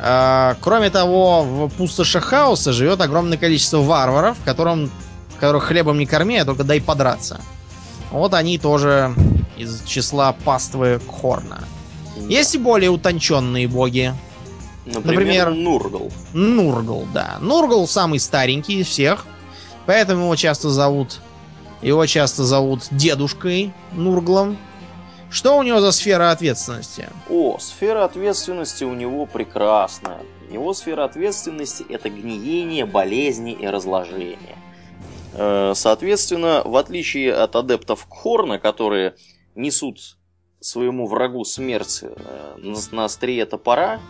Э, 0.00 0.54
кроме 0.60 0.90
того, 0.90 1.42
в 1.42 1.68
пустошах 1.70 2.24
хаоса 2.24 2.72
живет 2.72 3.00
огромное 3.00 3.38
количество 3.38 3.78
варваров, 3.78 4.36
которым, 4.44 4.90
которых 5.38 5.64
хлебом 5.64 5.98
не 5.98 6.06
корми, 6.06 6.38
а 6.38 6.44
только 6.44 6.64
дай 6.64 6.80
подраться. 6.80 7.40
Вот 8.10 8.32
они 8.32 8.58
тоже 8.58 9.14
из 9.56 9.82
числа 9.82 10.32
паствы 10.32 11.00
Хорна. 11.06 11.64
Есть 12.28 12.54
и 12.54 12.58
более 12.58 12.90
утонченные 12.90 13.68
боги. 13.68 14.14
Например, 14.86 15.04
Например 15.04 15.50
Нургл. 15.50 16.12
Нургл, 16.32 17.06
да. 17.12 17.36
Нургл 17.40 17.86
самый 17.86 18.18
старенький 18.18 18.80
из 18.80 18.86
всех– 18.86 19.26
Поэтому 19.88 20.24
его 20.24 20.36
часто 20.36 20.68
зовут... 20.68 21.20
Его 21.80 22.04
часто 22.04 22.44
зовут 22.44 22.88
дедушкой 22.90 23.72
Нурглом. 23.92 24.58
Что 25.30 25.56
у 25.56 25.62
него 25.62 25.80
за 25.80 25.92
сфера 25.92 26.30
ответственности? 26.30 27.08
О, 27.30 27.56
сфера 27.58 28.04
ответственности 28.04 28.84
у 28.84 28.92
него 28.92 29.24
прекрасная. 29.24 30.18
Его 30.50 30.74
сфера 30.74 31.04
ответственности 31.04 31.86
это 31.88 32.10
гниение, 32.10 32.84
болезни 32.84 33.52
и 33.52 33.66
разложение. 33.66 34.58
Э, 35.32 35.72
соответственно, 35.74 36.60
в 36.66 36.76
отличие 36.76 37.32
от 37.32 37.56
адептов 37.56 38.06
Кхорна, 38.10 38.58
которые 38.58 39.14
несут 39.54 40.18
своему 40.60 41.06
врагу 41.06 41.44
смерть 41.44 42.00
э, 42.02 42.74
на 42.92 43.06
острие 43.06 43.46
топора, 43.46 44.00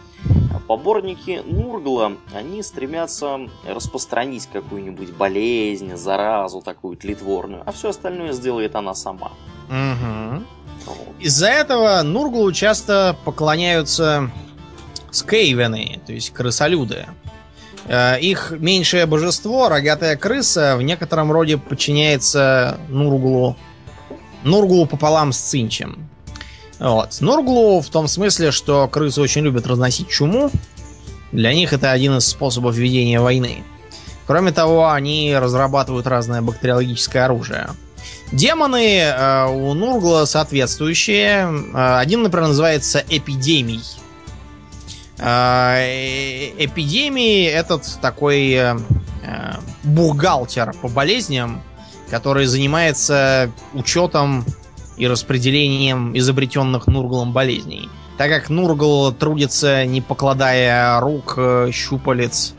поборники 0.68 1.42
Нургла, 1.44 2.12
они 2.32 2.62
стремятся 2.62 3.40
распространить 3.66 4.46
какую-нибудь 4.52 5.12
болезнь, 5.14 5.96
заразу 5.96 6.60
такую 6.60 6.96
тлетворную, 6.96 7.62
а 7.66 7.72
все 7.72 7.88
остальное 7.88 8.32
сделает 8.32 8.76
она 8.76 8.94
сама. 8.94 9.32
Угу. 9.68 10.44
Из-за 11.20 11.48
этого 11.48 12.02
Нурглу 12.02 12.52
часто 12.52 13.16
поклоняются 13.24 14.30
скейвены, 15.10 16.00
то 16.06 16.12
есть 16.12 16.30
крысолюды. 16.30 17.06
Э, 17.86 18.20
их 18.20 18.52
меньшее 18.58 19.06
божество, 19.06 19.70
рогатая 19.70 20.16
крыса, 20.16 20.76
в 20.76 20.82
некотором 20.82 21.32
роде 21.32 21.56
подчиняется 21.56 22.78
Нурглу. 22.88 23.56
Нурглу 24.44 24.86
пополам 24.86 25.32
с 25.32 25.38
Цинчем. 25.38 26.08
Вот. 26.78 27.20
Нурглу 27.20 27.80
в 27.80 27.88
том 27.88 28.08
смысле, 28.08 28.50
что 28.50 28.86
крысы 28.88 29.20
очень 29.20 29.42
любят 29.42 29.66
разносить 29.66 30.08
чуму. 30.08 30.50
Для 31.32 31.52
них 31.52 31.72
это 31.72 31.90
один 31.92 32.16
из 32.16 32.26
способов 32.26 32.74
ведения 32.76 33.20
войны. 33.20 33.64
Кроме 34.26 34.52
того, 34.52 34.90
они 34.90 35.34
разрабатывают 35.36 36.06
разное 36.06 36.42
бактериологическое 36.42 37.24
оружие. 37.24 37.70
Демоны 38.30 38.98
э, 38.98 39.46
у 39.46 39.72
Нургла 39.74 40.26
соответствующие. 40.26 41.48
Э, 41.74 41.98
один, 41.98 42.22
например, 42.22 42.48
называется 42.48 43.02
Эпидемий. 43.08 43.82
Э, 45.18 46.50
эпидемии 46.58 47.46
этот 47.46 47.98
такой 48.00 48.50
э, 48.52 48.76
э, 49.24 49.54
бухгалтер 49.82 50.74
по 50.80 50.88
болезням, 50.88 51.62
который 52.08 52.46
занимается 52.46 53.50
учетом 53.74 54.44
и 54.98 55.06
распределением 55.06 56.16
изобретенных 56.16 56.86
Нурглом 56.86 57.32
болезней. 57.32 57.88
Так 58.18 58.30
как 58.30 58.50
Нургл 58.50 59.12
трудится 59.12 59.86
не 59.86 60.00
покладая 60.00 60.98
рук, 61.00 61.34
э, 61.36 61.70
щупалец 61.72 62.54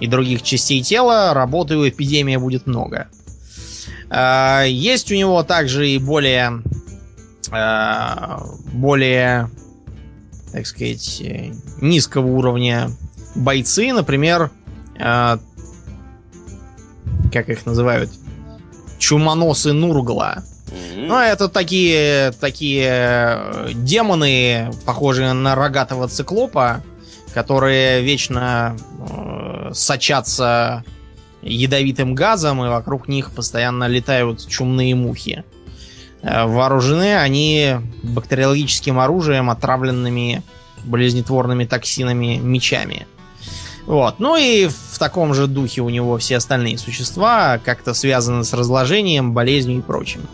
и 0.00 0.08
других 0.08 0.42
частей 0.42 0.82
тела, 0.82 1.32
работы 1.34 1.76
у 1.76 1.88
эпидемия 1.88 2.38
будет 2.38 2.66
много. 2.66 3.08
Э, 4.10 4.64
есть 4.68 5.12
у 5.12 5.14
него 5.14 5.44
также 5.44 5.88
и 5.88 5.98
более 5.98 6.62
э, 7.52 8.38
более 8.72 9.48
так 10.52 10.66
сказать, 10.66 11.22
низкого 11.80 12.26
уровня 12.26 12.90
бойцы, 13.34 13.92
например, 13.92 14.50
как 14.98 15.40
их 17.48 17.66
называют, 17.66 18.10
чумоносы 18.98 19.72
Нургла. 19.74 20.42
Ну, 21.06 21.18
это 21.18 21.48
такие, 21.48 22.32
такие 22.32 22.88
э, 22.90 23.70
демоны, 23.72 24.70
похожие 24.84 25.32
на 25.32 25.54
рогатого 25.54 26.08
циклопа, 26.08 26.82
которые 27.32 28.02
вечно 28.02 28.76
э, 28.98 29.70
сочатся 29.74 30.84
ядовитым 31.42 32.14
газом, 32.14 32.64
и 32.64 32.68
вокруг 32.68 33.06
них 33.06 33.30
постоянно 33.30 33.86
летают 33.86 34.46
чумные 34.48 34.94
мухи. 34.96 35.44
Э, 36.22 36.46
вооружены 36.46 37.16
они 37.16 37.76
бактериологическим 38.02 38.98
оружием, 38.98 39.50
отравленными 39.50 40.42
болезнетворными 40.84 41.64
токсинами, 41.64 42.36
мечами. 42.36 43.06
Вот. 43.86 44.18
Ну 44.18 44.36
и 44.36 44.66
в 44.66 44.98
таком 44.98 45.32
же 45.32 45.46
духе 45.46 45.80
у 45.80 45.88
него 45.88 46.18
все 46.18 46.36
остальные 46.36 46.76
существа 46.76 47.58
как-то 47.64 47.94
связаны 47.94 48.44
с 48.44 48.52
разложением, 48.52 49.32
болезнью 49.32 49.78
и 49.78 49.82
прочим. 49.82 50.28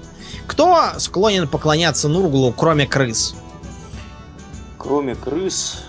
Кто 0.47 0.91
склонен 0.99 1.49
поклоняться 1.49 2.09
Нурглу, 2.09 2.53
кроме 2.53 2.87
крыс? 2.87 3.35
Кроме 4.79 5.15
крыс... 5.15 5.85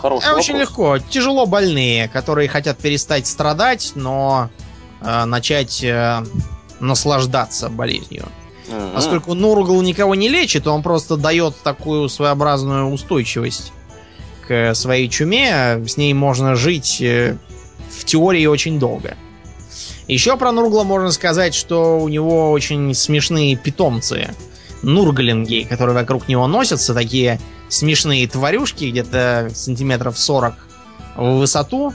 Хороший 0.00 0.30
а, 0.30 0.34
Очень 0.34 0.56
легко. 0.56 0.98
Тяжело 0.98 1.44
больные, 1.44 2.08
которые 2.08 2.48
хотят 2.48 2.78
перестать 2.78 3.26
страдать, 3.26 3.92
но 3.96 4.48
э, 5.02 5.24
начать 5.26 5.84
э, 5.84 6.24
наслаждаться 6.80 7.68
болезнью. 7.68 8.26
Mm-hmm. 8.68 8.94
Поскольку 8.94 9.34
Нургл 9.34 9.82
никого 9.82 10.14
не 10.14 10.28
лечит, 10.28 10.66
он 10.66 10.82
просто 10.82 11.16
дает 11.16 11.54
такую 11.62 12.08
своеобразную 12.08 12.90
устойчивость 12.90 13.72
к 14.48 14.74
своей 14.74 15.08
чуме. 15.08 15.84
С 15.86 15.98
ней 15.98 16.14
можно 16.14 16.54
жить 16.54 17.02
э, 17.02 17.36
в 17.90 18.04
теории 18.04 18.46
очень 18.46 18.78
долго. 18.78 19.16
Еще 20.10 20.36
про 20.36 20.50
Нургла 20.50 20.82
можно 20.82 21.12
сказать, 21.12 21.54
что 21.54 22.00
у 22.00 22.08
него 22.08 22.50
очень 22.50 22.92
смешные 22.94 23.54
питомцы. 23.54 24.34
Нурглинги, 24.82 25.64
которые 25.68 25.94
вокруг 25.94 26.26
него 26.26 26.48
носятся, 26.48 26.94
такие 26.94 27.38
смешные 27.68 28.26
тварюшки, 28.26 28.86
где-то 28.86 29.50
сантиметров 29.54 30.18
40 30.18 30.54
в 31.16 31.38
высоту, 31.38 31.94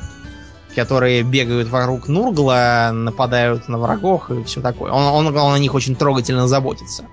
которые 0.76 1.24
бегают 1.24 1.68
вокруг 1.68 2.08
Нургла, 2.08 2.92
нападают 2.94 3.68
на 3.68 3.78
врагов 3.80 4.32
и 4.32 4.44
все 4.46 4.62
такое. 4.62 4.94
Он, 4.94 5.28
он, 5.28 5.38
он 5.38 5.54
о 5.54 5.60
них 5.60 5.74
очень 5.74 5.98
трогательно 5.98 6.48
заботится. 6.48 7.04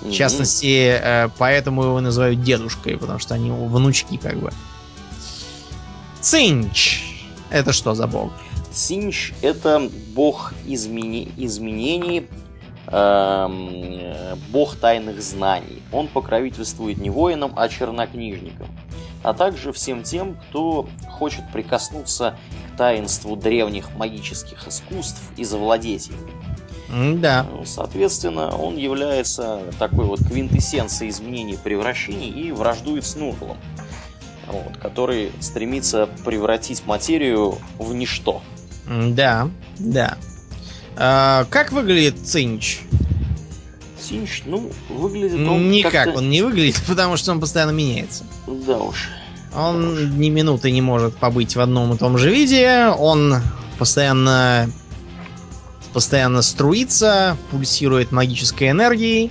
В 0.00 0.10
частности, 0.10 0.98
э, 1.00 1.28
поэтому 1.38 1.84
его 1.84 2.00
называют 2.00 2.42
дедушкой, 2.42 2.96
потому 2.96 3.20
что 3.20 3.34
они 3.34 3.46
его 3.48 3.66
внучки 3.66 4.16
как 4.16 4.38
бы. 4.38 4.50
Цинч. 6.20 7.04
Это 7.48 7.72
что 7.72 7.94
за 7.94 8.08
бог? 8.08 8.32
Синч– 8.72 9.32
это 9.42 9.90
бог 10.14 10.52
измени... 10.66 11.30
изменений, 11.36 12.26
эм, 12.86 14.38
бог 14.50 14.76
тайных 14.76 15.22
знаний. 15.22 15.82
Он 15.92 16.08
покровительствует 16.08 16.98
не 16.98 17.10
воинам, 17.10 17.52
а 17.56 17.68
чернокнижникам, 17.68 18.68
а 19.22 19.34
также 19.34 19.72
всем 19.72 20.02
тем, 20.02 20.36
кто 20.48 20.88
хочет 21.10 21.44
прикоснуться 21.52 22.38
к 22.72 22.76
таинству 22.76 23.36
древних 23.36 23.94
магических 23.96 24.66
искусств 24.66 25.20
и 25.36 25.44
завладеть 25.44 26.08
им. 26.08 27.20
Да. 27.20 27.46
Ну, 27.50 27.64
соответственно, 27.64 28.54
он 28.54 28.76
является 28.76 29.62
такой 29.78 30.04
вот 30.04 30.20
квинтэссенцией 30.20 31.10
изменений 31.10 31.56
превращений 31.56 32.28
и 32.28 32.52
враждует 32.52 33.06
с 33.06 33.16
Нурглом, 33.16 33.56
вот, 34.46 34.76
который 34.76 35.32
стремится 35.40 36.06
превратить 36.24 36.84
материю 36.84 37.56
в 37.78 37.94
ничто. 37.94 38.42
Да, 38.92 39.50
да. 39.78 40.18
А, 40.96 41.46
как 41.50 41.72
выглядит 41.72 42.18
Цинч? 42.26 42.80
Цинч, 44.00 44.42
ну, 44.46 44.70
выглядит 44.88 45.34
он 45.34 45.70
Никак 45.70 46.16
он 46.16 46.28
не 46.28 46.42
выглядит, 46.42 46.80
потому 46.88 47.16
что 47.16 47.32
он 47.32 47.40
постоянно 47.40 47.70
меняется. 47.70 48.24
Да 48.46 48.78
уж. 48.78 49.08
Он 49.54 49.94
да 49.94 50.16
ни 50.16 50.30
минуты 50.30 50.70
не 50.70 50.80
может 50.80 51.16
побыть 51.16 51.56
в 51.56 51.60
одном 51.60 51.94
и 51.94 51.98
том 51.98 52.18
же 52.18 52.30
виде. 52.30 52.92
Он 52.98 53.36
постоянно 53.78 54.70
постоянно 55.92 56.40
струится, 56.40 57.36
пульсирует 57.50 58.12
магической 58.12 58.70
энергией. 58.70 59.30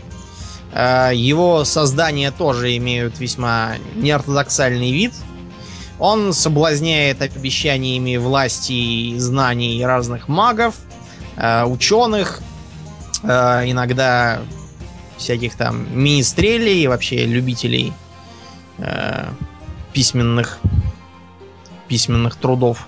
А, 0.74 1.12
его 1.12 1.66
создания 1.66 2.32
тоже 2.32 2.78
имеют 2.78 3.20
весьма 3.20 3.74
неортодоксальный 3.96 4.92
вид– 4.92 5.14
он 6.02 6.34
соблазняет 6.34 7.22
обещаниями 7.22 8.18
власти 8.18 8.72
и 8.72 9.20
знаний 9.20 9.86
разных 9.86 10.28
магов, 10.28 10.74
э, 11.38 11.64
ученых, 11.64 12.42
э, 13.22 13.70
иногда 13.70 14.40
всяких 15.18 15.56
там 15.56 15.86
министрелей 15.96 16.82
и 16.82 16.88
вообще 16.88 17.28
любителей 17.28 17.94
э, 18.80 19.28
письменных 19.94 20.58
письменных 21.88 22.36
трудов. 22.38 22.88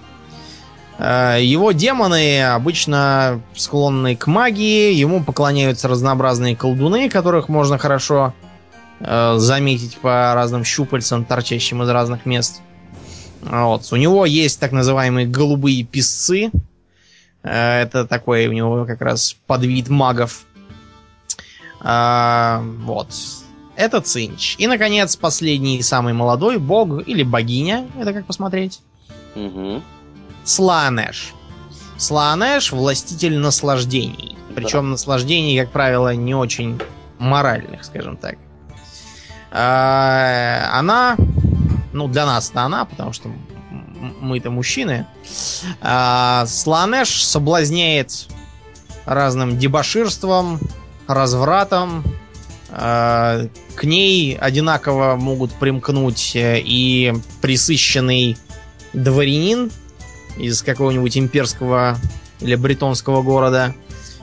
Его 0.97 1.73
демоны 1.73 2.41
обычно 2.45 3.41
склонны 3.53 4.15
к 4.15 4.27
магии, 4.27 4.93
ему 4.93 5.21
поклоняются 5.21 5.89
разнообразные 5.89 6.55
колдуны, 6.55 7.09
которых 7.09 7.49
можно 7.49 7.77
хорошо 7.77 8.33
заметить 9.01 9.97
по 9.97 10.33
разным 10.33 10.63
щупальцам, 10.63 11.25
торчащим 11.25 11.83
из 11.83 11.89
разных 11.89 12.25
мест. 12.25 12.61
Вот. 13.43 13.91
У 13.91 13.95
него 13.95 14.25
есть 14.25 14.59
так 14.59 14.71
называемые 14.71 15.27
голубые 15.27 15.83
песцы. 15.83 16.51
Э, 17.43 17.81
это 17.81 18.05
такой 18.05 18.47
у 18.47 18.53
него 18.53 18.85
как 18.85 19.01
раз 19.01 19.35
подвид 19.47 19.89
магов. 19.89 20.45
А, 21.81 22.63
вот. 22.79 23.09
Это 23.75 24.01
Цинч. 24.01 24.55
И, 24.57 24.67
наконец, 24.67 25.15
последний 25.15 25.81
самый 25.81 26.13
молодой 26.13 26.57
бог 26.57 27.05
или 27.07 27.23
богиня. 27.23 27.87
Это 27.99 28.13
как 28.13 28.25
посмотреть. 28.25 28.79
Угу. 29.35 29.81
Слаанеш. 30.43 31.33
Слаанеш– 31.97 32.71
властитель 32.71 33.37
наслаждений. 33.37 34.37
Причем 34.55 34.83
да. 34.83 34.89
наслаждений, 34.91 35.59
как 35.59 35.71
правило, 35.71 36.13
не 36.13 36.35
очень 36.35 36.79
моральных, 37.17 37.83
скажем 37.83 38.17
так. 38.17 38.37
А, 39.51 40.69
она 40.73 41.17
ну, 41.93 42.07
для 42.07 42.25
нас-то 42.25 42.61
она, 42.61 42.85
потому 42.85 43.13
что 43.13 43.29
мы-то 44.21 44.49
мужчины. 44.49 45.07
А, 45.81 46.45
Сланеш 46.47 47.23
соблазняет 47.23 48.27
разным 49.05 49.57
дебоширством, 49.57 50.59
развратом, 51.07 52.03
Э, 52.75 53.47
к 53.75 53.83
ней 53.83 54.35
одинаково 54.35 55.15
могут 55.15 55.51
примкнуть 55.53 56.35
э, 56.35 56.59
и 56.59 57.13
присыщенный 57.41 58.35
дворянин 58.93 59.71
из 60.37 60.63
какого-нибудь 60.63 61.15
имперского 61.17 61.97
или 62.39 62.55
бретонского 62.55 63.21
города, 63.21 63.75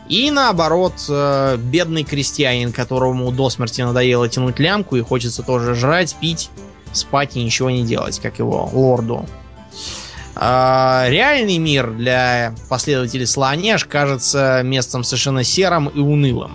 и 0.08 0.32
наоборот, 0.32 0.94
э, 1.08 1.58
бедный 1.58 2.02
крестьянин, 2.02 2.72
которому 2.72 3.30
до 3.30 3.50
смерти 3.50 3.82
надоело 3.82 4.28
тянуть 4.28 4.58
лямку 4.58 4.96
и 4.96 5.00
хочется 5.00 5.44
тоже 5.44 5.76
жрать, 5.76 6.16
пить, 6.20 6.50
спать 6.92 7.36
и 7.36 7.42
ничего 7.42 7.70
не 7.70 7.84
делать, 7.84 8.18
как 8.20 8.38
его 8.38 8.68
лорду. 8.72 9.26
А, 10.34 11.06
реальный 11.08 11.58
мир 11.58 11.90
для 11.90 12.54
последователей 12.68 13.26
Слонеж 13.26 13.84
кажется 13.84 14.62
местом 14.64 15.04
совершенно 15.04 15.44
серым 15.44 15.88
и 15.88 16.00
унылым. 16.00 16.52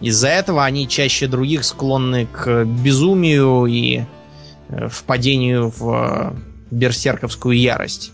Из-за 0.00 0.28
этого 0.28 0.64
они 0.64 0.88
чаще 0.88 1.26
других 1.26 1.64
склонны 1.64 2.26
к 2.26 2.64
безумию 2.64 3.66
и 3.66 4.04
э, 4.68 4.88
впадению 4.88 5.72
в 5.76 5.92
э, 5.92 6.32
берсерковскую 6.70 7.58
ярость. 7.58 8.12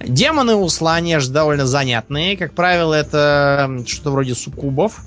Демоны 0.00 0.54
у 0.54 0.68
Сланеж 0.68 1.26
довольно 1.26 1.66
занятные. 1.66 2.36
Как 2.36 2.54
правило, 2.54 2.94
это 2.94 3.82
что-то 3.86 4.10
вроде 4.10 4.34
суккубов. 4.34 5.00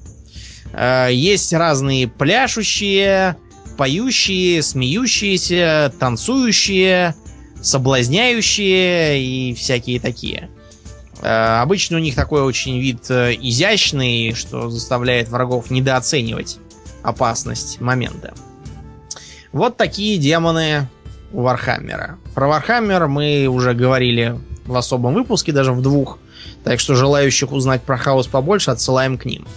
Э, 0.74 1.08
есть 1.12 1.54
разные 1.54 2.08
пляшущие, 2.08 3.38
поющие, 3.80 4.62
смеющиеся, 4.62 5.94
танцующие, 6.02 7.16
соблазняющие 7.62 9.24
и 9.24 9.54
всякие 9.54 10.02
такие. 10.02 10.50
Э, 11.22 11.62
обычно 11.62 11.96
у 11.96 12.02
них 12.02 12.14
такой 12.14 12.42
очень 12.42 12.78
вид 12.78 13.10
э, 13.10 13.36
изящный, 13.40 14.34
что 14.34 14.70
заставляет 14.70 15.30
врагов 15.30 15.72
недооценивать 15.72 16.58
опасность 17.04 17.80
момента. 17.80 18.34
Вот 19.54 19.78
такие 19.78 20.18
демоны 20.18 20.90
у 21.32 21.44
Вархаммера. 21.44 22.18
Про 22.36 22.50
Вархаммер 22.50 23.08
мы 23.08 23.48
уже 23.48 23.74
говорили 23.74 24.38
в 24.66 24.76
особом 24.76 25.14
выпуске, 25.14 25.54
даже 25.54 25.72
в 25.72 25.82
двух. 25.82 26.20
Так 26.66 26.82
что 26.82 26.96
желающих 26.96 27.54
узнать 27.54 27.82
про 27.84 27.96
хаос 27.96 28.28
побольше 28.28 28.72
отсылаем 28.72 29.18
к 29.18 29.24
ним. 29.24 29.48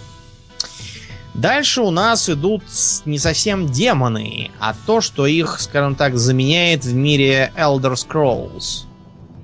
Дальше 1.33 1.81
у 1.81 1.89
нас 1.89 2.29
идут 2.29 2.63
не 3.05 3.17
совсем 3.17 3.67
демоны, 3.67 4.51
а 4.59 4.75
то, 4.85 5.01
что 5.01 5.25
их, 5.25 5.59
скажем 5.59 5.95
так, 5.95 6.17
заменяет 6.17 6.85
в 6.85 6.93
мире 6.93 7.51
Elder 7.57 7.93
Scrolls. 7.93 8.85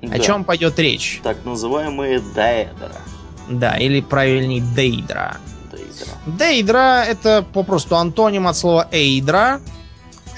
Да. 0.00 0.14
О 0.14 0.18
чем 0.18 0.44
пойдет 0.44 0.78
речь? 0.78 1.20
Так 1.22 1.44
называемые 1.44 2.20
Даэдра. 2.20 2.92
Да, 3.48 3.76
или 3.76 4.00
правильнее 4.00 4.62
Дейдра. 4.62 5.36
Дейдра. 5.72 6.12
Дейдра 6.26 7.04
это 7.06 7.44
попросту 7.52 7.96
антоним 7.96 8.46
от 8.46 8.56
слова 8.56 8.88
Эйдра, 8.92 9.60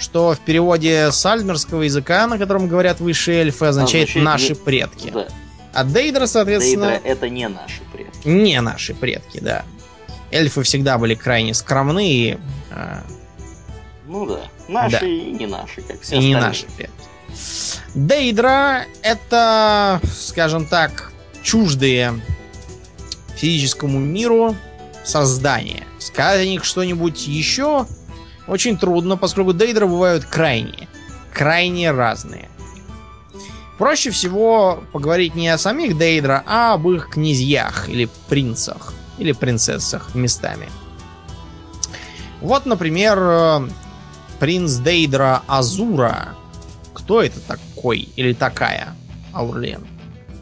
что 0.01 0.33
в 0.33 0.39
переводе 0.41 1.13
с 1.13 1.27
альмерского 1.27 1.83
языка, 1.83 2.27
на 2.27 2.39
котором 2.39 2.67
говорят 2.67 3.01
высшие 3.01 3.41
эльфы, 3.41 3.67
означает, 3.67 4.09
означает 4.09 4.25
«наши 4.25 4.49
не... 4.49 4.55
предки». 4.55 5.11
Да. 5.11 5.27
А 5.75 5.85
Дейдра, 5.85 6.27
соответственно... 6.27 6.93
Дейдра 6.93 7.09
это 7.09 7.29
не 7.29 7.49
наши 7.49 7.83
предки. 7.93 8.27
Не 8.29 8.61
наши 8.61 8.95
предки, 8.95 9.39
да. 9.41 9.65
Эльфы 10.33 10.63
всегда 10.63 10.99
были 10.99 11.15
крайне 11.15 11.55
скромные. 11.55 12.41
А... 12.71 13.03
Ну 14.07 14.27
да. 14.27 14.41
Наши 14.69 15.01
да. 15.01 15.07
и 15.07 15.31
не 15.31 15.47
наши, 15.47 15.83
как 15.83 16.01
все 16.01 16.17
И 16.17 16.19
остальные. 16.19 16.29
не 16.29 16.35
наши. 16.35 16.67
Дейдра 17.95 18.85
это, 19.03 20.01
скажем 20.15 20.67
так, 20.67 21.13
чуждые 21.43 22.15
физическому 23.37 23.99
миру 23.99 24.57
создания. 25.05 25.85
Сказать 25.99 26.41
о 26.41 26.47
них 26.47 26.65
что-нибудь 26.65 27.27
еще 27.27 27.87
очень 28.47 28.79
трудно, 28.79 29.17
поскольку 29.17 29.53
дейдры 29.53 29.87
бывают 29.87 30.25
крайне, 30.25 30.89
крайне 31.33 31.91
разные. 31.91 32.49
Проще 33.79 34.11
всего 34.11 34.83
поговорить 34.93 35.35
не 35.35 35.49
о 35.49 35.59
самих 35.59 35.99
дейдра, 35.99 36.43
а 36.47 36.75
об 36.75 36.89
их 36.89 37.09
князьях 37.09 37.89
или 37.89 38.09
принцах, 38.29 38.95
или 39.19 39.33
принцессах 39.33 40.15
местами. 40.15 40.69
Вот, 42.41 42.67
например, 42.67 43.69
принц 44.41 44.73
дейдра 44.75 45.43
Азура. 45.47 46.35
Кто 46.93 47.23
это 47.23 47.41
такой 47.41 48.09
или 48.17 48.33
такая, 48.33 48.95
Аурлен? 49.33 49.87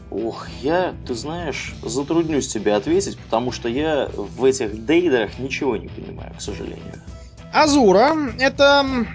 Ох, 0.09 0.47
я, 0.61 0.93
ты 1.07 1.13
знаешь, 1.13 1.73
затруднюсь 1.83 2.47
тебе 2.47 2.75
ответить, 2.75 3.17
потому 3.17 3.51
что 3.51 3.69
я 3.69 4.09
в 4.13 4.43
этих 4.43 4.85
дейдрах 4.85 5.39
ничего 5.39 5.77
не 5.77 5.87
понимаю, 5.87 6.33
к 6.37 6.41
сожалению. 6.41 7.01
Азура 7.53 8.15
это 8.39 9.05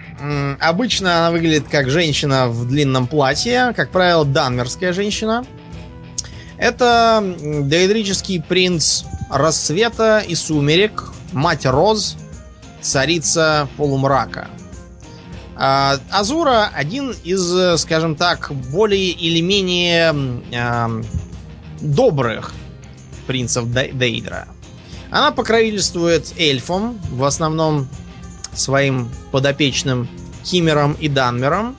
обычно 0.61 1.19
она 1.19 1.31
выглядит 1.31 1.69
как 1.69 1.91
женщина 1.91 2.49
в 2.49 2.67
длинном 2.69 3.07
платье, 3.07 3.73
как 3.75 3.91
правило, 3.91 4.25
данмерская 4.25 4.93
женщина. 4.93 5.45
Это 6.59 7.23
дейдрический 7.39 8.43
принц 8.43 9.05
рассвета 9.31 10.21
и 10.21 10.35
сумерек, 10.35 11.13
мать 11.33 11.67
Роз, 11.67 12.17
царица 12.81 13.69
полумрака. 13.77 14.49
А, 15.57 15.99
Азура 16.11 16.71
один 16.75 17.15
из, 17.25 17.81
скажем 17.81 18.15
так, 18.15 18.53
более 18.71 19.11
или 19.11 19.41
менее 19.41 20.43
э, 20.53 21.03
добрых 21.81 22.53
принцев 23.27 23.65
Дейдра. 23.73 24.49
Она 25.11 25.31
покровительствует 25.31 26.35
эльфам, 26.37 27.01
в 27.11 27.25
основном 27.25 27.89
своим 28.53 29.09
подопечным 29.33 30.09
Химером 30.45 30.95
и 30.95 31.09
Данмером. 31.09 31.77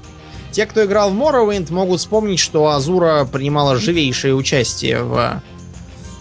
Те, 0.52 0.66
кто 0.66 0.84
играл 0.84 1.12
в 1.12 1.14
Morrowind, 1.14 1.72
могут 1.72 2.00
вспомнить, 2.00 2.40
что 2.40 2.70
Азура 2.70 3.26
принимала 3.26 3.78
живейшее 3.78 4.34
участие 4.34 5.04
в 5.04 5.42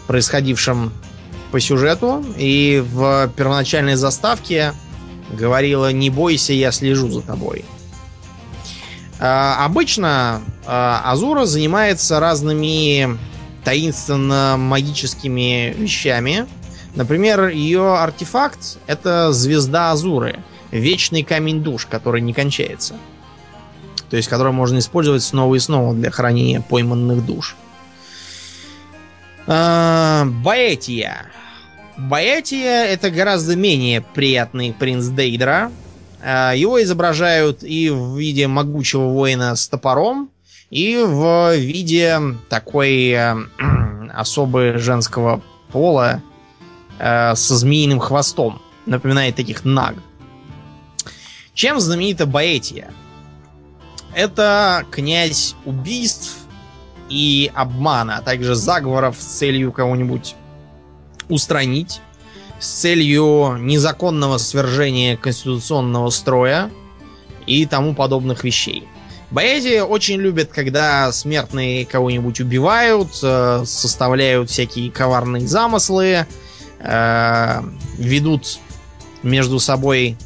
происходившем 0.06 0.92
по 1.56 1.60
сюжету. 1.60 2.22
И 2.36 2.84
в 2.86 3.32
первоначальной 3.34 3.94
заставке 3.94 4.74
говорила 5.30 5.90
«Не 5.90 6.10
бойся, 6.10 6.52
я 6.52 6.70
слежу 6.70 7.08
за 7.08 7.22
тобой». 7.22 7.64
А, 9.18 9.64
обычно 9.64 10.42
а, 10.66 11.00
Азура 11.06 11.46
занимается 11.46 12.20
разными 12.20 13.16
таинственно-магическими 13.64 15.74
вещами, 15.78 16.46
Например, 16.94 17.48
ее 17.48 17.98
артефакт 17.98 18.78
это 18.86 19.32
звезда 19.32 19.92
Азуры. 19.92 20.38
Вечный 20.70 21.22
камень 21.22 21.62
душ, 21.62 21.84
который 21.84 22.22
не 22.22 22.32
кончается. 22.32 22.94
То 24.08 24.16
есть, 24.16 24.28
который 24.28 24.52
можно 24.52 24.78
использовать 24.78 25.22
снова 25.22 25.54
и 25.54 25.58
снова 25.58 25.94
для 25.94 26.10
хранения 26.10 26.62
пойманных 26.62 27.26
душ. 27.26 27.54
А, 29.46 30.26
Баэтия 31.96 32.84
это 32.84 33.10
гораздо 33.10 33.56
менее 33.56 34.02
приятный 34.02 34.72
принц 34.72 35.06
Дейдра. 35.06 35.72
А, 36.22 36.52
его 36.52 36.82
изображают 36.82 37.62
и 37.62 37.88
в 37.88 38.18
виде 38.18 38.46
могучего 38.48 39.08
воина 39.08 39.56
с 39.56 39.66
топором, 39.68 40.30
и 40.70 40.96
в 40.96 41.56
виде 41.56 42.20
такой 42.48 43.10
э, 43.10 43.36
особой 44.12 44.78
женского 44.78 45.42
пола, 45.72 46.22
э, 46.98 47.34
со 47.34 47.56
змеиным 47.56 47.98
хвостом. 47.98 48.60
Напоминает 48.84 49.36
таких 49.36 49.64
наг. 49.64 49.94
Чем 51.54 51.80
знаменита 51.80 52.26
Баэтия? 52.26 52.90
Это 54.14 54.84
князь 54.90 55.54
убийств 55.64 56.36
и 57.08 57.50
обмана, 57.54 58.18
а 58.18 58.22
также 58.22 58.54
заговоров 58.54 59.16
с 59.18 59.24
целью 59.24 59.72
кого-нибудь 59.72 60.34
устранить, 61.28 62.00
с 62.58 62.68
целью 62.68 63.56
незаконного 63.58 64.38
свержения 64.38 65.16
конституционного 65.16 66.10
строя 66.10 66.70
и 67.46 67.66
тому 67.66 67.94
подобных 67.94 68.44
вещей. 68.44 68.88
Боязи 69.30 69.80
очень 69.80 70.18
любят, 70.18 70.50
когда 70.52 71.10
смертные 71.12 71.84
кого-нибудь 71.84 72.40
убивают, 72.40 73.08
э, 73.22 73.64
составляют 73.66 74.50
всякие 74.50 74.90
коварные 74.90 75.46
замыслы, 75.46 76.26
э, 76.78 77.62
ведут 77.98 78.58
между 79.22 79.58
собой 79.58 80.16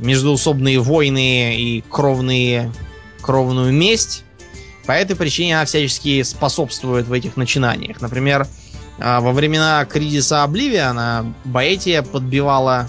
междуусобные 0.00 0.78
войны 0.78 1.56
и 1.56 1.84
кровные, 1.88 2.72
кровную 3.20 3.72
месть. 3.72 4.24
По 4.86 4.92
этой 4.92 5.16
причине 5.16 5.56
она 5.56 5.64
всячески 5.64 6.22
способствует 6.22 7.06
в 7.06 7.12
этих 7.12 7.36
начинаниях. 7.36 8.00
Например, 8.00 8.46
э, 9.00 9.20
во 9.20 9.32
времена 9.32 9.84
кризиса 9.84 10.44
Обливиана 10.44 11.34
Баэтия 11.44 12.02
подбивала 12.02 12.88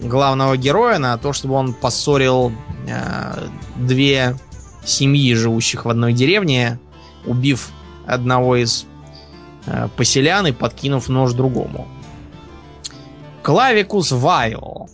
главного 0.00 0.56
героя 0.56 0.98
на 0.98 1.16
то, 1.18 1.32
чтобы 1.32 1.54
он 1.54 1.72
поссорил 1.72 2.52
э, 2.86 3.48
две 3.76 4.36
семьи, 4.84 5.34
живущих 5.34 5.84
в 5.84 5.88
одной 5.88 6.12
деревне, 6.12 6.78
убив 7.26 7.70
одного 8.06 8.56
из 8.56 8.86
Э, 9.70 9.88
поселян 9.96 10.46
и 10.46 10.52
подкинув 10.52 11.08
нож 11.08 11.32
другому. 11.32 11.86
Клавикус 13.42 14.12
Вайл. 14.12 14.88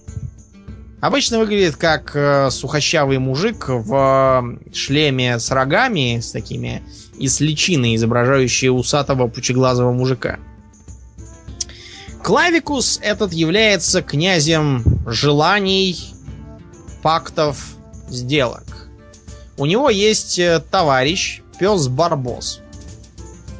Обычно 1.00 1.38
выглядит 1.38 1.76
как 1.76 2.16
э, 2.16 2.50
сухощавый 2.50 3.18
мужик 3.18 3.68
в 3.68 4.58
шлеме 4.72 5.38
с 5.38 5.50
рогами, 5.50 6.18
с 6.20 6.32
такими, 6.32 6.82
с 7.20 7.40
личиной, 7.40 7.96
изображающей 7.96 8.68
усатого 8.68 9.28
пучеглазого 9.28 9.92
мужика. 9.92 10.38
Клавикус 12.22 12.98
этот 13.02 13.32
является 13.32 14.00
князем 14.02 14.82
желаний, 15.06 16.14
пактов, 17.02 17.74
сделок. 18.08 18.88
У 19.56 19.66
него 19.66 19.90
есть 19.90 20.38
э, 20.38 20.62
товарищ, 20.70 21.42
пес 21.58 21.88
Барбос. 21.88 22.60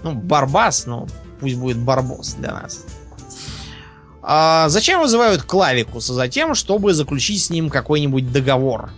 Ну, 0.03 0.13
Барбас, 0.15 0.87
ну, 0.87 1.07
пусть 1.41 1.57
будет 1.57 1.79
Барбос 1.79 2.35
для 2.35 2.53
нас. 2.53 2.85
А 4.23 4.71
зачем 4.71 5.03
вызывают 5.03 5.43
Клавикуса? 5.43 6.15
Затем, 6.15 6.55
чтобы 6.55 6.95
заключить 6.95 7.43
с 7.43 7.51
ним 7.51 7.69
какой-нибудь 7.69 8.33
договор. 8.33 8.91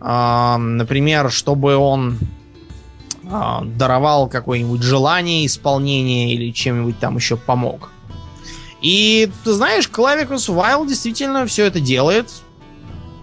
А, 0.00 0.56
например, 0.58 1.32
чтобы 1.32 1.74
он 1.74 2.18
а, 3.30 3.62
даровал 3.64 4.28
какое-нибудь 4.28 4.82
желание 4.82 5.46
исполнения 5.46 6.34
или 6.34 6.52
чем-нибудь 6.52 6.98
там 6.98 7.16
еще 7.16 7.36
помог. 7.36 7.90
И 8.80 9.30
ты 9.44 9.52
знаешь, 9.52 9.88
Клавикус 9.88 10.48
Вайл 10.48 10.86
действительно 10.86 11.46
все 11.46 11.64
это 11.64 11.80
делает, 11.80 12.30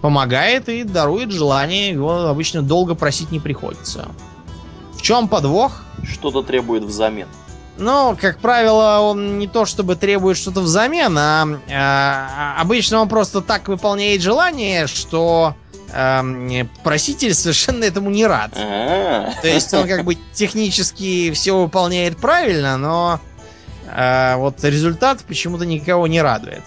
помогает 0.02 0.68
и 0.68 0.82
дарует 0.82 1.30
желание. 1.30 1.90
Его 1.90 2.26
обычно 2.26 2.62
долго 2.62 2.94
просить 2.94 3.30
не 3.30 3.40
приходится. 3.40 4.08
В 4.92 5.00
чем 5.00 5.28
подвох? 5.28 5.82
Что-то 6.02 6.42
требует 6.42 6.82
взамен. 6.82 7.28
Ну, 7.76 8.16
как 8.20 8.38
правило, 8.38 9.00
он 9.00 9.38
не 9.38 9.48
то 9.48 9.64
чтобы 9.64 9.96
требует 9.96 10.36
что-то 10.36 10.60
взамен, 10.60 11.16
а, 11.18 11.58
а 11.68 12.60
обычно 12.60 13.00
он 13.00 13.08
просто 13.08 13.40
так 13.40 13.66
выполняет 13.66 14.22
желание, 14.22 14.86
что 14.86 15.54
э, 15.56 15.63
проситель 16.82 17.34
совершенно 17.34 17.84
этому 17.84 18.10
не 18.10 18.26
рад. 18.26 18.52
А-а-а. 18.56 19.40
То 19.40 19.48
есть 19.48 19.72
он 19.74 19.86
как 19.86 20.04
бы 20.04 20.16
технически 20.32 21.30
все 21.32 21.56
выполняет 21.56 22.16
правильно, 22.16 22.76
но 22.76 23.20
э, 23.90 24.34
вот 24.36 24.62
результат 24.64 25.22
почему-то 25.24 25.64
никого 25.64 26.06
не 26.06 26.20
радует. 26.20 26.62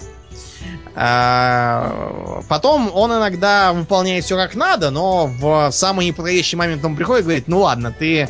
А, 1.00 2.42
потом 2.50 2.90
он 2.92 3.12
иногда 3.12 3.72
выполняет 3.72 4.24
все 4.26 4.36
как 4.36 4.56
надо, 4.56 4.90
но 4.90 5.28
в 5.28 5.70
самый 5.72 6.08
неподходящий 6.08 6.56
момент 6.56 6.84
он 6.84 6.96
приходит 6.96 7.22
и 7.22 7.24
говорит, 7.26 7.48
ну 7.48 7.60
ладно, 7.60 7.92
ты 7.92 8.28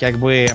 как 0.00 0.18
бы 0.18 0.32
э, 0.34 0.54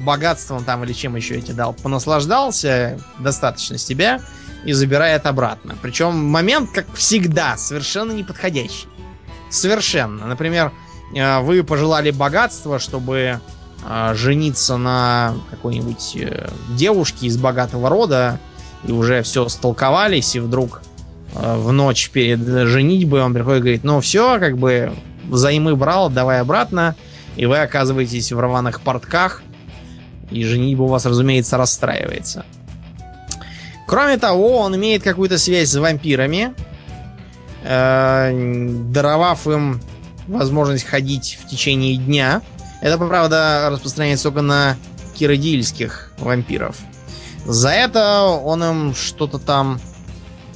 богатством 0.00 0.62
там 0.64 0.84
или 0.84 0.92
чем 0.92 1.16
еще 1.16 1.36
я 1.36 1.40
тебе 1.40 1.54
дал, 1.54 1.72
понаслаждался, 1.72 3.00
достаточно 3.20 3.78
с 3.78 3.84
тебя, 3.86 4.20
и 4.64 4.72
забирает 4.72 5.26
обратно. 5.26 5.76
Причем 5.82 6.14
момент, 6.14 6.70
как 6.72 6.86
всегда, 6.94 7.56
совершенно 7.56 8.12
неподходящий. 8.12 8.88
Совершенно. 9.50 10.26
Например, 10.26 10.72
э, 11.14 11.40
вы 11.40 11.62
пожелали 11.62 12.10
богатства, 12.10 12.78
чтобы 12.78 13.40
э, 13.86 14.14
жениться 14.14 14.76
на 14.76 15.34
какой-нибудь 15.50 16.16
э, 16.16 16.48
девушке 16.70 17.26
из 17.26 17.36
богатого 17.36 17.88
рода, 17.88 18.40
и 18.86 18.92
уже 18.92 19.22
все 19.22 19.48
столковались, 19.48 20.34
и 20.36 20.40
вдруг 20.40 20.82
в 21.32 21.72
ночь 21.72 22.10
перед 22.10 22.38
женитьбой 22.68 23.22
он 23.22 23.34
приходит 23.34 23.58
и 23.58 23.62
говорит, 23.62 23.84
ну 23.84 24.00
все, 24.00 24.38
как 24.38 24.56
бы 24.56 24.92
взаймы 25.24 25.74
брал, 25.74 26.10
давай 26.10 26.40
обратно, 26.40 26.94
и 27.34 27.46
вы 27.46 27.58
оказываетесь 27.58 28.30
в 28.30 28.38
рваных 28.38 28.82
портках, 28.82 29.42
и 30.30 30.44
женитьба 30.44 30.82
у 30.82 30.86
вас, 30.86 31.06
разумеется, 31.06 31.56
расстраивается. 31.56 32.44
Кроме 33.86 34.16
того, 34.16 34.58
он 34.58 34.76
имеет 34.76 35.02
какую-то 35.02 35.38
связь 35.38 35.70
с 35.70 35.76
вампирами, 35.76 36.54
э, 37.62 38.30
даровав 38.90 39.46
им 39.46 39.80
возможность 40.26 40.84
ходить 40.84 41.38
в 41.42 41.48
течение 41.48 41.96
дня. 41.96 42.42
Это, 42.80 42.98
правда, 42.98 43.68
распространяется 43.70 44.24
только 44.24 44.42
на 44.42 44.76
киродильских 45.14 46.12
вампиров. 46.18 46.76
За 47.44 47.70
это 47.70 48.22
он 48.22 48.64
им 48.64 48.94
что-то 48.94 49.38
там... 49.38 49.80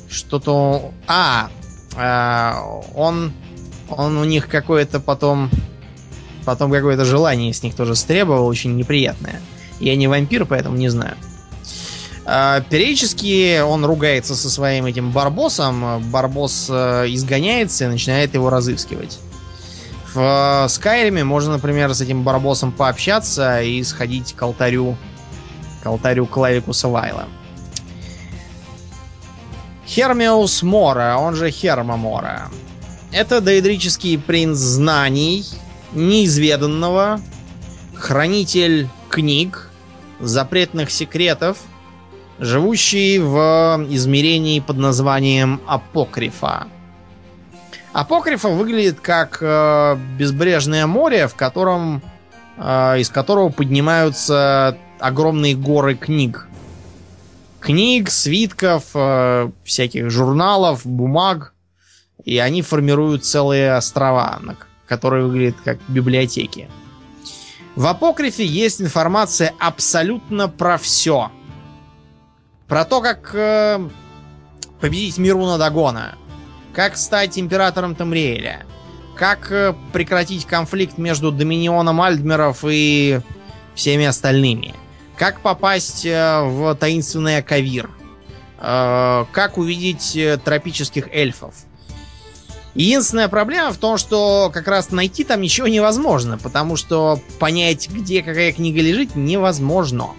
Что-то... 0.09 0.93
А! 1.07 1.51
Э, 1.97 2.55
он... 2.95 3.33
Он 3.91 4.17
у 4.17 4.25
них 4.25 4.49
какое-то 4.49 5.01
потом... 5.01 5.51
Потом 6.45 6.73
какое-то 6.73 7.05
желание 7.05 7.53
с 7.53 7.63
них 7.63 7.75
тоже 7.75 7.95
стребовал, 7.95 8.47
очень 8.47 8.75
неприятное. 8.77 9.43
Я 9.81 9.97
не 9.97 10.09
вампир, 10.09 10.47
поэтому 10.47 10.77
не 10.77 10.89
знаю. 10.89 11.15
Периодически 12.29 13.61
он 13.61 13.85
ругается 13.85 14.35
со 14.37 14.51
своим 14.51 14.85
этим 14.85 15.13
Барбосом. 15.13 16.03
Барбос 16.11 16.67
э, 16.69 17.07
изгоняется 17.09 17.87
и 17.87 17.89
начинает 17.89 18.35
его 18.35 18.51
разыскивать. 18.51 19.19
В 20.13 20.67
Скайриме 20.69 21.25
можно, 21.25 21.53
например, 21.53 21.95
с 21.95 22.01
этим 22.01 22.25
Барбосом 22.25 22.73
пообщаться 22.73 23.63
и 23.63 23.83
сходить 23.83 24.35
к 24.35 24.43
алтарю 24.43 24.97
к 25.83 25.87
алтарю 25.87 26.27
Клавикуса 26.27 26.89
Вайла. 26.89 27.27
Хермиус 29.87 30.63
Мора, 30.63 31.17
он 31.19 31.35
же 31.35 31.51
Херма 31.51 31.97
Мора. 31.97 32.49
Это 33.11 33.41
доэдрический 33.41 34.19
принц 34.19 34.59
знаний, 34.59 35.47
неизведанного, 35.93 37.21
хранитель 37.95 38.89
книг, 39.09 39.71
запретных 40.21 40.91
секретов, 40.91 41.59
живущий 42.39 43.19
в 43.19 43.87
измерении 43.91 44.61
под 44.61 44.77
названием 44.79 45.61
Апокрифа. 45.67 46.69
Апокрифа 47.93 48.49
выглядит 48.49 49.01
как 49.01 49.39
э, 49.41 49.97
безбрежное 50.19 50.87
море, 50.87 51.27
в 51.27 51.35
котором, 51.35 52.03
э, 52.57 53.01
из 53.01 53.09
которого 53.09 53.49
поднимаются 53.49 54.77
огромные 55.01 55.57
горы 55.57 55.95
книг. 55.97 56.49
Книг, 57.61 58.11
свитков, 58.11 58.85
э, 58.95 59.51
всяких 59.65 60.11
журналов, 60.11 60.87
бумаг. 60.87 61.55
И 62.25 62.39
они 62.39 62.63
формируют 62.63 63.25
целые 63.25 63.75
острова, 63.75 64.39
которые 64.87 65.25
выглядят 65.25 65.57
как 65.65 65.79
библиотеки. 65.89 66.69
В 67.75 67.87
апокрифе 67.87 68.45
есть 68.45 68.83
информация 68.83 69.55
абсолютно 69.59 70.49
про 70.49 70.79
все. 70.79 71.31
Про 72.69 72.85
то, 72.85 73.01
как 73.01 73.31
э, 73.35 73.89
победить 74.81 75.17
Мируна 75.17 75.57
Дагона, 75.57 76.17
как 76.75 76.99
стать 76.99 77.39
императором 77.39 77.95
Тамриэля, 77.95 78.67
как 79.17 79.51
э, 79.51 79.75
прекратить 79.93 80.45
конфликт 80.45 80.99
между 80.99 81.33
Доминионом 81.33 82.01
Альдмеров 82.03 82.65
и 82.69 83.21
всеми 83.75 84.05
остальными, 84.05 84.75
как 85.17 85.41
попасть 85.41 86.05
э, 86.05 86.43
в 86.43 86.75
таинственный 86.75 87.39
Акавир, 87.39 87.91
э, 88.59 89.25
как 89.33 89.57
увидеть 89.57 90.15
э, 90.15 90.37
тропических 90.37 91.09
эльфов, 91.13 91.55
Единственная 92.75 93.29
проблема 93.29 93.73
в 93.73 93.79
том, 93.79 93.99
что 93.99 94.53
как 94.55 94.69
раз 94.69 94.93
найти 94.93 95.25
там 95.25 95.41
ничего 95.41 95.67
невозможно, 95.67 96.39
потому 96.39 96.77
что 96.77 97.21
понять, 97.41 97.89
где 97.91 98.23
какая 98.23 98.53
книга 98.53 98.81
лежит, 98.81 99.17
невозможно. 99.17 100.11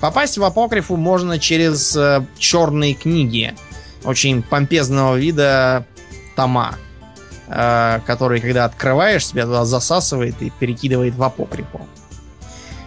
Попасть 0.00 0.38
в 0.38 0.44
апокрифу 0.44 0.96
можно 0.96 1.38
через 1.38 1.94
э, 1.94 2.24
черные 2.38 2.94
книги, 2.94 3.54
очень 4.04 4.42
помпезного 4.42 5.16
вида 5.16 5.86
тома, 6.36 6.76
э, 7.48 8.00
которые, 8.06 8.40
когда 8.40 8.64
открываешь, 8.64 9.26
себя 9.26 9.44
туда 9.44 9.66
засасывает 9.66 10.40
и 10.40 10.50
перекидывает 10.58 11.14
в 11.14 11.22
апокрифу. 11.22 11.82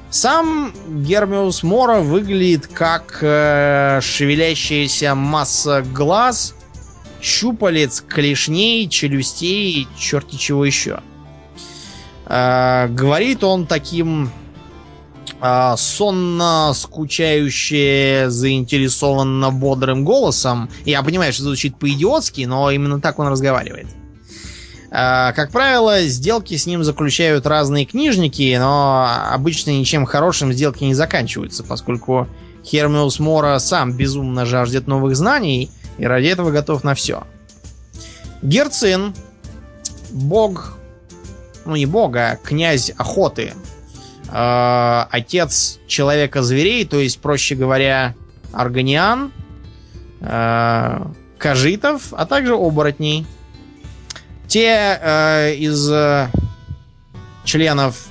Сам 0.09 0.73
Гермиус 0.87 1.63
Мора 1.63 1.99
выглядит 1.99 2.67
как 2.67 3.19
э, 3.21 3.99
шевелящаяся 4.01 5.15
масса 5.15 5.81
глаз 5.81 6.55
щупалец, 7.21 8.01
клешней, 8.01 8.87
челюстей, 8.89 9.87
черти 9.97 10.35
чего 10.35 10.65
еще. 10.65 10.99
Э, 12.25 12.87
говорит 12.89 13.43
он 13.43 13.65
таким 13.65 14.31
сонно 15.77 16.71
скучающе, 16.73 18.25
заинтересованно 18.29 19.51
бодрым 19.51 20.05
голосом. 20.05 20.69
Я 20.85 21.03
понимаю, 21.03 21.33
что 21.33 21.43
звучит 21.43 21.77
по-идиотски, 21.77 22.45
но 22.45 22.71
именно 22.71 23.01
так 23.01 23.19
он 23.19 23.27
разговаривает. 23.27 23.87
Э, 24.91 25.33
как 25.33 25.51
правило, 25.51 26.01
сделки 26.03 26.55
с 26.55 26.65
ним 26.65 26.83
заключают 26.83 27.45
разные 27.45 27.85
книжники, 27.85 28.55
но 28.59 29.09
обычно 29.31 29.71
ничем 29.71 30.05
хорошим 30.05 30.53
сделки 30.53 30.83
не 30.83 30.93
заканчиваются, 30.93 31.63
поскольку 31.63 32.27
Хермиус 32.63 33.19
Мора 33.19 33.59
сам 33.59 33.91
безумно 33.93 34.45
жаждет 34.45 34.87
новых 34.87 35.15
знаний– 35.15 35.69
и 35.97 36.05
ради 36.05 36.27
этого 36.27 36.51
готов 36.51 36.83
на 36.83 36.95
все. 36.95 37.23
Герцин, 38.41 39.13
бог, 40.11 40.77
ну 41.65 41.75
не 41.75 41.85
бог, 41.85 42.15
а 42.15 42.37
князь 42.43 42.91
охоты, 42.97 43.53
э, 44.33 45.05
отец 45.11 45.79
человека-зверей, 45.87 46.85
то 46.85 46.99
есть, 46.99 47.19
проще 47.21 47.55
говоря, 47.55 48.15
органиан, 48.51 49.31
э, 50.21 51.05
кажитов, 51.37 52.13
а 52.13 52.25
также 52.25 52.55
оборотней. 52.55 53.25
Те 54.47 54.99
э, 55.01 55.55
из 55.55 55.89
э, 55.89 56.29
членов 57.43 58.07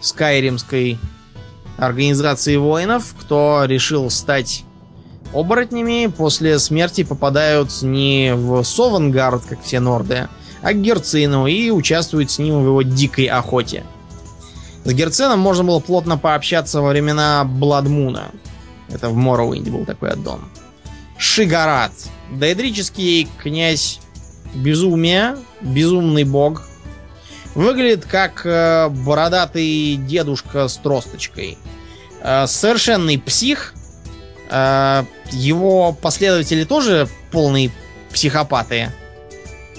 Скайримской 0.00 0.98
организации 1.76 2.56
воинов, 2.56 3.14
кто 3.18 3.64
решил 3.66 4.10
стать 4.10 4.64
оборотнями, 5.32 6.06
после 6.06 6.58
смерти 6.58 7.02
попадают 7.02 7.82
не 7.82 8.34
в 8.34 8.62
Совангард, 8.62 9.44
как 9.46 9.62
все 9.62 9.80
норды, 9.80 10.28
а 10.62 10.72
к 10.72 10.80
Герцину 10.80 11.46
и 11.46 11.70
участвуют 11.70 12.30
с 12.30 12.38
ним 12.38 12.62
в 12.62 12.66
его 12.66 12.82
дикой 12.82 13.26
охоте. 13.26 13.82
С 14.84 14.92
Герцином 14.92 15.40
можно 15.40 15.64
было 15.64 15.80
плотно 15.80 16.18
пообщаться 16.18 16.82
во 16.82 16.90
времена 16.90 17.44
Бладмуна. 17.44 18.30
Это 18.90 19.08
в 19.08 19.16
Моровинде 19.16 19.70
был 19.70 19.86
такой 19.86 20.10
аддон. 20.10 20.40
Шигарат. 21.16 21.92
Доэдрический 22.30 23.28
князь 23.42 24.00
безумия, 24.54 25.38
безумный 25.62 26.24
бог. 26.24 26.68
Выглядит 27.54 28.04
как 28.04 28.44
э, 28.44 28.88
бородатый 28.90 29.96
дедушка 29.96 30.68
с 30.68 30.76
тросточкой. 30.76 31.56
Э, 32.20 32.46
совершенный 32.46 33.18
псих. 33.18 33.74
Э, 34.50 35.04
его 35.30 35.92
последователи 35.92 36.64
тоже 36.64 37.08
полные 37.30 37.70
психопаты. 38.12 38.90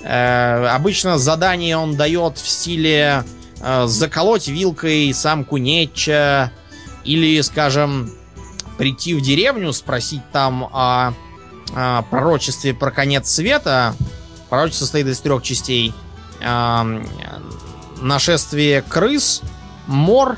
Э, 0.03 0.68
обычно 0.68 1.18
задание 1.18 1.78
он 1.78 1.95
дает 1.95 2.38
в 2.38 2.47
стиле 2.47 3.24
заколоть 3.86 4.47
вилкой 4.47 5.13
самку 5.13 5.57
Нетча 5.57 6.51
или, 7.03 7.41
скажем, 7.41 8.11
прийти 8.78 9.13
в 9.13 9.22
деревню, 9.22 9.74
спросить 9.74 10.22
там 10.32 10.66
о, 10.66 11.13
о 11.74 12.01
пророчестве 12.03 12.74
про 12.74 12.91
конец 12.91 13.30
света. 13.30 13.95
Пророчество 14.49 14.86
состоит 14.86 15.07
из 15.07 15.20
трех 15.20 15.43
частей. 15.43 15.93
Э, 16.41 17.03
нашествие 18.01 18.82
крыс, 18.82 19.41
мор 19.88 20.38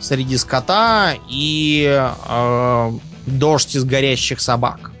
среди 0.00 0.36
скота 0.36 1.14
и 1.28 2.08
э, 2.28 2.92
дождь 3.26 3.76
из 3.76 3.84
горящих 3.84 4.40
собак. 4.40 4.92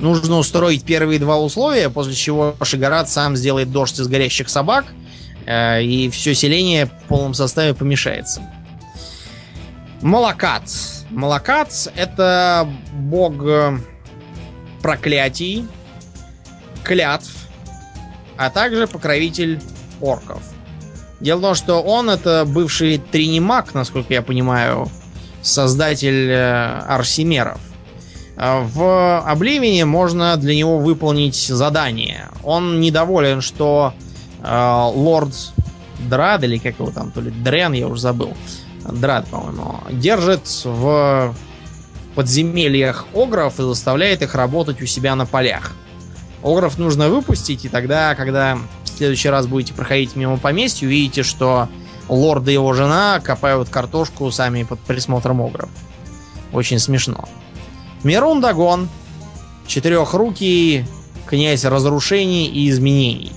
Нужно 0.00 0.38
устроить 0.38 0.84
первые 0.84 1.20
два 1.20 1.38
условия, 1.38 1.88
после 1.88 2.14
чего 2.14 2.56
Шигарат 2.62 3.08
сам 3.08 3.36
сделает 3.36 3.70
дождь 3.70 3.98
из 3.98 4.08
горящих 4.08 4.48
собак, 4.48 4.86
э, 4.88 5.03
и 5.46 6.10
все 6.10 6.34
селение 6.34 6.86
в 6.86 7.08
полном 7.08 7.34
составе 7.34 7.74
помешается. 7.74 8.42
Малакат. 10.04 10.64
Малакат 11.08 11.88
это 11.96 12.68
бог 12.92 13.42
э, 13.46 13.78
проклятий, 14.82 15.66
клятв, 16.82 17.30
а 18.36 18.50
также 18.50 18.86
покровитель 18.86 19.62
орков. 20.02 20.42
Дело 21.20 21.38
в 21.38 21.42
том, 21.42 21.54
что 21.54 21.82
он 21.82 22.10
это 22.10 22.44
бывший 22.46 22.98
тринимак, 22.98 23.72
насколько 23.72 24.12
я 24.12 24.20
понимаю, 24.20 24.90
создатель 25.40 26.30
э, 26.30 26.80
арсимеров. 26.86 27.60
Э, 28.36 28.60
в 28.62 29.20
Обливине 29.20 29.86
можно 29.86 30.36
для 30.36 30.54
него 30.54 30.80
выполнить 30.80 31.36
задание. 31.36 32.28
Он 32.42 32.78
недоволен, 32.80 33.40
что 33.40 33.94
э, 33.94 34.13
лорд 34.44 35.34
Драд, 35.98 36.42
или 36.42 36.58
как 36.58 36.78
его 36.78 36.90
там, 36.90 37.10
то 37.10 37.20
ли 37.20 37.30
Дрен, 37.30 37.72
я 37.72 37.86
уже 37.86 38.00
забыл. 38.00 38.34
Драд, 38.84 39.26
по-моему, 39.28 39.80
держит 39.90 40.46
в 40.64 41.34
подземельях 42.14 43.06
огров 43.14 43.58
и 43.58 43.62
заставляет 43.62 44.22
их 44.22 44.34
работать 44.34 44.82
у 44.82 44.86
себя 44.86 45.14
на 45.14 45.26
полях. 45.26 45.72
Огров 46.42 46.78
нужно 46.78 47.08
выпустить, 47.08 47.64
и 47.64 47.68
тогда, 47.68 48.14
когда 48.14 48.58
в 48.84 48.98
следующий 48.98 49.30
раз 49.30 49.46
будете 49.46 49.72
проходить 49.72 50.14
мимо 50.14 50.36
поместья, 50.36 50.86
увидите, 50.86 51.22
что 51.22 51.68
лорд 52.08 52.46
и 52.48 52.52
его 52.52 52.72
жена 52.74 53.20
копают 53.20 53.68
картошку 53.70 54.30
сами 54.30 54.64
под 54.64 54.78
присмотром 54.80 55.40
огров. 55.40 55.70
Очень 56.52 56.78
смешно. 56.78 57.24
Мирун 58.02 58.40
Дагон. 58.40 58.88
Четырехрукий 59.66 60.86
князь 61.26 61.64
разрушений 61.64 62.46
и 62.46 62.68
изменений. 62.68 63.32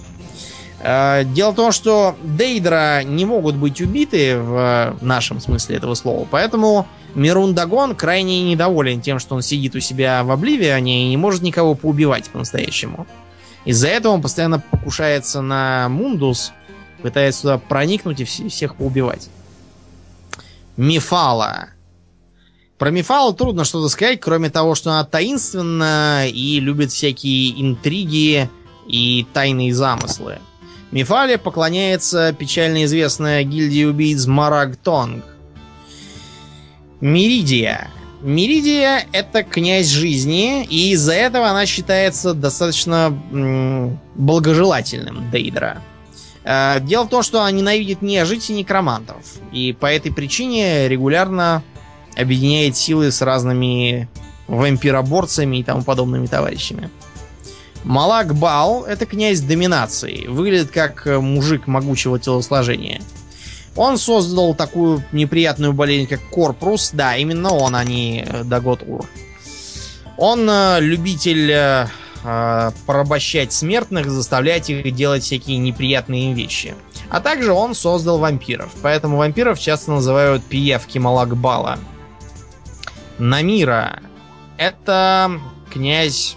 Э, 0.79 1.23
дело 1.25 1.51
в 1.51 1.55
том, 1.55 1.71
что 1.71 2.15
Дейдра 2.23 3.03
не 3.03 3.25
могут 3.25 3.55
быть 3.55 3.81
убиты 3.81 4.37
в 4.37 4.97
нашем 5.01 5.39
смысле 5.39 5.77
этого 5.77 5.95
слова, 5.95 6.27
поэтому 6.29 6.87
Мирун 7.15 7.55
Дагон 7.55 7.95
крайне 7.95 8.43
недоволен 8.43 9.01
тем, 9.01 9.19
что 9.19 9.35
он 9.35 9.41
сидит 9.41 9.75
у 9.75 9.79
себя 9.79 10.23
в 10.23 10.31
Обливионе 10.31 11.05
и 11.05 11.09
не 11.09 11.17
может 11.17 11.41
никого 11.41 11.73
поубивать 11.73 12.29
по-настоящему. 12.29 13.07
Из-за 13.65 13.87
этого 13.87 14.13
он 14.13 14.21
постоянно 14.21 14.59
покушается 14.59 15.41
на 15.41 15.89
Мундус, 15.89 16.53
пытается 17.01 17.41
туда 17.41 17.57
проникнуть 17.57 18.19
и 18.21 18.25
всех 18.25 18.75
поубивать. 18.75 19.29
Мифала. 20.77 21.69
Про 22.77 22.91
Мифалу 22.91 23.33
трудно 23.33 23.65
что-то 23.65 23.89
сказать, 23.89 24.19
кроме 24.19 24.51
того, 24.51 24.75
что 24.75 24.91
она 24.91 25.03
таинственна 25.03 26.27
и 26.27 26.59
любит 26.59 26.91
всякие 26.91 27.59
интриги 27.59 28.47
и 28.87 29.25
тайные 29.33 29.73
замыслы. 29.73 30.37
Мифале 30.91 31.37
поклоняется 31.37 32.33
печально 32.33 32.85
известная 32.85 33.43
гильдия 33.43 33.87
убийц 33.87 34.25
Марагтонг. 34.25 35.25
Миридия. 37.01 37.89
Миридия 38.21 39.05
это 39.11 39.43
князь 39.43 39.87
жизни, 39.87 40.63
и 40.63 40.91
из-за 40.93 41.13
этого 41.13 41.49
она 41.49 41.65
считается 41.65 42.33
достаточно 42.33 43.09
благожелательным 44.15 45.29
Дейдра. 45.29 45.81
Э, 46.43 46.79
дело 46.81 47.03
в 47.03 47.09
том, 47.09 47.21
что 47.21 47.41
она 47.41 47.51
ненавидит 47.51 48.01
нежить 48.01 48.49
и 48.49 48.53
некромантов, 48.53 49.17
и 49.51 49.73
по 49.73 49.85
этой 49.85 50.11
причине 50.11 50.87
регулярно 50.87 51.61
объединяет 52.15 52.75
силы 52.75 53.11
с 53.11 53.21
разными 53.21 54.07
вампироборцами 54.47 55.57
и 55.57 55.63
тому 55.63 55.83
подобными 55.83 56.25
товарищами. 56.25 56.89
Малак 57.83 58.35
Бал— 58.35 58.85
это 58.87 59.05
князь 59.05 59.41
доминации. 59.41 60.27
Выглядит 60.27 60.71
как 60.71 61.07
э, 61.07 61.19
мужик 61.19 61.67
могучего 61.67 62.19
телосложения. 62.19 63.01
Он 63.77 63.97
создал 63.99 64.55
такую 64.55 65.03
неприятную 65.11 65.71
болезнь, 65.71 66.07
как 66.07 66.19
Корпус. 66.29 66.89
Да, 66.93 67.15
именно 67.15 67.53
он, 67.53 67.75
а 67.75 67.83
не 67.83 68.25
э, 68.27 68.43
Дагот 68.43 68.83
Ур. 68.85 69.05
Он 70.17 70.49
э, 70.49 70.79
любитель 70.81 71.51
э, 71.51 71.87
порабощать 72.87 73.53
смертных, 73.53 74.09
заставлять 74.09 74.69
их 74.71 74.93
делать 74.93 75.23
всякие 75.23 75.57
неприятные 75.57 76.33
вещи. 76.33 76.73
А 77.09 77.21
также 77.21 77.53
он 77.53 77.75
создал 77.75 78.17
вампиров. 78.17 78.71
Поэтому 78.81 79.17
вампиров 79.17 79.59
часто 79.59 79.91
называют 79.91 80.43
пиявки 80.43 80.97
Малакбала. 80.97 81.77
Намира. 83.19 84.01
Это 84.57 85.39
князь, 85.71 86.35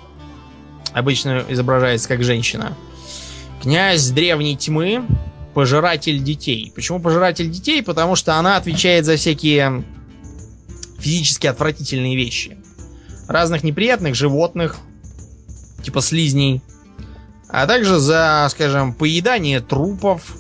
обычно 0.93 1.45
изображается 1.49 2.09
как 2.09 2.23
женщина. 2.23 2.77
Князь 3.63 4.09
древней 4.11 4.57
тьмы, 4.57 5.05
пожиратель 5.55 6.23
детей. 6.23 6.73
Почему 6.75 7.01
пожиратель 7.01 7.51
детей? 7.51 7.83
Потому 7.83 8.17
что 8.17 8.37
она 8.37 8.57
отвечает 8.57 9.05
за 9.05 9.17
всякие 9.17 9.85
физически 10.99 11.47
отвратительные 11.47 12.17
вещи. 12.17 12.57
Разных 13.29 13.63
неприятных 13.63 14.15
животных, 14.15 14.79
типа 15.83 16.01
слизней, 16.01 16.63
а 17.49 17.67
также 17.67 17.99
за, 17.99 18.47
скажем, 18.51 18.95
поедание 18.95 19.61
трупов. 19.61 20.37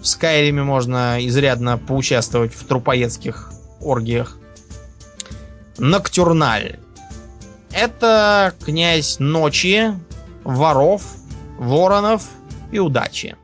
В 0.00 0.06
Скайриме 0.06 0.62
можно 0.62 1.18
изрядно 1.20 1.78
поучаствовать 1.78 2.52
в 2.54 2.64
трупоедских 2.66 3.52
оргиях. 3.80 4.36
Ноктюрналь. 5.78 6.78
Это 7.72 8.54
князь 8.64 9.18
ночи, 9.18 9.92
воров, 10.44 11.02
воронов 11.58 12.24
и 12.70 12.78
удачи. 12.78 13.36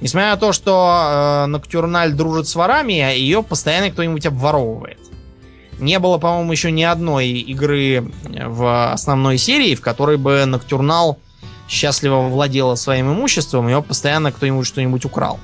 Несмотря 0.00 0.30
на 0.30 0.36
то, 0.36 0.52
что 0.52 1.44
э, 1.44 1.46
Ноктюрналь 1.46 2.12
дружит 2.12 2.46
с 2.46 2.54
ворами, 2.54 2.92
ее 2.92 3.42
постоянно 3.42 3.90
кто-нибудь 3.90 4.26
обворовывает. 4.26 4.98
Не 5.78 5.98
было, 5.98 6.18
по-моему, 6.18 6.52
еще 6.52 6.70
ни 6.70 6.82
одной 6.82 7.28
игры 7.28 8.12
в 8.24 8.92
основной 8.92 9.38
серии, 9.38 9.74
в 9.74 9.80
которой 9.80 10.18
бы 10.18 10.44
Ноктюрнал 10.44 11.18
счастливо 11.68 12.28
владела 12.28 12.74
своим 12.74 13.12
имуществом, 13.12 13.68
его 13.68 13.82
постоянно 13.82 14.30
кто-нибудь 14.30 14.66
что-нибудь 14.66 15.04
украл. 15.04 15.40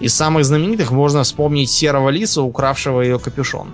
Из 0.00 0.14
самых 0.14 0.44
знаменитых 0.44 0.90
можно 0.90 1.22
вспомнить 1.22 1.70
Серого 1.70 2.08
Лиса, 2.08 2.42
укравшего 2.42 3.02
ее 3.02 3.18
капюшон 3.18 3.68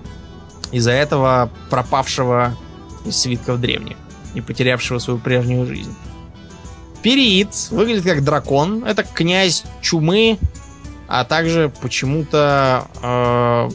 из-за 0.72 0.90
этого 0.90 1.50
пропавшего 1.70 2.56
из 3.06 3.16
свитков 3.16 3.60
древних 3.60 3.96
и 4.34 4.40
потерявшего 4.40 4.98
свою 4.98 5.18
прежнюю 5.18 5.66
жизнь. 5.66 5.94
Периид 7.02 7.54
выглядит 7.70 8.04
как 8.04 8.24
дракон. 8.24 8.84
Это 8.84 9.04
князь 9.04 9.64
чумы, 9.80 10.38
а 11.08 11.24
также 11.24 11.72
почему-то 11.80 12.88
э, 13.02 13.70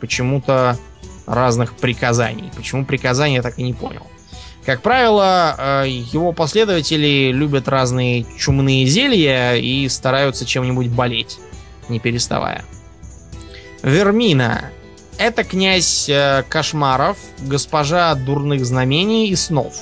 почему-то 0.00 0.78
разных 1.26 1.74
приказаний. 1.74 2.50
Почему 2.56 2.84
приказания, 2.84 3.36
я 3.36 3.42
так 3.42 3.58
и 3.58 3.62
не 3.62 3.72
понял. 3.72 4.06
Как 4.64 4.80
правило, 4.80 5.54
э, 5.56 5.88
его 5.88 6.32
последователи 6.32 7.30
любят 7.32 7.68
разные 7.68 8.26
чумные 8.38 8.86
зелья 8.86 9.56
и 9.56 9.88
стараются 9.88 10.46
чем-нибудь 10.46 10.88
болеть, 10.88 11.38
не 11.88 12.00
переставая. 12.00 12.64
Вермина. 13.82 14.70
Это 15.18 15.44
князь 15.44 16.08
э, 16.08 16.44
кошмаров, 16.48 17.16
госпожа 17.38 18.14
дурных 18.14 18.64
знамений 18.66 19.28
и 19.28 19.36
снов. 19.36 19.74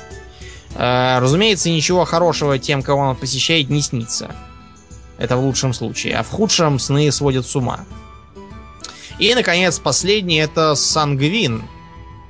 Э, 0.75 1.19
разумеется, 1.21 1.71
ничего 1.71 2.05
хорошего 2.05 2.59
тем, 2.59 2.83
кого 2.83 3.01
он 3.01 3.17
посещает, 3.17 3.71
не 3.71 3.81
снится. 3.81 4.35
Это 5.19 5.37
в 5.37 5.45
лучшем 5.45 5.73
случае. 5.73 6.17
А 6.17 6.23
в 6.23 6.29
худшем 6.29 6.79
сны 6.79 7.11
сводят 7.13 7.47
с 7.47 7.57
ума. 7.57 7.81
И, 9.19 9.35
наконец, 9.35 9.79
последний 9.79 10.39
это 10.39 10.75
Сангвин. 10.75 11.65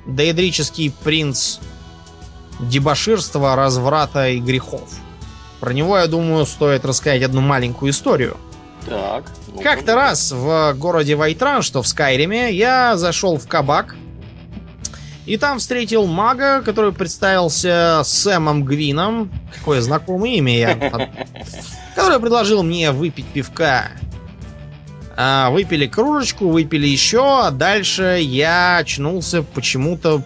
Деидрический 0.05 0.91
принц 1.03 1.59
дебоширства, 2.59 3.55
разврата 3.55 4.29
и 4.29 4.39
грехов. 4.39 4.89
Про 5.59 5.73
него, 5.73 5.97
я 5.97 6.07
думаю, 6.07 6.45
стоит 6.45 6.85
рассказать 6.85 7.23
одну 7.23 7.41
маленькую 7.41 7.91
историю. 7.91 8.37
Так. 8.87 9.25
ну 9.47 9.61
Как-то 9.61 9.95
раз 9.95 10.31
в 10.31 10.73
городе 10.77 11.15
Вайтран, 11.15 11.61
что 11.61 11.81
в 11.81 11.87
Скайриме, 11.87 12.51
я 12.51 12.97
зашел 12.97 13.37
в 13.37 13.47
кабак 13.47 13.95
и 15.25 15.37
там 15.37 15.59
встретил 15.59 16.05
мага, 16.05 16.61
который 16.61 16.91
представился 16.91 18.01
Сэмом 18.03 18.65
Гвином. 18.65 19.31
Какое 19.57 19.81
знакомое 19.81 20.31
имя 20.31 20.57
я. 20.57 20.75
Который 21.95 22.19
предложил 22.19 22.63
мне 22.63 22.91
выпить 22.91 23.27
пивка. 23.27 23.89
А, 25.15 25.49
выпили 25.51 25.85
кружечку, 25.85 26.49
выпили 26.49 26.87
еще, 26.87 27.45
а 27.45 27.51
дальше 27.51 28.19
я 28.21 28.77
очнулся 28.77 29.43
почему-то 29.43 30.23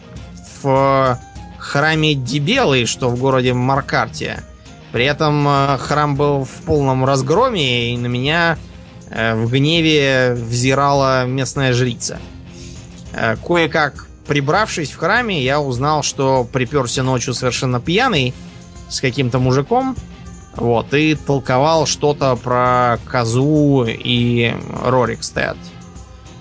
в 0.61 1.19
храме 1.59 2.15
Дебелы, 2.15 2.85
что 2.85 3.09
в 3.09 3.19
городе 3.19 3.53
Маркарте. 3.53 4.43
При 4.91 5.05
этом 5.05 5.47
э, 5.47 5.77
храм 5.79 6.15
был 6.15 6.45
в 6.45 6.63
полном 6.65 7.05
разгроме, 7.05 7.93
и 7.93 7.97
на 7.97 8.07
меня 8.07 8.57
э, 9.09 9.35
в 9.35 9.51
гневе 9.51 10.33
взирала 10.33 11.25
местная 11.25 11.73
жрица. 11.73 12.19
Э, 13.13 13.35
кое-как 13.35 14.07
прибравшись 14.27 14.91
в 14.91 14.97
храме, 14.97 15.41
я 15.43 15.59
узнал, 15.59 16.03
что 16.03 16.45
приперся 16.45 17.03
ночью 17.03 17.33
совершенно 17.33 17.79
пьяный 17.79 18.33
с 18.89 19.01
каким-то 19.01 19.39
мужиком, 19.39 19.95
вот, 20.55 20.93
и 20.93 21.15
толковал 21.15 21.85
что-то 21.85 22.35
про 22.35 22.97
козу 23.05 23.85
и 23.87 24.53
Рорикстед. 24.83 25.57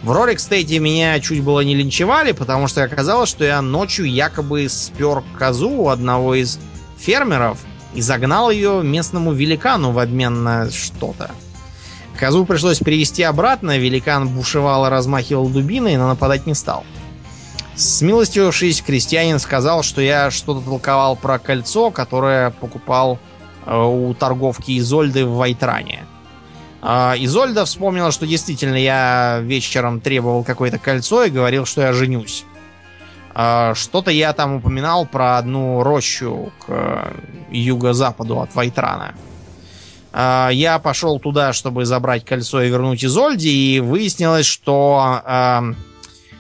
В 0.03 0.13
Рорикстеде 0.13 0.79
меня 0.79 1.19
чуть 1.21 1.43
было 1.43 1.61
не 1.61 1.75
линчевали, 1.75 2.33
потому 2.33 2.69
что 2.69 2.83
оказалось, 2.85 3.29
что 3.29 3.45
я 3.45 3.61
ночью 3.61 4.09
якобы 4.09 4.69
спер 4.69 5.23
козу 5.39 5.71
у 5.71 5.89
одного 5.89 6.35
из 6.35 6.59
фермеров 6.97 7.59
и 7.97 8.03
загнал 8.03 8.51
ее 8.51 8.83
местному 8.85 9.33
великану 9.33 9.91
в 9.91 9.99
обмен 9.99 10.45
на 10.45 10.71
что-то. 10.71 11.31
Козу 12.19 12.45
пришлось 12.45 12.79
перевести 12.79 13.23
обратно, 13.23 13.79
великан 13.79 14.29
бушевал 14.29 14.87
и 14.87 14.91
размахивал 14.91 15.49
дубиной, 15.49 15.97
но 15.97 16.09
нападать 16.09 16.47
не 16.47 16.55
стал. 16.55 16.85
Смилостивившись, 17.75 18.83
крестьянин 18.83 19.39
сказал, 19.39 19.83
что 19.83 20.01
я 20.01 20.31
что-то 20.31 20.61
толковал 20.61 21.17
про 21.17 21.39
кольцо, 21.39 21.91
которое 21.91 22.51
покупал 22.51 23.19
э, 23.67 23.77
у 23.77 24.15
торговки 24.15 24.79
Изольды 24.79 25.27
в 25.27 25.35
Вайтране. 25.35 26.07
Э, 26.83 27.15
Изольда 27.19 27.67
вспомнила, 27.67 28.13
что 28.13 28.27
действительно 28.27 28.77
я 28.77 29.41
вечером 29.43 30.01
требовал 30.01 30.43
какое-то 30.43 30.79
кольцо 30.79 31.25
и 31.25 31.31
говорил, 31.31 31.67
что 31.67 31.83
я 31.83 31.93
женюсь. 31.93 32.45
Э, 33.39 33.75
что-то 33.75 34.11
я 34.11 34.33
там 34.33 34.55
упоминал 34.55 35.05
про 35.05 35.37
одну 35.37 35.83
рощу 35.83 36.53
к 36.61 36.65
э, 36.69 37.15
юго-западу 37.51 38.41
от 38.41 38.55
Вайтрана. 38.55 39.15
Э, 40.13 40.49
я 40.53 40.79
пошел 40.79 41.21
туда, 41.21 41.53
чтобы 41.53 41.85
забрать 41.85 42.25
кольцо 42.25 42.63
и 42.63 42.71
вернуть 42.71 43.05
Изольде, 43.05 43.51
и 43.51 43.81
выяснилось, 43.81 44.47
что... 44.47 45.21
Э, 45.25 45.63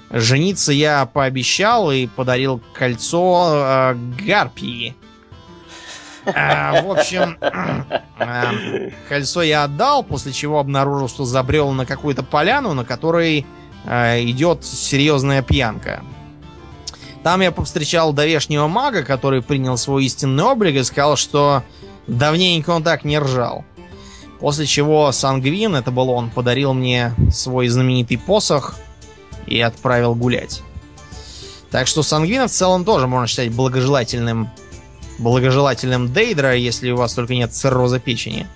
Жениться 0.08 0.72
я 0.72 1.04
пообещал 1.04 1.90
и 1.90 2.06
подарил 2.06 2.62
кольцо 2.72 3.50
э, 3.50 3.94
Гарпии. 4.24 4.94
В 6.24 6.90
общем, 6.92 7.36
кольцо 9.08 9.42
я 9.42 9.64
отдал, 9.64 10.04
после 10.04 10.32
чего 10.32 10.60
обнаружил, 10.60 11.08
что 11.08 11.24
забрел 11.24 11.72
на 11.72 11.86
какую-то 11.86 12.22
поляну, 12.22 12.72
на 12.72 12.84
которой 12.84 13.44
идет 13.84 14.64
серьезная 14.64 15.42
пьянка. 15.42 16.02
Там 17.26 17.40
я 17.40 17.50
повстречал 17.50 18.12
довешнего 18.12 18.68
мага, 18.68 19.02
который 19.02 19.42
принял 19.42 19.76
свой 19.76 20.04
истинный 20.04 20.44
облик 20.44 20.76
и 20.76 20.84
сказал, 20.84 21.16
что 21.16 21.64
давненько 22.06 22.70
он 22.70 22.84
так 22.84 23.04
не 23.04 23.18
ржал. 23.18 23.64
После 24.38 24.64
чего 24.64 25.10
Сангвин, 25.10 25.74
это 25.74 25.90
был 25.90 26.10
он, 26.10 26.30
подарил 26.30 26.72
мне 26.72 27.12
свой 27.32 27.66
знаменитый 27.66 28.16
посох– 28.16 28.76
и 29.46 29.60
отправил 29.60 30.14
гулять. 30.14 30.62
Так 31.70 31.86
что 31.86 32.02
Сангвина 32.02 32.48
в 32.48 32.50
целом 32.50 32.84
тоже 32.84 33.06
можно 33.06 33.26
считать 33.26 33.50
благожелательным 33.52 34.50
благожелательным 35.18 36.12
Дейдра, 36.12 36.54
если 36.54 36.90
у 36.90 36.96
вас 36.96 37.14
только 37.14 37.34
нет 37.34 37.54
цирроза 37.54 37.98
печени. 37.98 38.46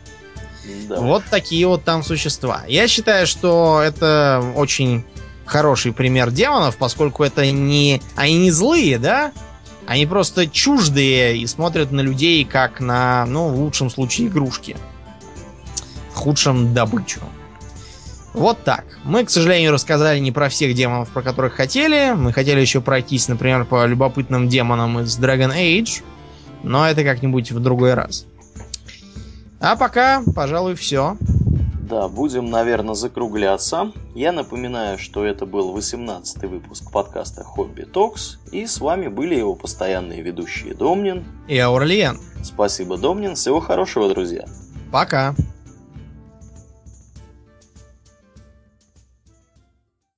Да. 0.89 1.01
Вот 1.01 1.25
такие 1.31 1.67
вот 1.67 1.85
там 1.85 2.03
существа. 2.03 2.65
Я 2.69 2.87
считаю, 2.87 3.27
что 3.27 3.81
это 3.83 4.45
очень 4.55 5.05
хороший 5.51 5.93
пример 5.93 6.31
демонов, 6.31 6.77
поскольку 6.77 7.25
это 7.25 7.51
не... 7.51 8.01
Они 8.17 8.39
не 8.39 8.51
злые, 8.51 8.99
да? 8.99 9.33
Они 9.87 10.07
просто 10.07 10.47
чуждые 10.47 11.37
и 11.39 11.47
смотрят 11.47 11.91
на 11.91 12.01
людей 12.01 12.45
как 12.45 12.81
на, 12.81 13.27
ну, 13.27 13.49
в 13.49 13.57
лучшем 13.57 13.91
случае, 13.91 14.29
игрушки. 14.29 14.77
В 16.15 16.19
худшем 16.19 16.73
добычу. 16.73 17.21
Вот 18.33 18.63
так. 18.63 18.85
Мы, 19.03 19.25
к 19.25 19.31
сожалению, 19.31 19.73
рассказали 19.73 20.21
не 20.21 20.31
про 20.31 20.49
всех 20.49 20.75
демонов, 20.75 21.09
про 21.09 21.23
которых 21.23 21.55
хотели. 21.55 22.13
Мы 22.15 22.33
хотели 22.33 22.61
еще 22.61 22.81
пройтись, 22.81 23.27
например, 23.27 23.65
по 23.65 23.85
любопытным 23.87 24.49
демонам 24.49 25.01
из 25.01 25.19
Dragon 25.19 25.53
Age. 25.53 26.05
Но 26.63 26.89
это 26.89 27.03
как-нибудь 27.03 27.51
в 27.51 27.59
другой 27.59 27.95
раз. 27.95 28.27
А 29.59 29.75
пока, 29.75 30.23
пожалуй, 30.35 30.77
все. 30.77 31.17
Да, 31.91 32.07
будем, 32.07 32.51
наверное, 32.51 32.95
закругляться. 32.95 33.91
Я 34.15 34.31
напоминаю, 34.31 34.97
что 34.97 35.25
это 35.25 35.45
был 35.45 35.77
18-й 35.77 36.47
выпуск 36.47 36.93
подкаста 36.93 37.43
Хобби 37.43 37.83
Токс, 37.83 38.39
и 38.53 38.65
с 38.65 38.81
вами 38.81 39.09
были 39.09 39.35
его 39.35 39.57
постоянные 39.57 40.23
ведущие 40.23 40.75
Домнин 40.75 41.25
и 41.49 41.59
Аурлиен. 41.59 42.21
Спасибо, 42.45 42.97
Домнин. 42.97 43.35
Всего 43.35 43.59
хорошего, 43.59 44.09
друзья. 44.09 44.45
Пока. 44.93 45.35